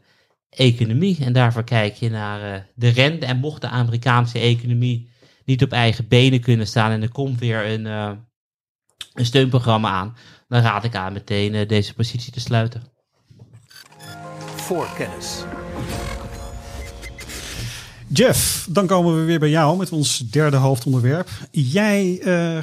economie? 0.49 1.17
En 1.21 1.33
daarvoor 1.33 1.63
kijk 1.63 1.95
je 1.95 2.09
naar 2.09 2.67
de 2.75 2.89
rente. 2.89 3.25
En 3.25 3.37
mocht 3.37 3.61
de 3.61 3.67
Amerikaanse 3.67 4.39
economie 4.39 5.09
niet 5.45 5.63
op 5.63 5.71
eigen 5.71 6.07
benen 6.07 6.41
kunnen 6.41 6.67
staan 6.67 6.91
en 6.91 7.01
er 7.01 7.11
komt 7.11 7.39
weer 7.39 7.65
een, 7.65 7.85
een 9.13 9.25
steunprogramma 9.25 9.89
aan, 9.89 10.15
dan 10.47 10.61
raad 10.61 10.83
ik 10.83 10.95
aan 10.95 11.13
meteen 11.13 11.53
uh, 11.53 11.67
deze 11.67 11.93
positie 11.93 12.31
te 12.31 12.39
sluiten. 12.39 12.83
Voor 14.55 14.87
kennis. 14.97 15.43
Jeff, 18.07 18.67
dan 18.69 18.87
komen 18.87 19.15
we 19.15 19.23
weer 19.23 19.39
bij 19.39 19.49
jou 19.49 19.77
met 19.77 19.91
ons 19.91 20.17
derde 20.17 20.57
hoofdonderwerp. 20.57 21.29
Jij 21.51 22.19
uh, 22.23 22.57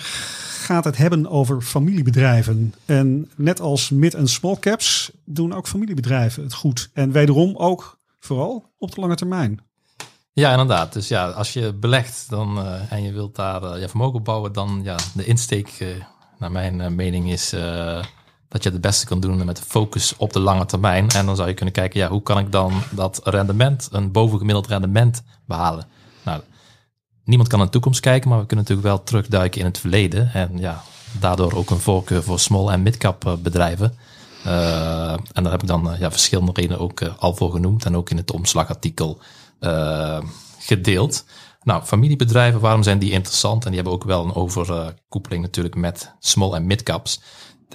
gaat 0.68 0.84
het 0.84 0.96
hebben 0.96 1.30
over 1.30 1.60
familiebedrijven. 1.60 2.74
En 2.84 3.30
net 3.36 3.60
als 3.60 3.90
mid- 3.90 4.14
en 4.14 4.28
small 4.28 4.56
caps 4.60 5.10
doen 5.24 5.52
ook 5.52 5.68
familiebedrijven 5.68 6.42
het 6.42 6.54
goed. 6.54 6.90
En 6.92 7.12
wederom 7.12 7.56
ook 7.56 7.98
vooral 8.20 8.72
op 8.78 8.94
de 8.94 9.00
lange 9.00 9.14
termijn. 9.14 9.60
Ja, 10.32 10.50
inderdaad. 10.50 10.92
Dus 10.92 11.08
ja, 11.08 11.28
als 11.28 11.52
je 11.52 11.72
belegt 11.72 12.26
dan, 12.28 12.58
uh, 12.58 12.92
en 12.92 13.02
je 13.02 13.12
wilt 13.12 13.36
daar 13.36 13.62
uh, 13.62 13.80
je 13.80 13.88
vermogen 13.88 14.22
bouwen, 14.22 14.52
dan 14.52 14.80
ja, 14.82 14.96
de 15.14 15.24
insteek, 15.24 15.68
naar 16.38 16.50
mijn 16.52 16.94
mening, 16.94 17.30
is 17.30 17.50
dat 18.48 18.62
je 18.62 18.70
het 18.70 18.80
beste 18.80 19.06
kan 19.06 19.20
doen 19.20 19.44
met 19.44 19.60
focus 19.60 20.16
op 20.16 20.32
de 20.32 20.40
lange 20.40 20.66
termijn. 20.66 21.08
En 21.08 21.26
dan 21.26 21.36
zou 21.36 21.48
je 21.48 21.54
kunnen 21.54 21.74
kijken, 21.74 22.00
ja, 22.00 22.08
hoe 22.08 22.22
kan 22.22 22.38
ik 22.38 22.52
dan 22.52 22.72
dat 22.90 23.20
rendement, 23.24 23.88
een 23.92 24.12
bovengemiddeld 24.12 24.66
rendement 24.66 25.22
behalen? 25.46 25.86
Nou, 26.22 26.40
niemand 27.24 27.48
kan 27.48 27.58
naar 27.58 27.66
de 27.66 27.72
toekomst 27.72 28.00
kijken, 28.00 28.28
maar 28.28 28.38
we 28.38 28.46
kunnen 28.46 28.64
natuurlijk 28.64 28.94
wel 28.94 29.04
terugduiken 29.04 29.60
in 29.60 29.66
het 29.66 29.78
verleden. 29.78 30.32
En 30.32 30.58
ja, 30.58 30.82
daardoor 31.20 31.52
ook 31.52 31.70
een 31.70 31.78
voorkeur 31.78 32.22
voor 32.22 32.38
small- 32.38 32.68
en 32.68 32.82
midcap 32.82 33.38
bedrijven. 33.42 33.94
Uh, 34.46 35.12
en 35.12 35.42
daar 35.42 35.52
heb 35.52 35.62
ik 35.62 35.68
dan 35.68 35.96
ja, 35.98 36.10
verschillende 36.10 36.52
redenen 36.54 36.78
ook 36.80 37.02
al 37.18 37.34
voor 37.34 37.50
genoemd 37.50 37.84
en 37.84 37.96
ook 37.96 38.10
in 38.10 38.16
het 38.16 38.32
omslagartikel 38.32 39.18
gedeeld. 40.58 41.24
Nou, 41.62 41.82
familiebedrijven, 41.82 42.60
waarom 42.60 42.82
zijn 42.82 42.98
die 42.98 43.10
interessant? 43.10 43.64
En 43.64 43.70
die 43.70 43.80
hebben 43.80 43.92
ook 43.98 44.04
wel 44.04 44.24
een 44.24 44.34
overkoepeling 44.34 45.42
natuurlijk 45.42 45.74
met 45.74 46.14
small- 46.18 46.54
en 46.54 46.66
midcaps. 46.66 47.20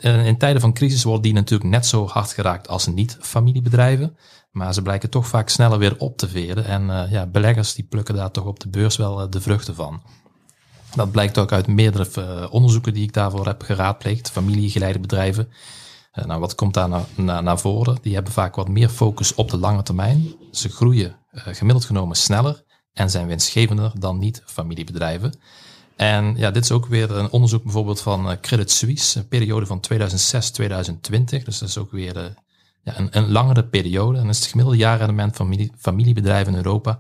In 0.02 0.38
tijden 0.38 0.62
van 0.62 0.74
crisis 0.74 1.04
worden 1.04 1.22
die 1.22 1.34
natuurlijk 1.34 1.70
net 1.70 1.86
zo 1.86 2.08
hard 2.08 2.32
geraakt 2.32 2.68
als 2.68 2.88
niet-familiebedrijven. 2.88 4.18
Maar 4.52 4.74
ze 4.74 4.82
blijken 4.82 5.10
toch 5.10 5.28
vaak 5.28 5.50
sneller 5.50 5.78
weer 5.78 5.98
op 5.98 6.18
te 6.18 6.28
veren. 6.28 6.66
En 6.66 6.90
uh, 6.90 7.12
ja, 7.12 7.26
beleggers 7.26 7.74
die 7.74 7.86
plukken 7.86 8.16
daar 8.16 8.32
toch 8.32 8.46
op 8.46 8.60
de 8.60 8.70
beurs 8.70 8.96
wel 8.96 9.22
uh, 9.22 9.30
de 9.30 9.42
vruchten 9.42 9.76
van. 9.76 10.02
Dat 10.96 11.12
blijkt 11.12 11.38
ook 11.38 11.52
uit 11.52 11.68
meerdere 11.68 12.08
uh, 12.18 12.54
onderzoeken 12.54 12.94
die 12.94 13.04
ik 13.04 13.14
daarvoor 13.14 13.46
heb 13.46 13.62
geraadpleegd. 13.62 14.32
Familiegeleide 14.32 15.00
bedrijven. 15.00 15.50
nou, 16.26 16.40
wat 16.40 16.56
komt 16.56 16.74
daar 16.74 16.90
naar, 16.90 17.06
naar, 17.16 17.44
naar, 17.44 17.60
voren? 17.60 17.98
Die 18.02 18.14
hebben 18.14 18.34
vaak 18.34 18.56
wat 18.56 18.68
meer 18.68 18.90
focus 18.90 19.36
op 19.36 19.50
de 19.50 19.58
lange 19.58 19.84
termijn. 19.84 20.34
Ze 20.52 20.70
groeien 20.70 21.16
gemiddeld 21.32 21.86
genomen 21.86 22.16
sneller 22.16 22.63
en 22.94 23.10
zijn 23.10 23.28
winstgevender 23.28 23.92
dan 24.00 24.18
niet-familiebedrijven. 24.18 25.34
En 25.96 26.36
ja, 26.38 26.52
dit 26.52 26.64
is 26.64 26.72
ook 26.72 26.86
weer 26.86 27.12
een 27.12 27.32
onderzoek 27.32 27.64
bijvoorbeeld 27.64 28.02
van 28.02 28.38
Credit 28.42 28.72
Suisse, 28.72 29.20
een 29.20 29.28
periode 29.28 29.66
van 29.66 29.84
2006-2020. 29.94 31.44
Dus 31.44 31.58
dat 31.58 31.70
is 31.70 31.78
ook 31.78 31.92
weer 31.92 32.18
uh, 32.18 32.24
ja, 32.84 33.00
een, 33.00 33.18
een, 33.18 33.32
langere 33.32 33.68
periode. 33.68 34.20
En 34.20 34.30
is 34.30 34.40
het 34.40 34.48
gemiddelde 34.48 34.80
jaarrendement 34.80 35.36
van 35.36 35.46
familie, 35.46 35.72
familiebedrijven 35.78 36.54
in 36.54 36.58
Europa 36.58 37.00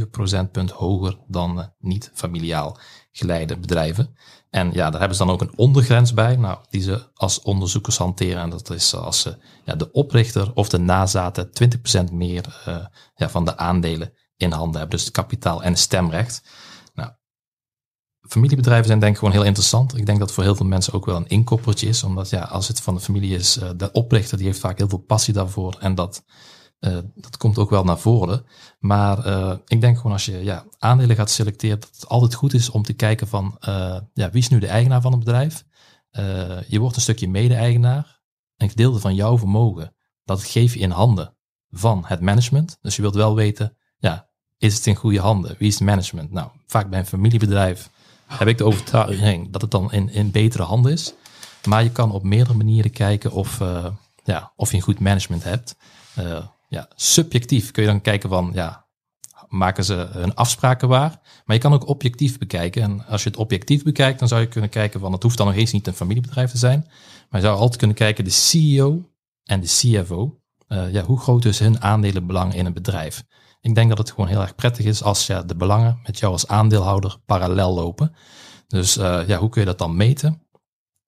4,7 0.00 0.10
procentpunt 0.10 0.70
hoger 0.70 1.18
dan 1.26 1.58
uh, 1.58 1.64
niet-familiaal 1.78 2.78
geleide 3.10 3.58
bedrijven. 3.58 4.16
En 4.50 4.72
ja, 4.72 4.90
daar 4.90 5.00
hebben 5.00 5.16
ze 5.16 5.24
dan 5.24 5.32
ook 5.32 5.40
een 5.40 5.56
ondergrens 5.58 6.14
bij, 6.14 6.36
nou, 6.36 6.58
die 6.70 6.82
ze 6.82 7.10
als 7.14 7.42
onderzoekers 7.42 7.96
hanteren. 7.96 8.42
En 8.42 8.50
dat 8.50 8.70
is 8.70 8.94
als 8.94 9.20
ze 9.20 9.36
ja, 9.64 9.74
de 9.74 9.90
oprichter 9.90 10.52
of 10.54 10.68
de 10.68 10.78
nazaten 10.78 11.50
20% 12.08 12.12
meer 12.12 12.62
ja, 13.14 13.28
van 13.28 13.44
de 13.44 13.56
aandelen 13.56 14.12
in 14.44 14.52
handen 14.52 14.80
hebben. 14.80 14.96
Dus 14.96 15.06
het 15.06 15.14
kapitaal 15.14 15.62
en 15.62 15.76
stemrecht 15.76 16.42
familiebedrijven 18.28 18.86
zijn 18.86 18.98
denk 18.98 19.12
ik 19.12 19.18
gewoon 19.18 19.34
heel 19.34 19.44
interessant. 19.44 19.96
Ik 19.96 20.06
denk 20.06 20.18
dat 20.18 20.32
voor 20.32 20.42
heel 20.42 20.54
veel 20.54 20.66
mensen 20.66 20.92
ook 20.92 21.06
wel 21.06 21.16
een 21.16 21.28
inkoppertje 21.28 21.88
is. 21.88 22.02
Omdat 22.02 22.30
ja, 22.30 22.42
als 22.42 22.68
het 22.68 22.80
van 22.80 22.94
de 22.94 23.00
familie 23.00 23.34
is, 23.34 23.56
uh, 23.56 23.70
de 23.76 23.92
oprichter 23.92 24.36
die 24.36 24.46
heeft 24.46 24.58
vaak 24.58 24.78
heel 24.78 24.88
veel 24.88 24.98
passie 24.98 25.34
daarvoor. 25.34 25.76
En 25.80 25.94
dat, 25.94 26.24
uh, 26.80 26.98
dat 27.14 27.36
komt 27.36 27.58
ook 27.58 27.70
wel 27.70 27.84
naar 27.84 27.98
voren. 27.98 28.44
Maar 28.78 29.26
uh, 29.26 29.54
ik 29.66 29.80
denk 29.80 29.96
gewoon 29.96 30.12
als 30.12 30.24
je 30.24 30.44
ja, 30.44 30.64
aandelen 30.78 31.16
gaat 31.16 31.30
selecteren, 31.30 31.80
dat 31.80 31.90
het 31.92 32.08
altijd 32.08 32.34
goed 32.34 32.54
is 32.54 32.70
om 32.70 32.82
te 32.82 32.92
kijken 32.92 33.28
van 33.28 33.56
ja, 34.12 34.30
wie 34.30 34.42
is 34.42 34.48
nu 34.48 34.58
de 34.58 34.66
eigenaar 34.66 35.00
van 35.00 35.12
het 35.12 35.24
bedrijf. 35.24 35.64
je 36.66 36.78
wordt 36.78 36.96
een 36.96 37.02
stukje 37.02 37.28
mede-eigenaar. 37.28 38.20
Een 38.56 38.68
gedeelte 38.68 38.98
van 38.98 39.14
jouw 39.14 39.38
vermogen, 39.38 39.94
dat 40.24 40.44
geef 40.44 40.74
je 40.74 40.80
in 40.80 40.90
handen 40.90 41.36
van 41.70 42.04
het 42.06 42.20
management. 42.20 42.78
Dus 42.80 42.96
je 42.96 43.02
wilt 43.02 43.14
wel 43.14 43.34
weten, 43.34 43.76
ja, 43.98 44.30
is 44.62 44.74
het 44.74 44.86
in 44.86 44.94
goede 44.94 45.20
handen? 45.20 45.54
Wie 45.58 45.68
is 45.68 45.74
het 45.74 45.82
management? 45.82 46.32
Nou, 46.32 46.48
vaak 46.66 46.90
bij 46.90 46.98
een 46.98 47.06
familiebedrijf 47.06 47.90
heb 48.26 48.48
ik 48.48 48.58
de 48.58 48.64
overtuiging 48.64 49.50
dat 49.50 49.62
het 49.62 49.70
dan 49.70 49.92
in, 49.92 50.10
in 50.10 50.30
betere 50.30 50.62
handen 50.62 50.92
is. 50.92 51.14
Maar 51.68 51.82
je 51.82 51.90
kan 51.90 52.12
op 52.12 52.22
meerdere 52.22 52.56
manieren 52.56 52.90
kijken 52.90 53.32
of, 53.32 53.60
uh, 53.60 53.86
ja, 54.24 54.52
of 54.56 54.70
je 54.70 54.76
een 54.76 54.82
goed 54.82 55.00
management 55.00 55.44
hebt. 55.44 55.76
Uh, 56.18 56.38
ja, 56.68 56.88
subjectief 56.94 57.70
kun 57.70 57.82
je 57.82 57.88
dan 57.88 58.00
kijken 58.00 58.28
van, 58.28 58.50
ja, 58.54 58.86
maken 59.48 59.84
ze 59.84 60.08
hun 60.10 60.34
afspraken 60.34 60.88
waar? 60.88 61.20
Maar 61.44 61.56
je 61.56 61.62
kan 61.62 61.72
ook 61.72 61.88
objectief 61.88 62.38
bekijken. 62.38 62.82
En 62.82 63.06
als 63.06 63.22
je 63.22 63.28
het 63.28 63.38
objectief 63.38 63.82
bekijkt, 63.82 64.18
dan 64.18 64.28
zou 64.28 64.40
je 64.40 64.48
kunnen 64.48 64.70
kijken 64.70 65.00
van, 65.00 65.12
het 65.12 65.22
hoeft 65.22 65.36
dan 65.36 65.46
nog 65.46 65.56
eens 65.56 65.72
niet 65.72 65.86
een 65.86 65.94
familiebedrijf 65.94 66.50
te 66.50 66.58
zijn. 66.58 66.86
Maar 67.30 67.40
je 67.40 67.46
zou 67.46 67.58
altijd 67.58 67.76
kunnen 67.76 67.96
kijken, 67.96 68.24
de 68.24 68.30
CEO 68.30 69.10
en 69.44 69.60
de 69.60 69.66
CFO. 69.66 70.36
Uh, 70.68 70.92
ja, 70.92 71.02
hoe 71.02 71.20
groot 71.20 71.44
is 71.44 71.58
hun 71.58 71.82
aandelenbelang 71.82 72.54
in 72.54 72.66
een 72.66 72.72
bedrijf? 72.72 73.24
Ik 73.62 73.74
denk 73.74 73.88
dat 73.88 73.98
het 73.98 74.10
gewoon 74.10 74.26
heel 74.26 74.40
erg 74.40 74.54
prettig 74.54 74.84
is 74.84 75.02
als 75.02 75.26
ja, 75.26 75.42
de 75.42 75.56
belangen 75.56 76.00
met 76.04 76.18
jou 76.18 76.32
als 76.32 76.46
aandeelhouder 76.46 77.16
parallel 77.26 77.74
lopen. 77.74 78.14
Dus 78.66 78.96
uh, 78.96 79.28
ja, 79.28 79.38
hoe 79.38 79.48
kun 79.48 79.60
je 79.60 79.66
dat 79.66 79.78
dan 79.78 79.96
meten? 79.96 80.42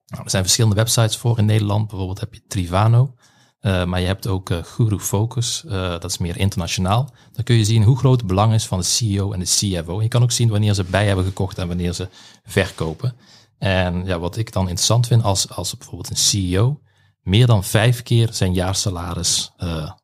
Nou, 0.07 0.25
er 0.25 0.31
zijn 0.31 0.43
verschillende 0.43 0.77
websites 0.77 1.17
voor 1.17 1.39
in 1.39 1.45
Nederland. 1.45 1.89
Bijvoorbeeld 1.89 2.21
heb 2.21 2.35
je 2.35 2.47
Trivano. 2.47 3.15
Uh, 3.61 3.85
maar 3.85 4.01
je 4.01 4.07
hebt 4.07 4.27
ook 4.27 4.51
uh, 4.51 4.59
Guru 4.63 4.99
Focus, 4.99 5.65
dat 5.69 6.05
is 6.05 6.19
meer 6.19 6.37
internationaal. 6.37 7.15
Dan 7.33 7.45
kun 7.45 7.57
je 7.57 7.65
zien 7.65 7.83
hoe 7.83 7.99
groot 7.99 8.19
het 8.19 8.27
belang 8.27 8.55
is 8.55 8.67
van 8.67 8.79
de 8.79 8.85
CEO 8.85 9.33
en 9.33 9.39
de 9.39 9.45
CFO. 9.45 10.03
Je 10.03 10.09
kan 10.09 10.23
ook 10.23 10.33
zien 10.33 10.49
wanneer 10.49 10.75
ze 10.75 10.85
bij 10.85 11.07
hebben 11.07 11.25
gekocht 11.25 11.59
en 11.59 11.69
wanneer 11.69 11.93
ze 11.93 12.09
verkopen. 12.45 13.17
En 13.59 14.05
ja, 14.05 14.19
wat 14.19 14.37
ik 14.37 14.53
dan 14.53 14.63
interessant 14.63 15.07
vind 15.07 15.23
als, 15.23 15.51
als 15.51 15.77
bijvoorbeeld 15.77 16.11
een 16.11 16.17
CEO 16.17 16.81
meer 17.21 17.47
dan 17.47 17.65
vijf 17.65 18.03
keer 18.03 18.29
zijn 18.33 18.55
jaarsalaris 18.55 19.53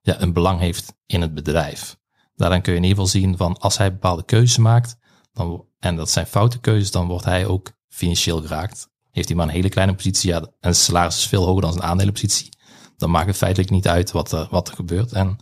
ja, 0.03 0.21
een 0.21 0.33
belang 0.33 0.61
heeft 0.61 0.95
in 1.07 1.21
het 1.21 1.35
bedrijf. 1.35 2.00
Daaraan 2.41 2.63
kun 2.63 2.73
je 2.73 2.79
in 2.79 2.85
ieder 2.85 2.99
geval 3.05 3.21
zien 3.21 3.37
van 3.37 3.59
als 3.59 3.79
hij 3.79 3.93
bepaalde 3.93 4.25
keuzes 4.25 4.57
maakt, 4.57 4.97
dan, 5.33 5.65
en 5.79 5.97
dat 5.97 6.11
zijn 6.11 6.27
foute 6.27 6.59
keuzes, 6.59 6.91
dan 6.91 7.07
wordt 7.07 7.25
hij 7.25 7.47
ook 7.47 7.73
financieel 7.89 8.41
geraakt. 8.41 8.89
Heeft 9.11 9.29
hij 9.29 9.37
maar 9.37 9.47
een 9.47 9.53
hele 9.53 9.69
kleine 9.69 9.95
positie, 9.95 10.31
ja, 10.31 10.39
en 10.39 10.49
zijn 10.61 10.75
salaris 10.75 11.17
is 11.17 11.27
veel 11.27 11.45
hoger 11.45 11.63
dan 11.63 11.73
zijn 11.73 11.85
aandelenpositie, 11.85 12.49
dan 12.97 13.11
maakt 13.11 13.27
het 13.27 13.37
feitelijk 13.37 13.71
niet 13.71 13.89
uit 13.89 14.11
wat, 14.11 14.33
er, 14.33 14.49
wat 14.51 14.69
er 14.69 14.75
gebeurt. 14.75 15.13
En 15.13 15.37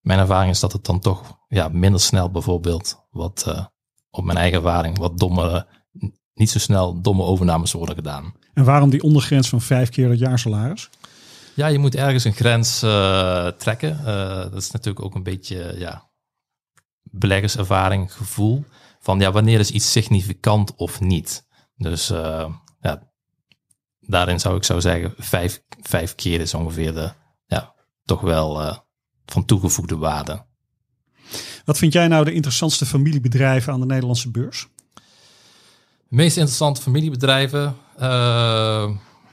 mijn 0.00 0.18
ervaring 0.18 0.50
is 0.50 0.60
dat 0.60 0.72
het 0.72 0.84
dan 0.84 1.00
toch 1.00 1.38
ja, 1.48 1.68
minder 1.68 2.00
snel 2.00 2.30
bijvoorbeeld, 2.30 3.06
wat 3.10 3.44
uh, 3.48 3.64
op 4.10 4.24
mijn 4.24 4.38
eigen 4.38 4.58
ervaring, 4.58 4.98
wat 4.98 5.18
dommere, 5.18 5.66
niet 6.34 6.50
zo 6.50 6.58
snel 6.58 7.00
domme 7.00 7.22
overnames 7.22 7.72
worden 7.72 7.94
gedaan. 7.94 8.34
En 8.54 8.64
waarom 8.64 8.90
die 8.90 9.02
ondergrens 9.02 9.48
van 9.48 9.60
vijf 9.60 9.88
keer 9.88 10.10
het 10.10 10.18
jaarsalaris? 10.18 10.90
Ja, 11.54 11.66
je 11.66 11.78
moet 11.78 11.94
ergens 11.94 12.24
een 12.24 12.32
grens 12.32 12.82
uh, 12.82 13.46
trekken. 13.46 14.00
Uh, 14.00 14.36
dat 14.36 14.54
is 14.54 14.70
natuurlijk 14.70 15.04
ook 15.04 15.14
een 15.14 15.22
beetje, 15.22 15.74
ja, 15.78 16.10
beleggerservaring, 17.10 18.12
gevoel 18.12 18.64
van 19.00 19.20
ja, 19.20 19.32
wanneer 19.32 19.58
is 19.58 19.70
iets 19.70 19.92
significant 19.92 20.74
of 20.74 21.00
niet. 21.00 21.46
Dus 21.76 22.10
uh, 22.10 22.52
ja, 22.80 23.10
daarin 24.00 24.40
zou 24.40 24.56
ik 24.56 24.64
zo 24.64 24.80
zeggen, 24.80 25.14
vijf, 25.16 25.62
vijf 25.82 26.14
keer 26.14 26.40
is 26.40 26.54
ongeveer 26.54 26.94
de, 26.94 27.12
ja, 27.46 27.74
toch 28.04 28.20
wel 28.20 28.62
uh, 28.62 28.76
van 29.26 29.44
toegevoegde 29.44 29.96
waarde. 29.96 30.44
Wat 31.64 31.78
vind 31.78 31.92
jij 31.92 32.08
nou 32.08 32.24
de 32.24 32.32
interessantste 32.32 32.86
familiebedrijven 32.86 33.72
aan 33.72 33.80
de 33.80 33.86
Nederlandse 33.86 34.30
beurs? 34.30 34.68
De 36.08 36.16
meest 36.16 36.36
interessante 36.36 36.82
familiebedrijven, 36.82 37.76
uh, 37.98 38.90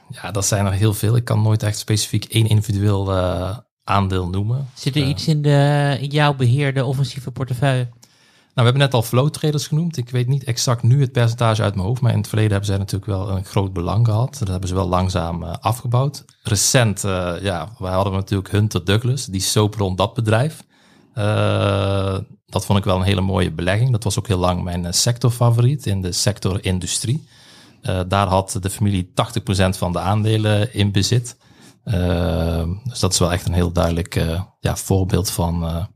ja, 0.08 0.30
dat 0.32 0.46
zijn 0.46 0.66
er 0.66 0.72
heel 0.72 0.94
veel. 0.94 1.16
Ik 1.16 1.24
kan 1.24 1.42
nooit 1.42 1.62
echt 1.62 1.78
specifiek 1.78 2.24
één 2.24 2.48
individueel 2.48 3.12
aandeel 3.84 4.28
noemen. 4.28 4.68
Zit 4.74 4.96
er 4.96 5.02
iets 5.02 5.28
in, 5.28 5.42
de, 5.42 5.96
in 6.00 6.10
jouw 6.10 6.34
beheerde 6.34 6.84
offensieve 6.84 7.30
portefeuille? 7.30 7.88
we 8.54 8.62
hebben 8.62 8.82
net 8.82 8.94
al 8.94 9.02
flow 9.02 9.30
traders 9.30 9.66
genoemd. 9.66 9.96
Ik 9.96 10.10
weet 10.10 10.28
niet 10.28 10.44
exact 10.44 10.82
nu 10.82 11.00
het 11.00 11.12
percentage 11.12 11.62
uit 11.62 11.74
mijn 11.74 11.86
hoofd, 11.86 12.00
maar 12.00 12.12
in 12.12 12.18
het 12.18 12.28
verleden 12.28 12.50
hebben 12.50 12.68
zij 12.68 12.78
natuurlijk 12.78 13.10
wel 13.10 13.30
een 13.30 13.44
groot 13.44 13.72
belang 13.72 14.06
gehad. 14.06 14.36
Dat 14.38 14.48
hebben 14.48 14.68
ze 14.68 14.74
wel 14.74 14.88
langzaam 14.88 15.42
eh, 15.42 15.54
afgebouwd. 15.60 16.24
Recent, 16.42 17.04
uh, 17.04 17.34
ja, 17.40 17.68
we 17.78 17.86
hadden 17.86 18.12
natuurlijk 18.12 18.50
Hunter 18.50 18.84
Douglas, 18.84 19.26
die 19.26 19.40
soap 19.40 19.74
rond 19.74 19.98
dat 19.98 20.14
bedrijf. 20.14 20.64
Uh, 21.14 22.18
dat 22.46 22.64
vond 22.64 22.78
ik 22.78 22.84
wel 22.84 22.96
een 22.96 23.02
hele 23.02 23.20
mooie 23.20 23.52
belegging. 23.52 23.90
Dat 23.90 24.04
was 24.04 24.18
ook 24.18 24.26
heel 24.26 24.38
lang 24.38 24.62
mijn 24.62 24.94
sectorfavoriet 24.94 25.86
in 25.86 26.02
de 26.02 26.12
sector 26.12 26.64
industrie. 26.64 27.28
daar 28.06 28.26
had 28.26 28.58
de 28.60 28.70
familie 28.70 29.10
80% 29.10 29.10
van 29.68 29.92
de 29.92 29.98
aandelen 29.98 30.74
in 30.74 30.92
bezit. 30.92 31.36
Dus 32.84 33.00
dat 33.00 33.12
is 33.12 33.18
wel 33.18 33.32
echt 33.32 33.46
een 33.46 33.52
heel 33.52 33.72
duidelijk 33.72 34.14
ja, 34.60 34.76
voorbeeld 34.76 35.30
van 35.30 35.88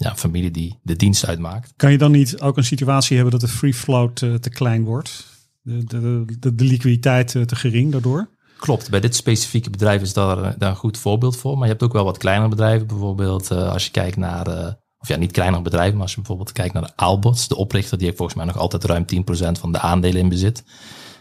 ja, 0.00 0.16
familie 0.16 0.50
die 0.50 0.78
de 0.82 0.96
dienst 0.96 1.26
uitmaakt. 1.26 1.72
Kan 1.76 1.92
je 1.92 1.98
dan 1.98 2.10
niet 2.10 2.40
ook 2.40 2.56
een 2.56 2.64
situatie 2.64 3.14
hebben 3.14 3.38
dat 3.38 3.48
de 3.48 3.56
free 3.56 3.74
float 3.74 4.20
uh, 4.20 4.34
te 4.34 4.50
klein 4.50 4.84
wordt? 4.84 5.26
De, 5.62 5.84
de, 5.84 6.24
de, 6.38 6.54
de 6.54 6.64
liquiditeit 6.64 7.34
uh, 7.34 7.42
te 7.42 7.56
gering 7.56 7.92
daardoor? 7.92 8.30
Klopt, 8.58 8.90
bij 8.90 9.00
dit 9.00 9.16
specifieke 9.16 9.70
bedrijf 9.70 10.02
is 10.02 10.12
daar, 10.12 10.42
eh, 10.42 10.52
daar 10.58 10.70
een 10.70 10.76
goed 10.76 10.98
voorbeeld 10.98 11.36
voor. 11.36 11.54
Maar 11.54 11.66
je 11.66 11.70
hebt 11.72 11.82
ook 11.82 11.92
wel 11.92 12.04
wat 12.04 12.18
kleinere 12.18 12.48
bedrijven. 12.48 12.86
Bijvoorbeeld 12.86 13.50
uh, 13.50 13.72
als 13.72 13.84
je 13.84 13.90
kijkt 13.90 14.16
naar, 14.16 14.76
of 14.98 15.08
ja, 15.08 15.16
niet 15.16 15.32
kleinere 15.32 15.62
bedrijven, 15.62 15.92
maar 15.92 16.02
als 16.02 16.10
je 16.10 16.16
bijvoorbeeld 16.16 16.52
kijkt 16.52 16.74
naar 16.74 16.82
de 16.82 16.96
Albots, 16.96 17.48
de 17.48 17.56
oprichter, 17.56 17.96
die 17.96 18.06
heeft 18.06 18.18
volgens 18.18 18.38
mij 18.38 18.46
nog 18.46 18.58
altijd 18.58 18.84
ruim 18.84 19.04
10% 19.04 19.60
van 19.60 19.72
de 19.72 19.80
aandelen 19.80 20.20
in 20.20 20.28
bezit. 20.28 20.64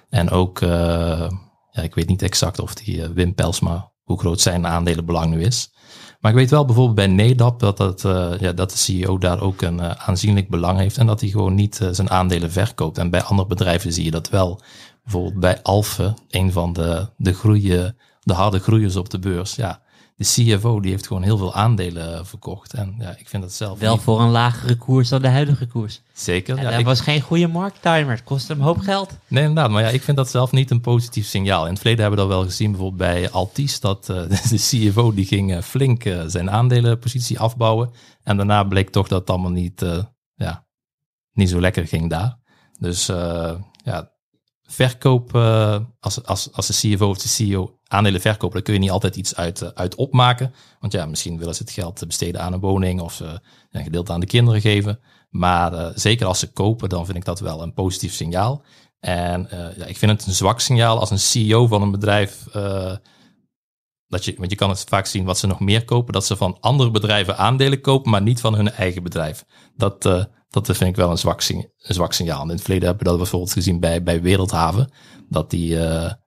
En 0.10 0.30
ook, 0.30 0.60
ja, 0.60 1.82
ik 1.82 1.96
weet 1.96 2.08
niet 2.08 2.22
exact 2.22 2.60
of 2.60 2.74
die 2.74 3.08
Wim 3.08 3.36
Pelsma, 3.36 3.92
hoe 4.10 4.20
groot 4.20 4.42
zijn 4.42 4.68
aandelenbelang 4.68 5.34
nu 5.34 5.44
is. 5.44 5.72
Maar 6.20 6.32
ik 6.32 6.38
weet 6.38 6.50
wel 6.50 6.66
bijvoorbeeld 6.66 6.96
bij 6.96 7.08
NEDAP 7.08 7.60
dat, 7.60 7.78
dat, 7.78 8.04
uh, 8.04 8.32
ja, 8.40 8.52
dat 8.52 8.72
de 8.72 8.78
CEO 8.78 9.18
daar 9.18 9.42
ook 9.42 9.62
een 9.62 9.78
uh, 9.80 9.92
aanzienlijk 9.92 10.50
belang 10.50 10.78
heeft 10.78 10.98
en 10.98 11.06
dat 11.06 11.22
hij 11.22 11.30
gewoon 11.30 11.56
niet 11.56 11.80
uh, 11.80 11.88
zijn 11.92 12.10
aandelen 12.10 12.52
verkoopt. 12.52 12.98
En 12.98 13.10
bij 13.10 13.24
andere 13.24 13.48
bedrijven 13.48 13.94
zie 13.94 14.04
je 14.04 14.12
dat 14.12 14.30
wel. 14.30 14.62
Bijvoorbeeld 15.04 15.40
bij 15.40 15.62
Alphen, 15.62 16.16
een 16.30 16.52
van 16.52 16.74
de, 16.74 17.10
de, 17.18 17.34
groeien, 17.34 17.98
de 18.20 18.34
harde 18.34 18.60
groeiers 18.60 18.96
op 18.96 19.10
de 19.10 19.20
beurs. 19.20 19.56
Ja, 19.56 19.82
de 20.20 20.26
CFO 20.26 20.80
die 20.80 20.92
heeft 20.92 21.08
gewoon 21.08 21.24
heel 21.24 21.38
veel 21.38 21.54
aandelen 21.54 22.26
verkocht. 22.26 22.74
En 22.74 22.96
ja, 23.00 23.16
ik 23.18 23.30
vind 23.30 23.44
dat 23.44 23.54
zelf. 23.54 23.80
Wel 23.80 23.98
voor 23.98 24.22
een 24.22 24.30
lagere 24.30 24.76
koers 24.76 25.10
dan 25.10 25.22
de 25.22 25.28
huidige 25.28 25.66
koers. 25.68 26.02
Zeker. 26.14 26.58
En 26.58 26.64
ja, 26.64 26.72
dat 26.72 26.84
was 26.84 27.02
geen 27.02 27.22
goede 27.22 27.48
markttimer. 27.48 28.10
Het 28.10 28.24
kostte 28.24 28.54
hem 28.54 28.62
hoop 28.62 28.80
geld. 28.80 29.18
Nee, 29.28 29.44
inderdaad. 29.44 29.72
Maar 29.72 29.84
ja, 29.84 29.90
ik 29.90 30.02
vind 30.02 30.18
dat 30.18 30.30
zelf 30.30 30.52
niet 30.52 30.72
een 30.72 30.82
positief 30.82 31.26
signaal. 31.26 31.64
In 31.64 31.70
het 31.70 31.80
verleden 31.80 32.02
hebben 32.02 32.20
we 32.20 32.28
dat 32.28 32.36
wel 32.38 32.46
gezien, 32.46 32.72
bijvoorbeeld 32.72 33.12
bij 33.12 33.30
Altis, 33.30 33.80
dat 33.80 34.10
uh, 34.10 34.30
de 34.50 34.90
CFO 34.90 35.14
die 35.14 35.26
ging 35.26 35.52
uh, 35.52 35.62
flink 35.62 36.06
uh, 36.06 36.24
zijn 36.28 36.52
aandelenpositie 36.52 37.40
afbouwen. 37.40 37.92
En 38.24 38.38
daarna 38.38 38.64
bleek 38.64 38.90
toch 38.90 39.08
dat 39.08 39.20
het 39.20 39.30
allemaal 39.30 39.52
niet, 39.52 39.86
ja, 40.36 40.66
niet 41.34 41.50
zo 41.50 41.60
lekker 41.60 41.88
ging 41.88 42.10
daar. 42.10 42.38
Dus 42.80 43.06
ja, 43.84 44.12
verkoop, 44.72 45.36
als, 46.00 46.24
als, 46.24 46.52
als 46.52 46.68
de 46.68 46.74
CFO 46.74 47.10
of 47.10 47.18
de 47.18 47.28
CEO 47.28 47.80
aandelen 47.88 48.22
verkopen, 48.22 48.56
daar 48.56 48.64
kun 48.64 48.74
je 48.74 48.80
niet 48.80 48.92
altijd 48.92 49.16
iets 49.16 49.36
uit, 49.36 49.62
uh, 49.62 49.70
uit 49.74 49.96
opmaken. 49.96 50.54
Want 50.80 50.94
ja, 50.94 51.06
misschien 51.06 51.38
willen 51.38 51.56
ze 51.56 51.62
het 51.62 51.72
geld 51.72 52.04
besteden 52.08 52.42
aan 52.42 52.54
een 52.54 52.60
woning 52.60 53.02
of 53.02 53.14
ze 53.14 53.40
een 53.72 53.84
gedeelte 53.84 54.12
aan 54.12 54.20
de 54.20 54.26
kinderen 54.26 54.62
geven. 54.62 55.00
Maar 55.30 55.92
zeker 55.96 56.26
als 56.26 56.40
ze 56.40 56.52
kopen, 56.52 56.90
dan 56.90 57.06
vind 57.06 57.18
ik 57.18 57.26
dat 57.26 57.40
wel 57.40 57.62
een 57.62 57.74
positief 57.74 58.14
signaal. 58.14 58.64
En 59.00 59.48
ja, 59.78 59.86
ik 59.86 59.98
vind 59.98 60.12
het 60.12 60.26
een 60.26 60.34
zwak 60.34 60.60
signaal 60.60 61.00
als 61.00 61.12
een 61.12 61.20
CEO 61.20 61.68
van 61.68 61.82
een 61.82 61.92
bedrijf. 61.92 62.44
dat 64.08 64.26
je, 64.26 64.36
want 64.38 64.50
je 64.50 64.56
kan 64.56 64.70
het 64.70 64.84
vaak 64.84 65.06
zien 65.06 65.26
wat 65.26 65.38
ze 65.38 65.48
nog 65.48 65.60
meer 65.60 65.86
kopen, 65.86 66.14
dat 66.14 66.26
ze 66.26 66.36
van 66.36 66.58
andere 66.60 66.92
bedrijven 66.92 67.38
aandelen 67.38 67.82
kopen, 67.82 68.12
maar 68.12 68.22
niet 68.22 68.42
van 68.42 68.56
hun 68.56 68.72
eigen 68.72 69.04
bedrijf. 69.04 69.46
Dat, 69.76 70.28
dat 70.50 70.66
vind 70.66 70.90
ik 70.90 70.96
wel 70.96 71.12
een 71.12 71.18
zwak, 71.18 71.44
een 71.50 71.70
zwak 71.78 72.14
signaal. 72.14 72.44
In 72.44 72.50
het 72.50 72.62
verleden 72.62 72.88
hebben 72.88 73.04
we 73.04 73.10
dat 73.10 73.20
bijvoorbeeld 73.20 73.54
gezien 73.54 73.80
bij, 73.80 74.04
bij 74.04 74.22
Wereldhaven. 74.22 74.92
Dat 75.30 75.50
die, 75.50 75.70
uh, 75.70 75.80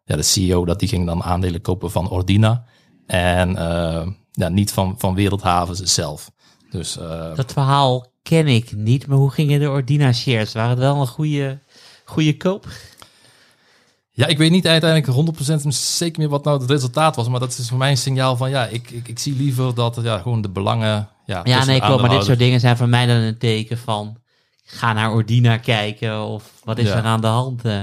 ja, 0.04 0.16
de 0.16 0.22
CEO 0.22 0.64
dat 0.64 0.78
die 0.78 0.88
ging 0.88 1.06
dan 1.06 1.22
aandelen 1.22 1.60
kopen 1.60 1.90
van 1.90 2.10
Ordina. 2.10 2.64
En 3.06 3.50
uh, 3.50 4.06
ja, 4.32 4.48
niet 4.48 4.72
van, 4.72 4.94
van 4.98 5.14
Wereldhaven 5.14 5.88
zelf. 5.88 6.30
Dus, 6.70 6.98
uh, 6.98 7.34
dat 7.34 7.52
verhaal 7.52 8.06
ken 8.22 8.46
ik 8.46 8.72
niet, 8.76 9.06
maar 9.06 9.18
hoe 9.18 9.30
gingen 9.30 9.60
de 9.60 9.70
Ordina 9.70 10.12
shares? 10.12 10.52
Waren 10.52 10.70
het 10.70 10.78
wel 10.78 11.00
een 11.00 11.06
goede, 11.06 11.58
goede 12.04 12.36
koop? 12.36 12.66
Ja, 14.14 14.26
ik 14.26 14.38
weet 14.38 14.50
niet 14.50 14.66
uiteindelijk 14.66 15.36
100% 15.64 15.68
zeker 15.68 16.20
meer 16.20 16.28
wat 16.28 16.44
nou 16.44 16.60
het 16.60 16.70
resultaat 16.70 17.16
was. 17.16 17.28
Maar 17.28 17.40
dat 17.40 17.58
is 17.58 17.68
voor 17.68 17.78
mij 17.78 17.90
een 17.90 17.96
signaal 17.96 18.36
van 18.36 18.50
ja, 18.50 18.66
ik, 18.66 18.90
ik, 18.90 19.08
ik 19.08 19.18
zie 19.18 19.36
liever 19.36 19.74
dat 19.74 19.98
ja, 20.02 20.18
gewoon 20.18 20.42
de 20.42 20.48
belangen. 20.48 21.08
Ja, 21.32 21.40
ja 21.44 21.64
nee, 21.64 21.80
klopt. 21.80 22.00
Maar 22.00 22.10
dit 22.10 22.24
soort 22.24 22.38
dingen 22.38 22.60
zijn 22.60 22.76
voor 22.76 22.88
mij 22.88 23.06
dan 23.06 23.16
een 23.16 23.38
teken 23.38 23.78
van 23.78 24.16
ga 24.64 24.92
naar 24.92 25.12
Ordina 25.12 25.56
kijken 25.56 26.24
of 26.24 26.52
wat 26.64 26.78
is 26.78 26.88
ja. 26.88 26.96
er 26.96 27.04
aan 27.04 27.20
de 27.20 27.26
hand. 27.26 27.64
Uh, 27.64 27.80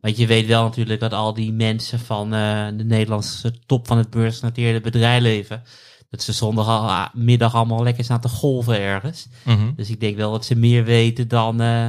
want 0.00 0.16
je 0.16 0.26
weet 0.26 0.46
wel 0.46 0.62
natuurlijk 0.62 1.00
dat 1.00 1.12
al 1.12 1.34
die 1.34 1.52
mensen 1.52 1.98
van 1.98 2.34
uh, 2.34 2.66
de 2.76 2.84
Nederlandse 2.84 3.54
top 3.66 3.86
van 3.86 3.98
het 3.98 4.10
beursgenoteerde 4.10 4.80
bedrijfsleven, 4.80 5.62
dat 6.10 6.22
ze 6.22 6.32
zondagmiddag 6.32 7.54
allemaal 7.54 7.82
lekker 7.82 8.04
staan 8.04 8.20
te 8.20 8.28
golven 8.28 8.80
ergens. 8.80 9.26
Mm 9.44 9.56
-hmm. 9.56 9.72
Dus 9.76 9.90
ik 9.90 10.00
denk 10.00 10.16
wel 10.16 10.32
dat 10.32 10.44
ze 10.44 10.54
meer 10.54 10.84
weten 10.84 11.28
dan 11.28 11.62
uh, 11.62 11.88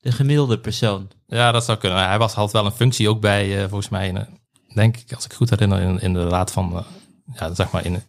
de 0.00 0.12
gemiddelde 0.12 0.58
persoon. 0.58 1.10
Ja, 1.26 1.52
dat 1.52 1.64
zou 1.64 1.78
kunnen. 1.78 2.06
Hij 2.08 2.18
was, 2.18 2.34
had 2.34 2.52
wel 2.52 2.66
een 2.66 2.72
functie 2.72 3.08
ook 3.08 3.20
bij, 3.20 3.56
uh, 3.56 3.60
volgens 3.60 3.88
mij, 3.88 4.08
in, 4.08 4.26
denk 4.74 4.96
ik, 4.96 5.12
als 5.12 5.24
ik 5.24 5.32
goed 5.32 5.50
herinner, 5.50 5.80
in, 5.80 6.00
in 6.00 6.12
de 6.12 6.28
raad 6.28 6.52
van, 6.52 6.84
ja, 7.34 7.54
zeg 7.54 7.70
maar, 7.70 7.84
in 7.84 8.02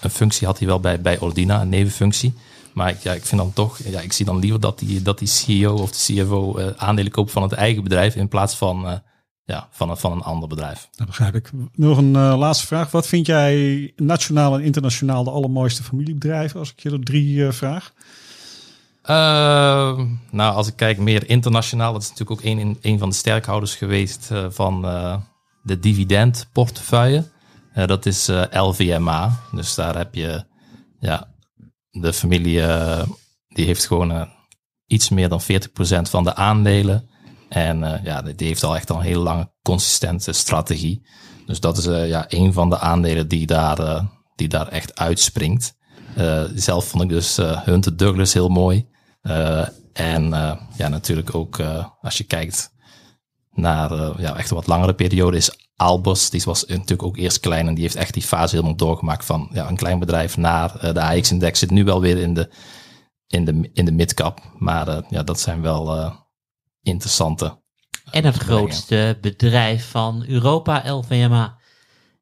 een 0.00 0.10
functie 0.10 0.46
had 0.46 0.58
hij 0.58 0.66
wel 0.66 0.80
bij, 0.80 1.00
bij 1.00 1.18
Ordina, 1.18 1.60
een 1.60 1.68
nevenfunctie. 1.68 2.34
Maar 2.76 2.90
ik, 2.90 2.98
ja, 2.98 3.12
ik 3.12 3.24
vind 3.24 3.40
dan 3.40 3.52
toch, 3.52 3.78
ja, 3.78 4.00
ik 4.00 4.12
zie 4.12 4.26
dan 4.26 4.38
liever 4.38 4.60
dat 4.60 4.78
die, 4.78 5.02
dat 5.02 5.18
die 5.18 5.28
CEO 5.28 5.74
of 5.74 5.90
de 5.90 6.14
CFO 6.14 6.58
uh, 6.58 6.66
aandelen 6.76 7.12
koopt 7.12 7.30
van 7.30 7.42
het 7.42 7.52
eigen 7.52 7.82
bedrijf 7.82 8.14
in 8.14 8.28
plaats 8.28 8.54
van, 8.54 8.86
uh, 8.86 8.92
ja, 9.44 9.68
van, 9.70 9.90
een, 9.90 9.96
van 9.96 10.12
een 10.12 10.22
ander 10.22 10.48
bedrijf. 10.48 10.88
Dat 10.92 11.06
begrijp 11.06 11.34
ik. 11.34 11.50
Nog 11.72 11.98
een 11.98 12.14
uh, 12.14 12.38
laatste 12.38 12.66
vraag. 12.66 12.90
Wat 12.90 13.06
vind 13.06 13.26
jij 13.26 13.92
nationaal 13.96 14.54
en 14.54 14.62
internationaal 14.62 15.24
de 15.24 15.30
allermooiste 15.30 15.82
familiebedrijven, 15.82 16.58
als 16.58 16.70
ik 16.70 16.80
je 16.80 16.90
er 16.90 17.04
drie 17.04 17.52
vraag? 17.52 17.92
Ehm, 19.02 20.06
nou, 20.30 20.54
als 20.54 20.68
ik 20.68 20.76
kijk 20.76 20.98
meer 20.98 21.28
internationaal, 21.28 21.92
dat 21.92 22.02
is 22.02 22.08
natuurlijk 22.08 22.40
ook 22.40 22.46
een, 22.46 22.78
een 22.80 22.98
van 22.98 23.08
de 23.08 23.14
sterkhouders 23.14 23.74
geweest 23.74 24.30
van 24.48 24.82
de 25.62 25.78
dividendportefeuille. 25.78 27.24
Dat 27.84 28.06
is 28.06 28.30
LVMA. 28.50 29.40
Dus 29.52 29.74
daar 29.74 29.96
heb 29.96 30.14
je 30.14 30.44
ja, 30.98 31.34
de 31.90 32.12
familie 32.12 32.58
uh, 32.58 33.02
die 33.48 33.66
heeft 33.66 33.86
gewoon 33.86 34.28
iets 34.86 35.08
meer 35.08 35.28
dan 35.28 35.40
40% 35.42 35.44
van 36.02 36.24
de 36.24 36.34
aandelen. 36.34 37.08
En 37.48 38.00
ja, 38.04 38.22
die 38.22 38.46
heeft 38.46 38.62
al 38.62 38.76
echt 38.76 38.90
al 38.90 38.96
een 38.96 39.02
hele 39.02 39.22
lange 39.22 39.50
consistente 39.62 40.32
strategie. 40.32 41.06
Dus 41.46 41.60
dat 41.60 41.78
is 41.78 41.84
ja, 41.84 42.24
een 42.28 42.52
van 42.52 42.70
de 42.70 42.78
aandelen 42.78 43.28
die 43.28 43.46
daar, 43.46 44.04
die 44.34 44.48
daar 44.48 44.68
echt 44.68 44.98
uitspringt. 44.98 45.76
zelf 46.54 46.84
vond 46.84 47.02
ik 47.02 47.08
dus 47.08 47.36
Hunter 47.36 47.96
Douglas 47.96 48.32
heel 48.32 48.48
mooi. 48.48 48.88
en 49.92 50.28
ja, 50.76 50.88
natuurlijk 50.88 51.34
ook 51.34 51.60
als 52.00 52.18
je 52.18 52.24
kijkt 52.24 52.74
naar 53.52 54.20
ja, 54.20 54.36
echt 54.36 54.50
een 54.50 54.56
wat 54.56 54.66
langere 54.66 54.94
periode 54.94 55.36
is 55.36 55.65
Albos, 55.76 56.30
die 56.30 56.42
was 56.44 56.64
natuurlijk 56.64 57.02
ook 57.02 57.16
eerst 57.16 57.40
klein 57.40 57.68
en 57.68 57.74
die 57.74 57.82
heeft 57.82 57.96
echt 57.96 58.14
die 58.14 58.22
fase 58.22 58.54
helemaal 58.54 58.76
doorgemaakt 58.76 59.24
van 59.24 59.48
ja, 59.52 59.68
een 59.68 59.76
klein 59.76 59.98
bedrijf 59.98 60.36
naar 60.36 60.84
uh, 60.84 60.92
de 60.92 61.02
AX-index. 61.02 61.58
Zit 61.58 61.70
nu 61.70 61.84
wel 61.84 62.00
weer 62.00 62.18
in 62.18 62.34
de, 62.34 62.50
in 63.26 63.44
de, 63.44 63.70
in 63.72 63.84
de 63.84 63.92
midcap, 63.92 64.40
maar 64.58 64.88
uh, 64.88 64.98
ja, 65.08 65.22
dat 65.22 65.40
zijn 65.40 65.62
wel 65.62 65.96
uh, 65.96 66.14
interessante. 66.82 67.62
En 68.10 68.24
het 68.24 68.36
grootste 68.36 69.18
bedrijf 69.20 69.90
van 69.90 70.24
Europa, 70.26 70.92
LVMA. 70.92 71.58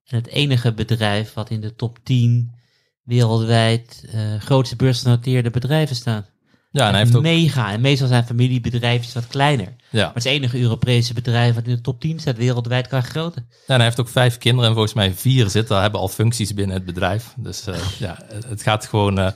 En 0.04 0.16
het 0.16 0.26
enige 0.26 0.74
bedrijf 0.74 1.32
wat 1.32 1.50
in 1.50 1.60
de 1.60 1.74
top 1.74 1.98
10 2.02 2.54
wereldwijd 3.02 4.04
grootste 4.38 4.76
beursgenoteerde 4.76 5.50
bedrijven 5.50 5.96
staat. 5.96 6.33
Ja, 6.74 6.86
en 6.86 6.90
hij 6.90 7.00
heeft 7.02 7.16
ook... 7.16 7.22
Mega. 7.22 7.72
En 7.72 7.80
meestal 7.80 8.08
zijn 8.08 8.24
familiebedrijfjes 8.24 9.14
wat 9.14 9.26
kleiner. 9.26 9.76
Ja. 9.90 10.04
Maar 10.04 10.14
het 10.14 10.24
enige 10.24 10.58
Europese 10.58 11.14
bedrijf 11.14 11.54
wat 11.54 11.64
in 11.64 11.74
de 11.74 11.80
top 11.80 12.00
10 12.00 12.20
staat 12.20 12.36
wereldwijd 12.36 12.88
qua 12.88 13.00
grootte. 13.00 13.44
Ja, 13.48 13.56
en 13.66 13.74
hij 13.74 13.84
heeft 13.84 14.00
ook 14.00 14.08
vijf 14.08 14.38
kinderen 14.38 14.68
en 14.68 14.74
volgens 14.74 14.94
mij 14.94 15.12
vier 15.12 15.48
zitten, 15.48 15.80
hebben 15.80 16.00
al 16.00 16.08
functies 16.08 16.54
binnen 16.54 16.76
het 16.76 16.84
bedrijf. 16.84 17.34
Dus 17.36 17.68
uh, 17.68 17.76
ja, 17.98 18.18
het 18.46 18.62
gaat 18.62 18.86
gewoon 18.86 19.18
uh, 19.18 19.28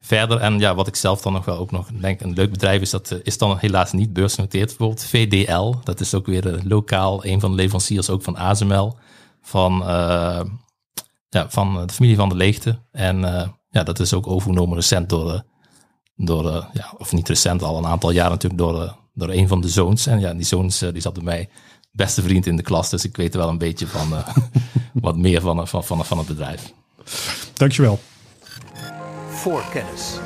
verder. 0.00 0.38
En 0.38 0.58
ja, 0.58 0.74
wat 0.74 0.86
ik 0.86 0.96
zelf 0.96 1.20
dan 1.20 1.32
nog 1.32 1.44
wel 1.44 1.58
ook 1.58 1.70
nog 1.70 1.88
denk, 1.92 2.20
een 2.20 2.32
leuk 2.32 2.50
bedrijf 2.50 2.80
is, 2.80 2.90
dat 2.90 3.10
uh, 3.10 3.18
is 3.22 3.38
dan 3.38 3.58
helaas 3.58 3.92
niet 3.92 4.12
beursgenoteerd. 4.12 4.66
Bijvoorbeeld 4.66 5.04
VDL, 5.04 5.74
dat 5.84 6.00
is 6.00 6.14
ook 6.14 6.26
weer 6.26 6.60
lokaal, 6.64 7.24
een 7.24 7.40
van 7.40 7.50
de 7.50 7.56
leveranciers 7.56 8.10
ook 8.10 8.22
van 8.22 8.36
ASML. 8.36 8.96
Van, 9.42 9.82
ja, 11.28 11.46
van 11.48 11.86
de 11.86 11.92
familie 11.92 12.16
van 12.16 12.28
de 12.28 12.36
Leegte. 12.36 12.78
En 12.92 13.20
ja, 13.70 13.82
dat 13.82 14.00
is 14.00 14.14
ook 14.14 14.26
overgenomen 14.26 14.76
recent 14.76 15.08
door 15.08 15.42
door, 16.24 16.44
uh, 16.44 16.64
ja, 16.72 16.94
of 16.98 17.12
niet 17.12 17.28
recent, 17.28 17.62
al 17.62 17.78
een 17.78 17.86
aantal 17.86 18.10
jaar 18.10 18.30
natuurlijk 18.30 18.60
door, 18.60 18.82
uh, 18.82 18.92
door 19.14 19.30
een 19.30 19.48
van 19.48 19.60
de 19.60 19.68
zoons. 19.68 20.06
En 20.06 20.20
ja, 20.20 20.34
die 20.34 20.44
zoons 20.44 20.82
uh, 20.82 20.92
die 20.92 21.02
zat 21.02 21.14
bij 21.14 21.22
mij 21.22 21.48
beste 21.90 22.22
vriend 22.22 22.46
in 22.46 22.56
de 22.56 22.62
klas, 22.62 22.90
dus 22.90 23.04
ik 23.04 23.16
weet 23.16 23.34
er 23.34 23.40
wel 23.40 23.48
een 23.48 23.58
beetje 23.58 23.86
van 23.86 24.08
wat 24.92 25.16
meer 25.16 25.40
van, 25.40 25.68
van, 25.68 25.84
van, 25.84 26.04
van 26.04 26.18
het 26.18 26.26
bedrijf. 26.26 26.72
Dankjewel. 27.54 28.00
Voor 29.28 29.64
kennis. 29.72 30.18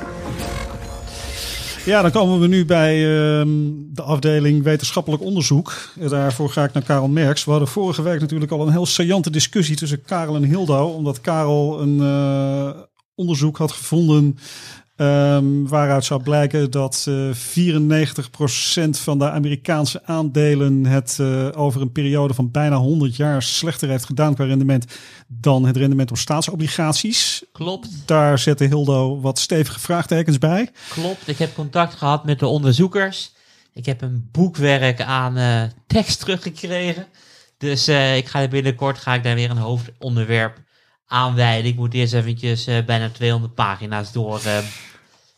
Ja, 1.84 2.02
dan 2.02 2.10
komen 2.10 2.40
we 2.40 2.46
nu 2.46 2.64
bij 2.64 2.94
ehm, 2.94 3.48
de 3.76 4.02
afdeling 4.02 4.62
wetenschappelijk 4.62 5.22
onderzoek. 5.22 5.92
Daarvoor 6.08 6.50
ga 6.50 6.64
ik 6.64 6.72
naar 6.72 6.82
Karel 6.82 7.08
Merks. 7.08 7.44
We 7.44 7.50
hadden 7.50 7.68
vorige 7.68 8.02
week 8.02 8.20
natuurlijk 8.20 8.52
al 8.52 8.66
een 8.66 8.72
heel 8.72 8.86
saillante 8.86 9.30
discussie 9.30 9.76
tussen 9.76 10.02
Karel 10.02 10.36
en 10.36 10.42
Hildo. 10.42 10.86
Omdat 10.86 11.20
Karel 11.20 11.80
een 11.80 12.00
eh, 12.00 12.80
onderzoek 13.14 13.56
had 13.56 13.72
gevonden 13.72 14.38
ehm, 14.96 15.62
waaruit 15.66 16.04
zou 16.04 16.22
blijken 16.22 16.70
dat 16.70 17.06
eh 17.08 17.30
94% 17.32 18.98
van 18.98 19.18
de 19.18 19.30
Amerikaanse 19.30 20.00
aandelen 20.04 20.86
het 20.86 21.18
eh, 21.20 21.48
over 21.54 21.80
een 21.80 21.92
periode 21.92 22.34
van 22.34 22.50
bijna 22.50 22.76
100 22.76 23.16
jaar 23.16 23.42
slechter 23.42 23.88
heeft 23.88 24.04
gedaan 24.04 24.34
qua 24.34 24.44
rendement 24.44 24.86
dan 25.26 25.64
het 25.66 25.76
rendement 25.76 26.10
op 26.10 26.16
staatsobligaties. 26.16 27.44
Klopt, 27.52 27.88
Daar 28.06 28.38
zette 28.38 28.64
Hildo 28.64 29.20
wat 29.20 29.38
stevige 29.38 29.80
vraagtekens 29.80 30.38
bij. 30.38 30.70
klopt. 30.88 31.28
Ik 31.28 31.38
heb 31.38 31.54
contact 31.54 31.94
gehad 31.94 32.24
met 32.24 32.38
de 32.38 32.46
onderzoekers. 32.46 33.32
Ik 33.72 33.86
heb 33.86 34.02
een 34.02 34.28
boekwerk 34.32 35.02
aan 35.02 35.36
eh, 35.36 35.62
tekst 35.86 36.20
teruggekregen. 36.20 37.06
Dus 37.58 37.86
eh, 37.86 38.16
ik 38.16 38.26
ga 38.26 38.48
binnenkort 38.48 38.98
ga 38.98 39.14
ik 39.14 39.22
daar 39.22 39.34
weer 39.34 39.50
een 39.50 39.56
hoofdonderwerp 39.56 40.62
aanwijden. 41.06 41.70
Ik 41.70 41.76
moet 41.76 41.94
eerst 41.94 42.14
eventjes 42.14 42.66
eh, 42.66 42.84
bijna 42.84 43.10
200 43.10 43.54
pagina's 43.54 44.12
door 44.12 44.40
eh, 44.44 44.58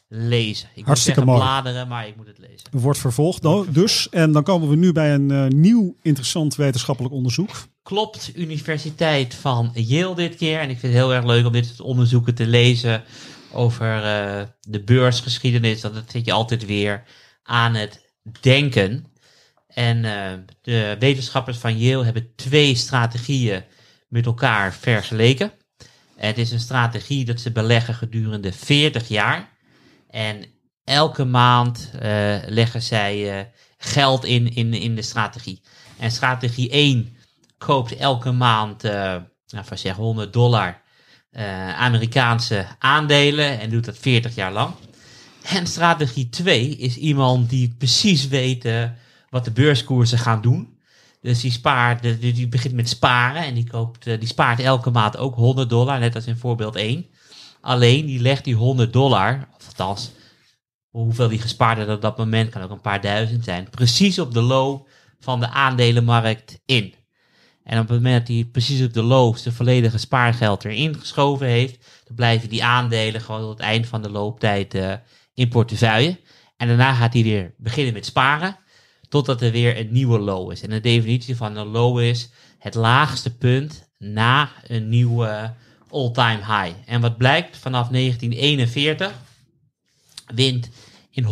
lezen. 0.08 0.68
Ik 0.68 0.76
moet 0.76 0.86
Hartstikke 0.86 1.20
zeggen 1.20 1.38
mooi. 1.38 1.48
bladeren, 1.48 1.88
maar 1.88 2.06
ik 2.06 2.16
moet 2.16 2.26
het 2.26 2.38
lezen. 2.38 2.68
Wordt 2.70 2.98
vervolgd 2.98 3.74
dus. 3.74 4.08
En 4.08 4.32
dan 4.32 4.42
komen 4.42 4.68
we 4.68 4.76
nu 4.76 4.92
bij 4.92 5.14
een 5.14 5.30
eh, 5.30 5.46
nieuw 5.46 5.96
interessant 6.02 6.54
wetenschappelijk 6.54 7.14
onderzoek. 7.14 7.50
Klopt, 7.82 8.32
Universiteit 8.34 9.34
van 9.34 9.70
Yale 9.74 10.14
dit 10.14 10.34
keer. 10.34 10.60
En 10.60 10.70
ik 10.70 10.78
vind 10.78 10.92
het 10.92 11.02
heel 11.02 11.14
erg 11.14 11.24
leuk 11.24 11.46
om 11.46 11.52
dit 11.52 11.66
soort 11.66 11.80
onderzoeken 11.80 12.34
te 12.34 12.46
lezen 12.46 13.02
over 13.52 14.00
de 14.60 14.82
beursgeschiedenis. 14.84 15.80
Dat 15.80 15.92
zit 16.08 16.24
je 16.24 16.32
altijd 16.32 16.66
weer 16.66 17.02
aan 17.42 17.74
het 17.74 18.00
denken. 18.40 19.06
En 19.66 20.02
de 20.62 20.96
wetenschappers 20.98 21.58
van 21.58 21.78
Yale 21.78 22.04
hebben 22.04 22.32
twee 22.36 22.74
strategieën 22.74 23.62
met 24.08 24.26
elkaar 24.26 24.74
vergeleken. 24.74 25.52
En 26.16 26.26
het 26.26 26.38
is 26.38 26.50
een 26.50 26.60
strategie 26.60 27.24
dat 27.24 27.40
ze 27.40 27.52
beleggen 27.52 27.94
gedurende 27.94 28.52
40 28.52 29.08
jaar. 29.08 29.48
En 30.10 30.44
elke 30.84 31.24
maand 31.24 31.90
eh, 32.00 32.36
leggen 32.46 32.82
zij 32.82 33.38
eh, 33.38 33.44
geld 33.78 34.24
in, 34.24 34.54
in 34.54 34.74
in 34.74 34.94
de 34.94 35.02
strategie. 35.02 35.62
En 35.98 36.10
strategie 36.10 36.70
1 36.70 37.16
koopt 37.58 37.96
elke 37.96 38.32
maand, 38.32 38.84
eh 38.84 39.16
nou, 39.46 39.64
van 39.64 39.78
zeg 39.78 39.96
100 39.96 40.32
dollar 40.32 40.84
Amerikaanse 41.76 42.66
aandelen 42.78 43.60
en 43.60 43.70
doet 43.70 43.84
dat 43.84 43.98
40 43.98 44.34
jaar 44.34 44.52
lang. 44.52 44.74
En 45.42 45.66
strategie 45.66 46.28
2 46.28 46.76
is 46.76 46.96
iemand 46.96 47.50
die 47.50 47.74
precies 47.78 48.28
weet 48.28 48.68
wat 49.30 49.44
de 49.44 49.50
beurskoersen 49.50 50.18
gaan 50.18 50.40
doen. 50.40 50.75
Dus 51.26 51.40
die, 51.40 51.50
spaart, 51.50 52.02
die, 52.02 52.32
die 52.32 52.48
begint 52.48 52.74
met 52.74 52.88
sparen 52.88 53.44
en 53.44 53.54
die, 53.54 53.70
koopt, 53.70 54.06
eh, 54.06 54.18
die 54.18 54.28
spaart 54.28 54.60
elke 54.60 54.90
maand 54.90 55.16
ook 55.16 55.34
100 55.34 55.70
dollar, 55.70 55.98
net 55.98 56.14
als 56.14 56.26
in 56.26 56.36
voorbeeld 56.36 56.76
1. 56.76 57.06
Alleen 57.60 58.06
die 58.06 58.20
legt 58.20 58.44
die 58.44 58.54
100 58.54 58.92
dollar, 58.92 59.48
of 59.56 59.66
althans 59.66 60.10
hoeveel 60.90 61.28
die 61.28 61.40
gespaard 61.40 61.78
had 61.78 61.88
op 61.88 62.02
dat 62.02 62.18
moment, 62.18 62.50
kan 62.50 62.62
ook 62.62 62.70
een 62.70 62.80
paar 62.80 63.00
duizend 63.00 63.44
zijn, 63.44 63.70
precies 63.70 64.18
op 64.18 64.34
de 64.34 64.40
low 64.40 64.86
van 65.20 65.40
de 65.40 65.48
aandelenmarkt 65.48 66.60
in. 66.64 66.94
En 67.62 67.80
op 67.80 67.88
het 67.88 67.96
moment 67.96 68.26
dat 68.26 68.36
hij 68.36 68.44
precies 68.44 68.82
op 68.82 68.92
de 68.92 69.02
low 69.02 69.36
zijn 69.36 69.54
volledige 69.54 69.98
spaargeld 69.98 70.64
erin 70.64 70.94
geschoven 70.94 71.46
heeft, 71.46 72.02
dan 72.04 72.16
blijven 72.16 72.48
die 72.48 72.64
aandelen 72.64 73.20
gewoon 73.20 73.40
tot 73.40 73.50
het 73.50 73.60
eind 73.60 73.86
van 73.86 74.02
de 74.02 74.10
looptijd 74.10 74.74
eh, 74.74 74.92
in 75.34 75.48
portefeuille. 75.48 76.20
En 76.56 76.68
daarna 76.68 76.94
gaat 76.94 77.12
hij 77.12 77.22
weer 77.22 77.54
beginnen 77.56 77.92
met 77.92 78.06
sparen, 78.06 78.56
totdat 79.08 79.42
er 79.42 79.50
weer 79.50 79.78
een 79.78 79.92
nieuwe 79.92 80.18
low 80.18 80.52
is. 80.52 80.62
En 80.62 80.70
de 80.70 80.80
definitie 80.80 81.36
van 81.36 81.56
een 81.56 81.66
low 81.66 82.00
is 82.00 82.30
het 82.58 82.74
laagste 82.74 83.36
punt 83.36 83.88
na 83.98 84.50
een 84.66 84.88
nieuwe 84.88 85.54
all-time 85.90 86.38
high. 86.38 86.74
En 86.86 87.00
wat 87.00 87.16
blijkt, 87.16 87.56
vanaf 87.56 87.88
1941 87.88 89.12
wint 90.34 90.68
in 91.10 91.24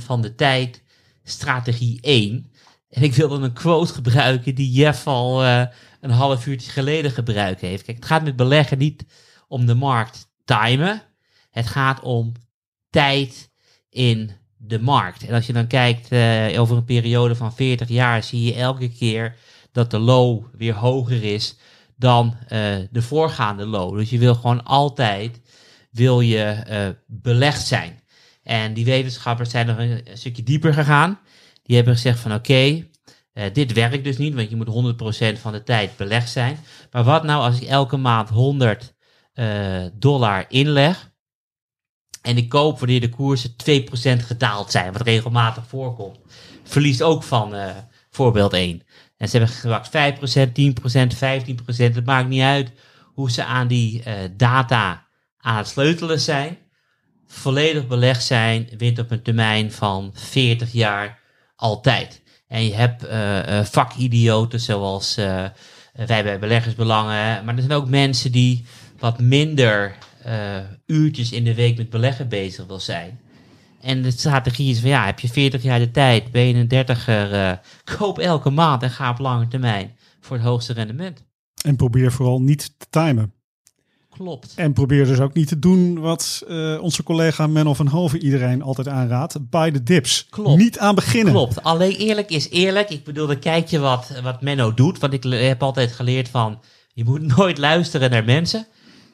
100% 0.00 0.04
van 0.04 0.22
de 0.22 0.34
tijd 0.34 0.82
strategie 1.24 2.00
1. 2.00 2.52
En 2.88 3.02
ik 3.02 3.14
wil 3.14 3.28
dan 3.28 3.42
een 3.42 3.52
quote 3.52 3.92
gebruiken 3.92 4.54
die 4.54 4.72
Jeff 4.72 5.06
al 5.06 5.44
eh, 5.44 5.64
een 6.00 6.10
half 6.10 6.46
uurtje 6.46 6.70
geleden 6.70 7.10
gebruikt 7.10 7.60
heeft. 7.60 7.82
Kijk, 7.82 7.96
het 7.96 8.06
gaat 8.06 8.24
met 8.24 8.36
beleggen 8.36 8.78
niet 8.78 9.04
om 9.48 9.66
de 9.66 9.74
markt 9.74 10.28
timen. 10.44 11.02
Het 11.50 11.66
gaat 11.66 12.00
om 12.00 12.32
tijd 12.90 13.50
in 13.90 14.30
de 14.68 14.80
markt. 14.80 15.26
En 15.26 15.34
als 15.34 15.46
je 15.46 15.52
dan 15.52 15.66
kijkt 15.66 16.08
eh, 16.08 16.60
over 16.60 16.76
een 16.76 16.84
periode 16.84 17.34
van 17.34 17.54
40 17.54 17.88
jaar, 17.88 18.22
zie 18.22 18.42
je 18.42 18.54
elke 18.54 18.88
keer 18.88 19.36
dat 19.72 19.90
de 19.90 19.98
low 19.98 20.44
weer 20.56 20.74
hoger 20.74 21.24
is 21.24 21.56
dan 21.96 22.36
eh, 22.48 22.76
de 22.90 23.02
voorgaande 23.02 23.66
low. 23.66 23.96
Dus 23.96 24.10
je 24.10 24.18
wil 24.18 24.34
gewoon 24.34 24.64
altijd 24.64 25.40
wil 25.90 26.20
je 26.20 26.44
eh, 26.44 26.88
belegd 27.06 27.66
zijn. 27.66 28.00
En 28.42 28.74
die 28.74 28.84
wetenschappers 28.84 29.50
zijn 29.50 29.66
nog 29.66 29.78
een, 29.78 30.10
een 30.10 30.18
stukje 30.18 30.42
dieper 30.42 30.74
gegaan. 30.74 31.18
Die 31.62 31.76
hebben 31.76 31.94
gezegd 31.94 32.18
van 32.18 32.34
oké, 32.34 32.86
dit 33.52 33.72
werkt 33.72 34.04
dus 34.04 34.16
niet, 34.18 34.34
want 34.34 34.50
je 34.50 34.56
moet 34.56 34.96
100% 35.36 35.40
van 35.40 35.52
de 35.52 35.62
tijd 35.62 35.96
belegd 35.96 36.30
zijn. 36.30 36.58
Maar 36.90 37.04
wat 37.04 37.22
nou 37.22 37.42
als 37.42 37.60
ik 37.60 37.68
elke 37.68 37.96
maand 37.96 38.28
100 38.28 38.94
eh, 39.38 39.84
dollar 39.94 40.44
inleg 40.48 41.07
en 42.22 42.36
ik 42.36 42.48
koop 42.48 42.78
wanneer 42.78 43.00
de 43.00 43.08
koersen 43.08 43.50
2% 43.50 43.54
gedaald 44.02 44.70
zijn, 44.70 44.92
wat 44.92 45.02
regelmatig 45.02 45.64
voorkomt. 45.66 46.18
Verliest 46.64 47.02
ook 47.02 47.22
van 47.22 47.54
eh, 47.54 47.70
voorbeeld 48.10 48.52
1. 48.52 48.82
En 49.16 49.28
ze 49.28 49.36
hebben 49.36 49.56
gewacht 49.56 49.88
5%, 49.88 50.52
10%, 50.52 51.16
15%, 51.16 51.94
het 51.94 52.06
maakt 52.06 52.28
niet 52.28 52.42
uit 52.42 52.72
hoe 53.04 53.30
ze 53.30 53.44
aan 53.44 53.66
die 53.66 54.02
eh, 54.02 54.14
data 54.36 55.06
aan 55.38 55.56
het 55.56 55.68
sleutelen 55.68 56.20
zijn. 56.20 56.58
Volledig 57.26 57.86
belegd 57.86 58.24
zijn, 58.24 58.68
wint 58.78 58.98
op 58.98 59.10
een 59.10 59.22
termijn 59.22 59.72
van 59.72 60.10
40 60.14 60.72
jaar 60.72 61.20
altijd. 61.56 62.22
En 62.48 62.64
je 62.64 62.74
hebt 62.74 63.06
eh, 63.06 63.64
vakidioten 63.64 64.60
zoals 64.60 65.14
wij 66.06 66.22
bij 66.22 66.38
beleggersbelangen. 66.38 67.44
Maar 67.44 67.54
er 67.54 67.62
zijn 67.62 67.72
ook 67.72 67.88
mensen 67.88 68.32
die 68.32 68.66
wat 68.98 69.20
minder 69.20 69.96
uurtjes 70.86 71.32
in 71.32 71.44
de 71.44 71.54
week 71.54 71.76
met 71.76 71.90
beleggen 71.90 72.28
bezig 72.28 72.66
wil 72.66 72.80
zijn. 72.80 73.20
En 73.80 74.02
de 74.02 74.10
strategie 74.10 74.70
is 74.70 74.80
van 74.80 74.88
ja, 74.88 75.04
heb 75.04 75.20
je 75.20 75.28
40 75.28 75.62
jaar 75.62 75.78
de 75.78 75.90
tijd, 75.90 76.30
ben 76.30 76.42
je 76.42 76.54
een 76.54 76.68
dertiger, 76.68 77.32
eh 77.32 77.52
koop 77.98 78.18
elke 78.18 78.50
maand 78.50 78.82
en 78.82 78.90
ga 78.90 79.10
op 79.10 79.18
lange 79.18 79.48
termijn 79.48 79.96
voor 80.20 80.36
het 80.36 80.46
hoogste 80.46 80.72
rendement. 80.72 81.24
En 81.64 81.76
probeer 81.76 82.12
vooral 82.12 82.40
niet 82.40 82.74
te 82.78 82.86
timen. 82.90 83.32
Klopt. 84.18 84.52
En 84.56 84.72
probeer 84.72 85.04
dus 85.04 85.20
ook 85.20 85.34
niet 85.34 85.48
te 85.48 85.58
doen 85.58 85.98
wat 86.00 86.44
eh, 86.48 86.78
onze 86.80 87.02
collega 87.02 87.46
Menno 87.46 87.74
van 87.74 87.86
Hoven 87.86 88.22
iedereen 88.22 88.62
altijd 88.62 88.88
aanraadt. 88.88 89.50
Buy 89.50 89.70
the 89.70 89.82
dips. 89.82 90.26
Klopt. 90.30 90.58
Niet 90.58 90.78
aan 90.78 90.94
beginnen. 90.94 91.32
Klopt. 91.32 91.62
Alleen 91.62 91.94
eerlijk 91.96 92.30
is 92.30 92.50
eerlijk. 92.50 92.90
Ik 92.90 93.04
bedoel, 93.04 93.26
dan 93.26 93.38
kijk 93.38 93.68
je 93.68 93.78
wat, 93.78 94.20
wat 94.22 94.42
Menno 94.42 94.74
doet. 94.74 94.98
Want 94.98 95.12
ik 95.12 95.22
heb 95.22 95.62
altijd 95.62 95.92
geleerd 95.92 96.28
van, 96.28 96.60
je 96.92 97.04
moet 97.04 97.22
nooit 97.36 97.58
luisteren 97.58 98.10
naar 98.10 98.24
mensen. 98.24 98.66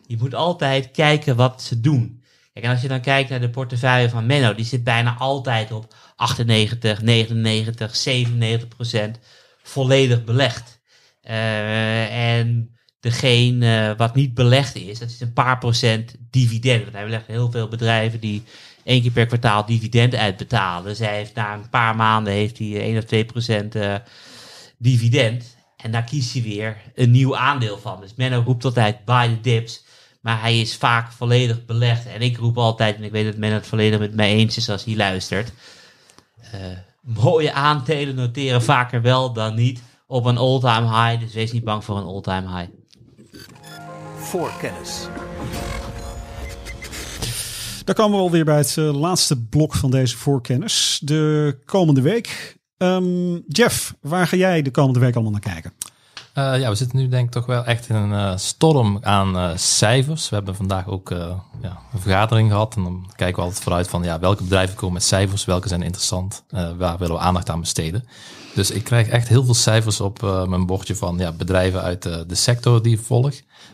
Je 0.06 0.16
moet 0.18 0.34
altijd 0.34 0.90
kijken 0.90 1.36
wat 1.36 1.62
ze 1.62 1.80
doen. 1.80 2.22
Kijk, 2.52 2.64
en 2.66 2.72
als 2.72 2.82
je 2.82 2.88
dan 2.88 3.00
kijkt 3.00 3.30
naar 3.30 3.40
de 3.40 3.50
portefeuille 3.50 4.08
van 4.08 4.26
Menno, 4.26 4.54
die 4.54 4.64
zit 4.64 4.84
bijna 4.84 5.16
altijd 5.18 5.72
op 5.72 5.94
98, 6.16 7.02
99, 7.02 7.96
97 7.96 8.68
procent 8.68 9.18
volledig 9.62 10.24
belegd. 10.24 10.80
Eh, 11.20 12.38
en 12.38 12.76
degene 13.00 13.88
eh, 13.90 13.98
wat 13.98 14.14
niet 14.14 14.34
belegd 14.34 14.74
is, 14.74 14.98
dat 14.98 15.08
is 15.08 15.20
een 15.20 15.32
paar 15.32 15.58
procent 15.58 16.14
dividend. 16.30 16.82
Want 16.82 16.94
hij 16.94 17.04
belegt 17.04 17.26
heel 17.26 17.50
veel 17.50 17.68
bedrijven 17.68 18.20
die 18.20 18.42
één 18.84 19.02
keer 19.02 19.10
per 19.10 19.26
kwartaal 19.26 19.66
dividend 19.66 20.14
uitbetalen. 20.14 20.84
Dus 20.84 20.98
hij 20.98 21.16
heeft 21.16 21.34
na 21.34 21.54
een 21.54 21.68
paar 21.68 21.96
maanden 21.96 22.32
heeft 22.32 22.58
hij 22.58 22.80
1 22.80 22.96
of 22.98 23.04
2 23.04 23.24
procent 23.24 23.74
eh, 23.74 23.94
dividend. 24.78 25.56
En 25.76 25.90
daar 25.90 26.04
kiest 26.04 26.32
hij 26.32 26.42
weer 26.42 26.76
een 26.94 27.10
nieuw 27.10 27.36
aandeel 27.36 27.78
van. 27.78 28.00
Dus 28.00 28.14
Menno 28.14 28.42
roept 28.46 28.64
altijd 28.64 29.04
buy 29.04 29.28
the 29.28 29.40
dips. 29.40 29.83
Maar 30.24 30.40
hij 30.40 30.60
is 30.60 30.76
vaak 30.76 31.12
volledig 31.12 31.64
belegd. 31.64 32.06
En 32.06 32.20
ik 32.20 32.36
roep 32.36 32.58
altijd, 32.58 32.96
en 32.96 33.02
ik 33.02 33.10
weet 33.10 33.24
dat 33.24 33.36
Menno 33.36 33.56
het 33.56 33.66
volledig 33.66 33.98
met 33.98 34.14
mij 34.14 34.32
eens 34.32 34.56
is 34.56 34.70
als 34.70 34.84
hij 34.84 34.96
luistert. 34.96 35.52
eh, 36.52 36.60
mooie 37.00 37.52
aandelen 37.52 38.14
noteren 38.14 38.62
vaker 38.62 39.02
wel 39.02 39.32
dan 39.32 39.54
niet 39.54 39.82
op 40.06 40.24
een 40.24 40.36
all-time 40.38 40.86
high. 40.86 41.20
Dus 41.20 41.34
wees 41.34 41.52
niet 41.52 41.64
bang 41.64 41.84
voor 41.84 41.96
een 41.96 42.04
all-time 42.04 42.56
high. 42.56 42.70
voor 44.16 44.52
kennis. 44.60 45.06
Dan 47.84 47.94
komen 47.94 48.18
we 48.18 48.24
alweer 48.24 48.44
bij 48.44 48.56
het 48.56 48.76
eh, 48.78 48.94
laatste 49.00 49.42
blok 49.42 49.74
van 49.74 49.90
deze 49.90 50.16
voorkennis. 50.16 51.00
De 51.02 51.58
komende 51.64 52.00
week. 52.00 52.56
Ehm, 52.76 53.40
Jeff, 53.48 53.94
waar 54.00 54.26
ga 54.26 54.36
jij 54.36 54.62
de 54.62 54.70
komende 54.70 54.98
week 55.00 55.14
allemaal 55.14 55.32
naar 55.32 55.40
kijken? 55.40 55.72
Eh, 56.34 56.60
ja, 56.60 56.68
we 56.68 56.74
zitten 56.74 56.98
nu 56.98 57.08
denk 57.08 57.26
ik 57.26 57.32
toch 57.32 57.46
wel 57.46 57.64
echt 57.64 57.88
in 57.88 57.94
een 57.94 58.12
eh, 58.12 58.36
storm 58.36 58.98
aan 59.00 59.36
eh, 59.36 59.50
cijfers. 59.54 60.28
We 60.28 60.34
hebben 60.34 60.56
vandaag 60.56 60.88
ook 60.88 61.10
ja, 61.60 61.78
een 61.92 62.00
vergadering 62.00 62.50
gehad. 62.50 62.76
En 62.76 62.82
dan 62.82 63.06
kijken 63.16 63.36
we 63.36 63.42
altijd 63.42 63.62
vooruit 63.62 63.88
van 63.88 64.02
ja, 64.02 64.18
welke 64.18 64.42
bedrijven 64.42 64.76
komen 64.76 64.94
met 64.94 65.02
cijfers, 65.02 65.44
welke 65.44 65.68
zijn 65.68 65.82
interessant, 65.82 66.44
waar 66.78 66.98
willen 66.98 67.14
we 67.14 67.20
aandacht 67.20 67.50
aan 67.50 67.60
besteden. 67.60 68.04
Dus 68.54 68.70
ik 68.70 68.84
krijg 68.84 69.08
echt 69.08 69.28
heel 69.28 69.44
veel 69.44 69.54
cijfers 69.54 70.00
op 70.00 70.22
mijn 70.48 70.66
bordje 70.66 70.96
van 70.96 71.18
ja, 71.18 71.32
bedrijven 71.32 71.82
uit 71.82 72.02
de 72.02 72.34
sector 72.34 72.82
die 72.82 72.96
ik 72.96 73.04
volg. 73.04 73.32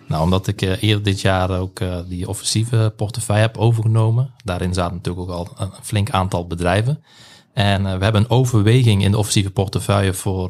Nou, 0.09 0.23
omdat 0.23 0.47
ik 0.47 0.61
eerder 0.61 1.03
dit 1.03 1.21
jaar 1.21 1.51
ook 1.51 1.81
die 2.07 2.29
offensieve 2.29 2.93
portefeuille 2.97 3.43
heb 3.43 3.57
overgenomen. 3.57 4.35
Daarin 4.45 4.75
zaten 4.75 4.97
natuurlijk 4.97 5.31
ook 5.31 5.37
al 5.37 5.49
een 5.57 5.73
flink 5.83 6.11
aantal 6.11 6.47
bedrijven. 6.47 7.05
En 7.53 7.83
we 7.83 8.05
hebben 8.05 8.23
een 8.23 8.31
overweging 8.31 9.05
in 9.05 9.11
de 9.11 9.19
offensieve 9.19 9.51
portefeuille 9.51 10.15
voor 10.15 10.49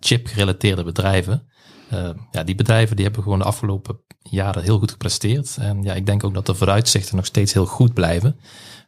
chip-gerelateerde 0.00 0.84
bedrijven. 0.84 1.48
Eh, 1.88 2.10
ja, 2.30 2.42
die 2.42 2.54
bedrijven 2.54 2.96
die 2.96 3.04
hebben 3.04 3.22
gewoon 3.22 3.38
de 3.38 3.44
afgelopen 3.44 4.00
jaren 4.22 4.62
heel 4.62 4.78
goed 4.78 4.90
gepresteerd. 4.90 5.56
En 5.56 5.82
ja, 5.82 5.94
ik 5.94 6.06
denk 6.06 6.24
ook 6.24 6.34
dat 6.34 6.46
de 6.46 6.54
vooruitzichten 6.54 7.16
nog 7.16 7.26
steeds 7.26 7.52
heel 7.52 7.66
goed 7.66 7.94
blijven. 7.94 8.40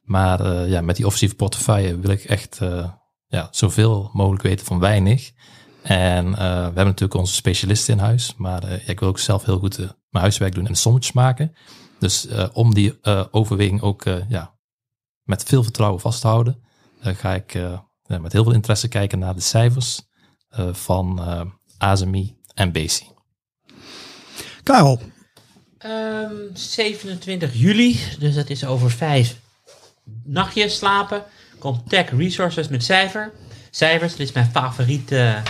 Maar 0.02 0.40
eh, 0.40 0.70
ja, 0.70 0.80
met 0.80 0.96
die 0.96 1.04
offensieve 1.04 1.34
portefeuille 1.34 1.98
wil 1.98 2.10
ik 2.10 2.24
echt 2.24 2.58
eh, 2.60 2.90
ja, 3.26 3.48
zoveel 3.50 4.10
mogelijk 4.12 4.42
weten 4.42 4.66
van 4.66 4.78
weinig. 4.78 5.30
En 5.82 6.30
we 6.30 6.42
hebben 6.42 6.84
natuurlijk 6.84 7.20
onze 7.20 7.34
specialisten 7.34 7.94
in 7.94 8.00
huis. 8.00 8.34
Maar 8.36 8.80
ik 8.86 9.00
wil 9.00 9.08
ook 9.08 9.18
zelf 9.18 9.44
heel 9.44 9.58
goed 9.58 9.78
mijn 9.78 9.94
huiswerk 10.10 10.54
doen 10.54 10.66
en 10.66 10.74
sommetjes 10.74 11.14
maken. 11.14 11.52
Dus 11.98 12.28
om 12.52 12.74
die 12.74 12.98
overweging 13.30 13.82
ook 13.82 14.04
ja, 14.28 14.54
met 15.22 15.42
veel 15.42 15.62
vertrouwen 15.62 16.00
vast 16.00 16.20
te 16.20 16.26
houden, 16.26 16.62
ga 17.00 17.34
ik 17.34 17.54
met 18.06 18.32
heel 18.32 18.44
veel 18.44 18.52
interesse 18.52 18.88
kijken 18.88 19.18
naar 19.18 19.34
de 19.34 19.40
cijfers 19.40 20.09
van 20.72 21.18
eh 21.18 21.40
ASMI 21.78 22.36
en 22.54 22.72
BC. 22.72 23.02
Karel, 24.62 25.00
Ehm, 25.80 26.34
27 26.52 27.54
juli, 27.54 28.00
dus 28.18 28.34
dat 28.34 28.50
is 28.50 28.64
over 28.64 28.90
vijf 28.90 29.36
nachtjes 30.24 30.76
slapen, 30.76 31.22
komt 31.58 31.88
Tech 31.88 32.10
Resources 32.16 32.68
met 32.68 32.84
cijfer. 32.84 33.32
cijfers. 33.70 34.16
Dit 34.16 34.28
is 34.28 34.34
mijn 34.34 34.50
favoriete 34.50 35.42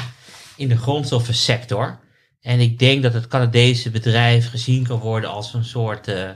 in 0.56 0.68
de 0.68 0.76
grondstoffensector. 0.76 1.98
En 2.40 2.60
ik 2.60 2.78
denk 2.78 3.02
dat 3.02 3.12
het 3.12 3.26
Canadese 3.28 3.90
bedrijf 3.90 4.50
gezien 4.50 4.86
kan 4.86 4.98
worden 4.98 5.30
als 5.30 5.54
een 5.54 5.64
soort 5.64 6.08
eh, 6.08 6.30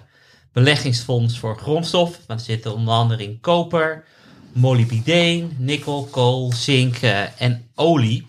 beleggingsfonds 0.53 1.39
voor 1.39 1.59
grondstof. 1.59 2.19
Want 2.27 2.41
er 2.41 2.47
zitten 2.47 2.75
onder 2.75 2.95
andere 2.95 3.23
in 3.23 3.41
koper, 3.41 4.05
molybdeen, 4.53 5.57
nikkel, 5.59 6.09
kool, 6.11 6.53
zink 6.53 6.97
eh, 6.97 7.41
en 7.41 7.69
olie. 7.75 8.27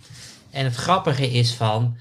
En 0.55 0.65
het 0.65 0.75
grappige 0.75 1.31
is 1.31 1.53
van, 1.53 1.97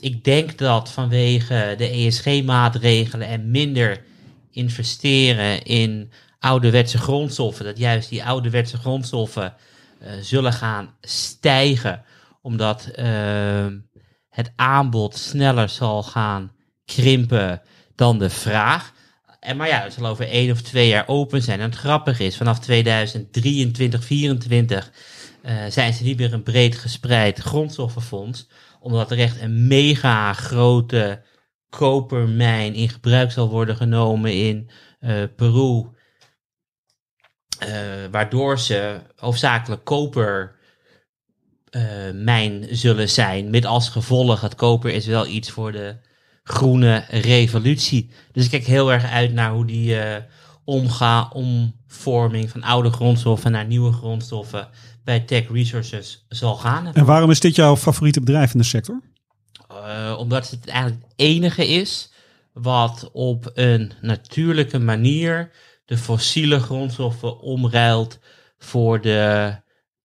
ik 0.00 0.24
denk 0.24 0.58
dat 0.58 0.90
vanwege 0.90 1.74
de 1.76 1.88
ESG-maatregelen 1.88 3.28
en 3.28 3.50
minder 3.50 4.04
investeren 4.50 5.62
in 5.62 6.12
ouderwetse 6.38 6.98
grondstoffen, 6.98 7.64
dat 7.64 7.78
juist 7.78 8.08
die 8.08 8.24
ouderwetse 8.24 8.76
grondstoffen 8.76 9.54
eh, 9.98 10.12
zullen 10.20 10.52
gaan 10.52 10.94
stijgen, 11.00 12.02
omdat 12.42 12.86
eh, 12.86 13.66
het 14.28 14.52
aanbod 14.56 15.16
sneller 15.16 15.68
zal 15.68 16.02
gaan 16.02 16.52
krimpen 16.84 17.62
dan 17.94 18.18
de 18.18 18.30
vraag. 18.30 18.92
En 19.40 19.56
maar 19.56 19.68
ja, 19.68 19.82
het 19.82 19.92
zal 19.92 20.06
over 20.06 20.28
één 20.28 20.50
of 20.50 20.62
twee 20.62 20.88
jaar 20.88 21.08
open 21.08 21.42
zijn. 21.42 21.60
En 21.60 21.70
het 21.70 21.78
grappige 21.78 22.24
is, 22.24 22.36
vanaf 22.36 22.58
2023, 22.58 24.00
2024 24.00 24.90
eh, 25.42 25.64
zijn 25.68 25.92
ze 25.92 26.04
niet 26.04 26.18
meer 26.18 26.32
een 26.32 26.42
breed 26.42 26.76
gespreid 26.76 27.38
grondstoffenfonds, 27.38 28.48
omdat 28.80 29.10
er 29.10 29.18
echt 29.18 29.40
een 29.40 29.66
mega 29.66 30.32
grote 30.32 31.22
kopermijn 31.68 32.74
in 32.74 32.88
gebruik 32.88 33.32
zal 33.32 33.48
worden 33.48 33.76
genomen 33.76 34.34
in 34.34 34.70
eh, 35.00 35.22
Peru, 35.36 35.86
eh, 37.58 37.70
waardoor 38.10 38.58
ze 38.58 39.00
hoofdzakelijk 39.16 39.84
koper 39.84 40.58
mijn 42.14 42.66
zullen 42.70 43.08
zijn. 43.08 43.50
Met 43.50 43.64
als 43.64 43.88
gevolg, 43.88 44.40
het 44.40 44.54
koper 44.54 44.90
is 44.90 45.06
wel 45.06 45.26
iets 45.26 45.50
voor 45.50 45.72
de 45.72 45.96
groene 46.50 47.04
revolutie. 47.08 48.10
Dus 48.32 48.44
ik 48.44 48.50
kijk 48.50 48.64
heel 48.64 48.92
erg 48.92 49.04
uit 49.04 49.32
naar 49.32 49.50
hoe 49.50 49.66
die 49.66 50.00
eh, 50.00 50.22
omga, 50.64 51.30
omvorming 51.32 52.50
van 52.50 52.62
oude 52.62 52.90
grondstoffen 52.90 53.52
naar 53.52 53.66
nieuwe 53.66 53.92
grondstoffen 53.92 54.68
bij 55.04 55.20
Tech 55.20 55.50
Resources 55.52 56.24
zal 56.28 56.56
gaan. 56.56 56.94
en 56.94 57.04
waarom 57.04 57.30
is 57.30 57.40
dit 57.40 57.54
jouw 57.54 57.76
favoriete 57.76 58.20
bedrijf 58.20 58.52
in 58.52 58.58
de 58.58 58.64
sector? 58.64 59.00
Eh, 59.68 60.16
omdat 60.18 60.50
het 60.50 60.68
eigenlijk 60.68 61.02
het 61.02 61.12
enige 61.16 61.66
is 61.68 62.12
wat 62.52 63.10
op 63.12 63.50
een 63.54 63.92
natuurlijke 64.00 64.78
manier 64.78 65.50
de 65.84 65.96
fossiele 65.96 66.60
grondstoffen 66.60 67.40
omruilt 67.40 68.18
voor 68.58 69.00
de, 69.00 69.54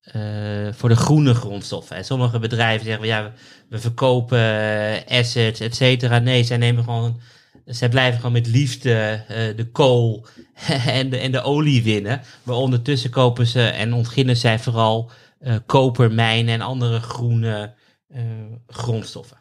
eh, 0.02 0.68
voor 0.72 0.90
de 0.90 0.96
groene 0.96 1.34
grondstoffen. 1.34 1.96
En 1.96 2.06
sommige 2.06 2.40
bedrijven 2.40 2.86
zeggen, 2.86 3.08
ja, 3.08 3.34
we 3.70 3.80
verkopen 3.80 4.40
eh, 4.40 5.20
assets, 5.20 5.60
et 5.60 5.76
cetera. 5.76 6.20
Nee, 6.20 6.44
zij 6.44 6.58
nemen 6.58 6.84
gewoon, 6.84 7.22
zij 7.66 7.90
blijven 7.90 8.16
gewoon 8.16 8.32
met 8.32 8.48
liefde 8.48 9.24
eh, 9.28 9.58
de 9.58 9.70
kool 9.72 10.26
en 10.88 11.10
de, 11.10 11.18
en 11.18 11.32
de 11.32 11.42
olie 11.42 11.84
winnen. 11.84 12.22
Maar 12.44 12.56
ondertussen 12.56 13.10
kopen 13.10 13.48
ze 13.48 13.62
en 13.62 13.94
ontginnen 13.94 14.38
zij 14.38 14.60
vooral 14.60 15.12
eh 15.40 15.56
kopermijnen 15.66 16.54
en 16.54 16.62
andere 16.62 17.00
groene 17.00 17.74
eh, 18.08 18.22
grondstoffen. 18.68 19.38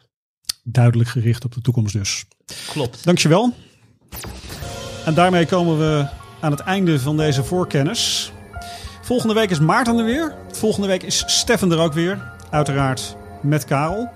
Duidelijk 0.63 1.09
gericht 1.09 1.45
op 1.45 1.53
de 1.53 1.61
toekomst 1.61 1.93
dus. 1.93 2.25
Klopt. 2.67 3.03
Dankjewel. 3.03 3.53
En 5.05 5.13
daarmee 5.13 5.45
komen 5.45 5.77
we 5.77 6.07
aan 6.39 6.51
het 6.51 6.59
einde 6.59 6.99
van 6.99 7.17
deze 7.17 7.43
voorkennis. 7.43 8.31
Volgende 9.01 9.33
week 9.33 9.49
is 9.49 9.59
Maarten 9.59 9.97
er 9.97 10.05
weer. 10.05 10.35
Volgende 10.51 10.87
week 10.87 11.03
is 11.03 11.23
Stefan 11.25 11.71
er 11.71 11.79
ook 11.79 11.93
weer. 11.93 12.31
Uiteraard 12.49 13.15
met 13.41 13.65
Karel. 13.65 14.09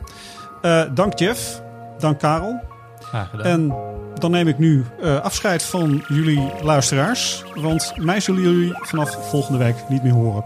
Eh, 0.62 0.84
dank 0.93 1.20
Jeff. 1.20 1.62
Dank 1.99 2.20
Karel. 2.20 2.62
Graag 2.99 3.30
gedaan. 3.30 3.45
En 3.45 3.74
dan 4.22 4.32
neem 4.32 4.47
ik 4.47 4.57
nu 4.57 4.86
eh, 5.01 5.22
afscheid 5.22 5.63
van 5.63 6.03
jullie 6.07 6.51
luisteraars. 6.61 7.43
Want 7.55 7.93
mij 7.95 8.20
zullen 8.20 8.41
jullie 8.41 8.74
vanaf 8.76 9.30
volgende 9.30 9.57
week 9.57 9.76
niet 9.89 10.03
meer 10.03 10.13
horen. 10.13 10.43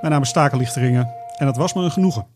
Mijn 0.00 0.12
naam 0.12 0.22
is 0.22 0.32
Takenlichteringen. 0.32 1.08
En 1.36 1.46
het 1.46 1.56
was 1.56 1.72
me 1.72 1.82
een 1.82 1.90
genoegen. 1.90 2.26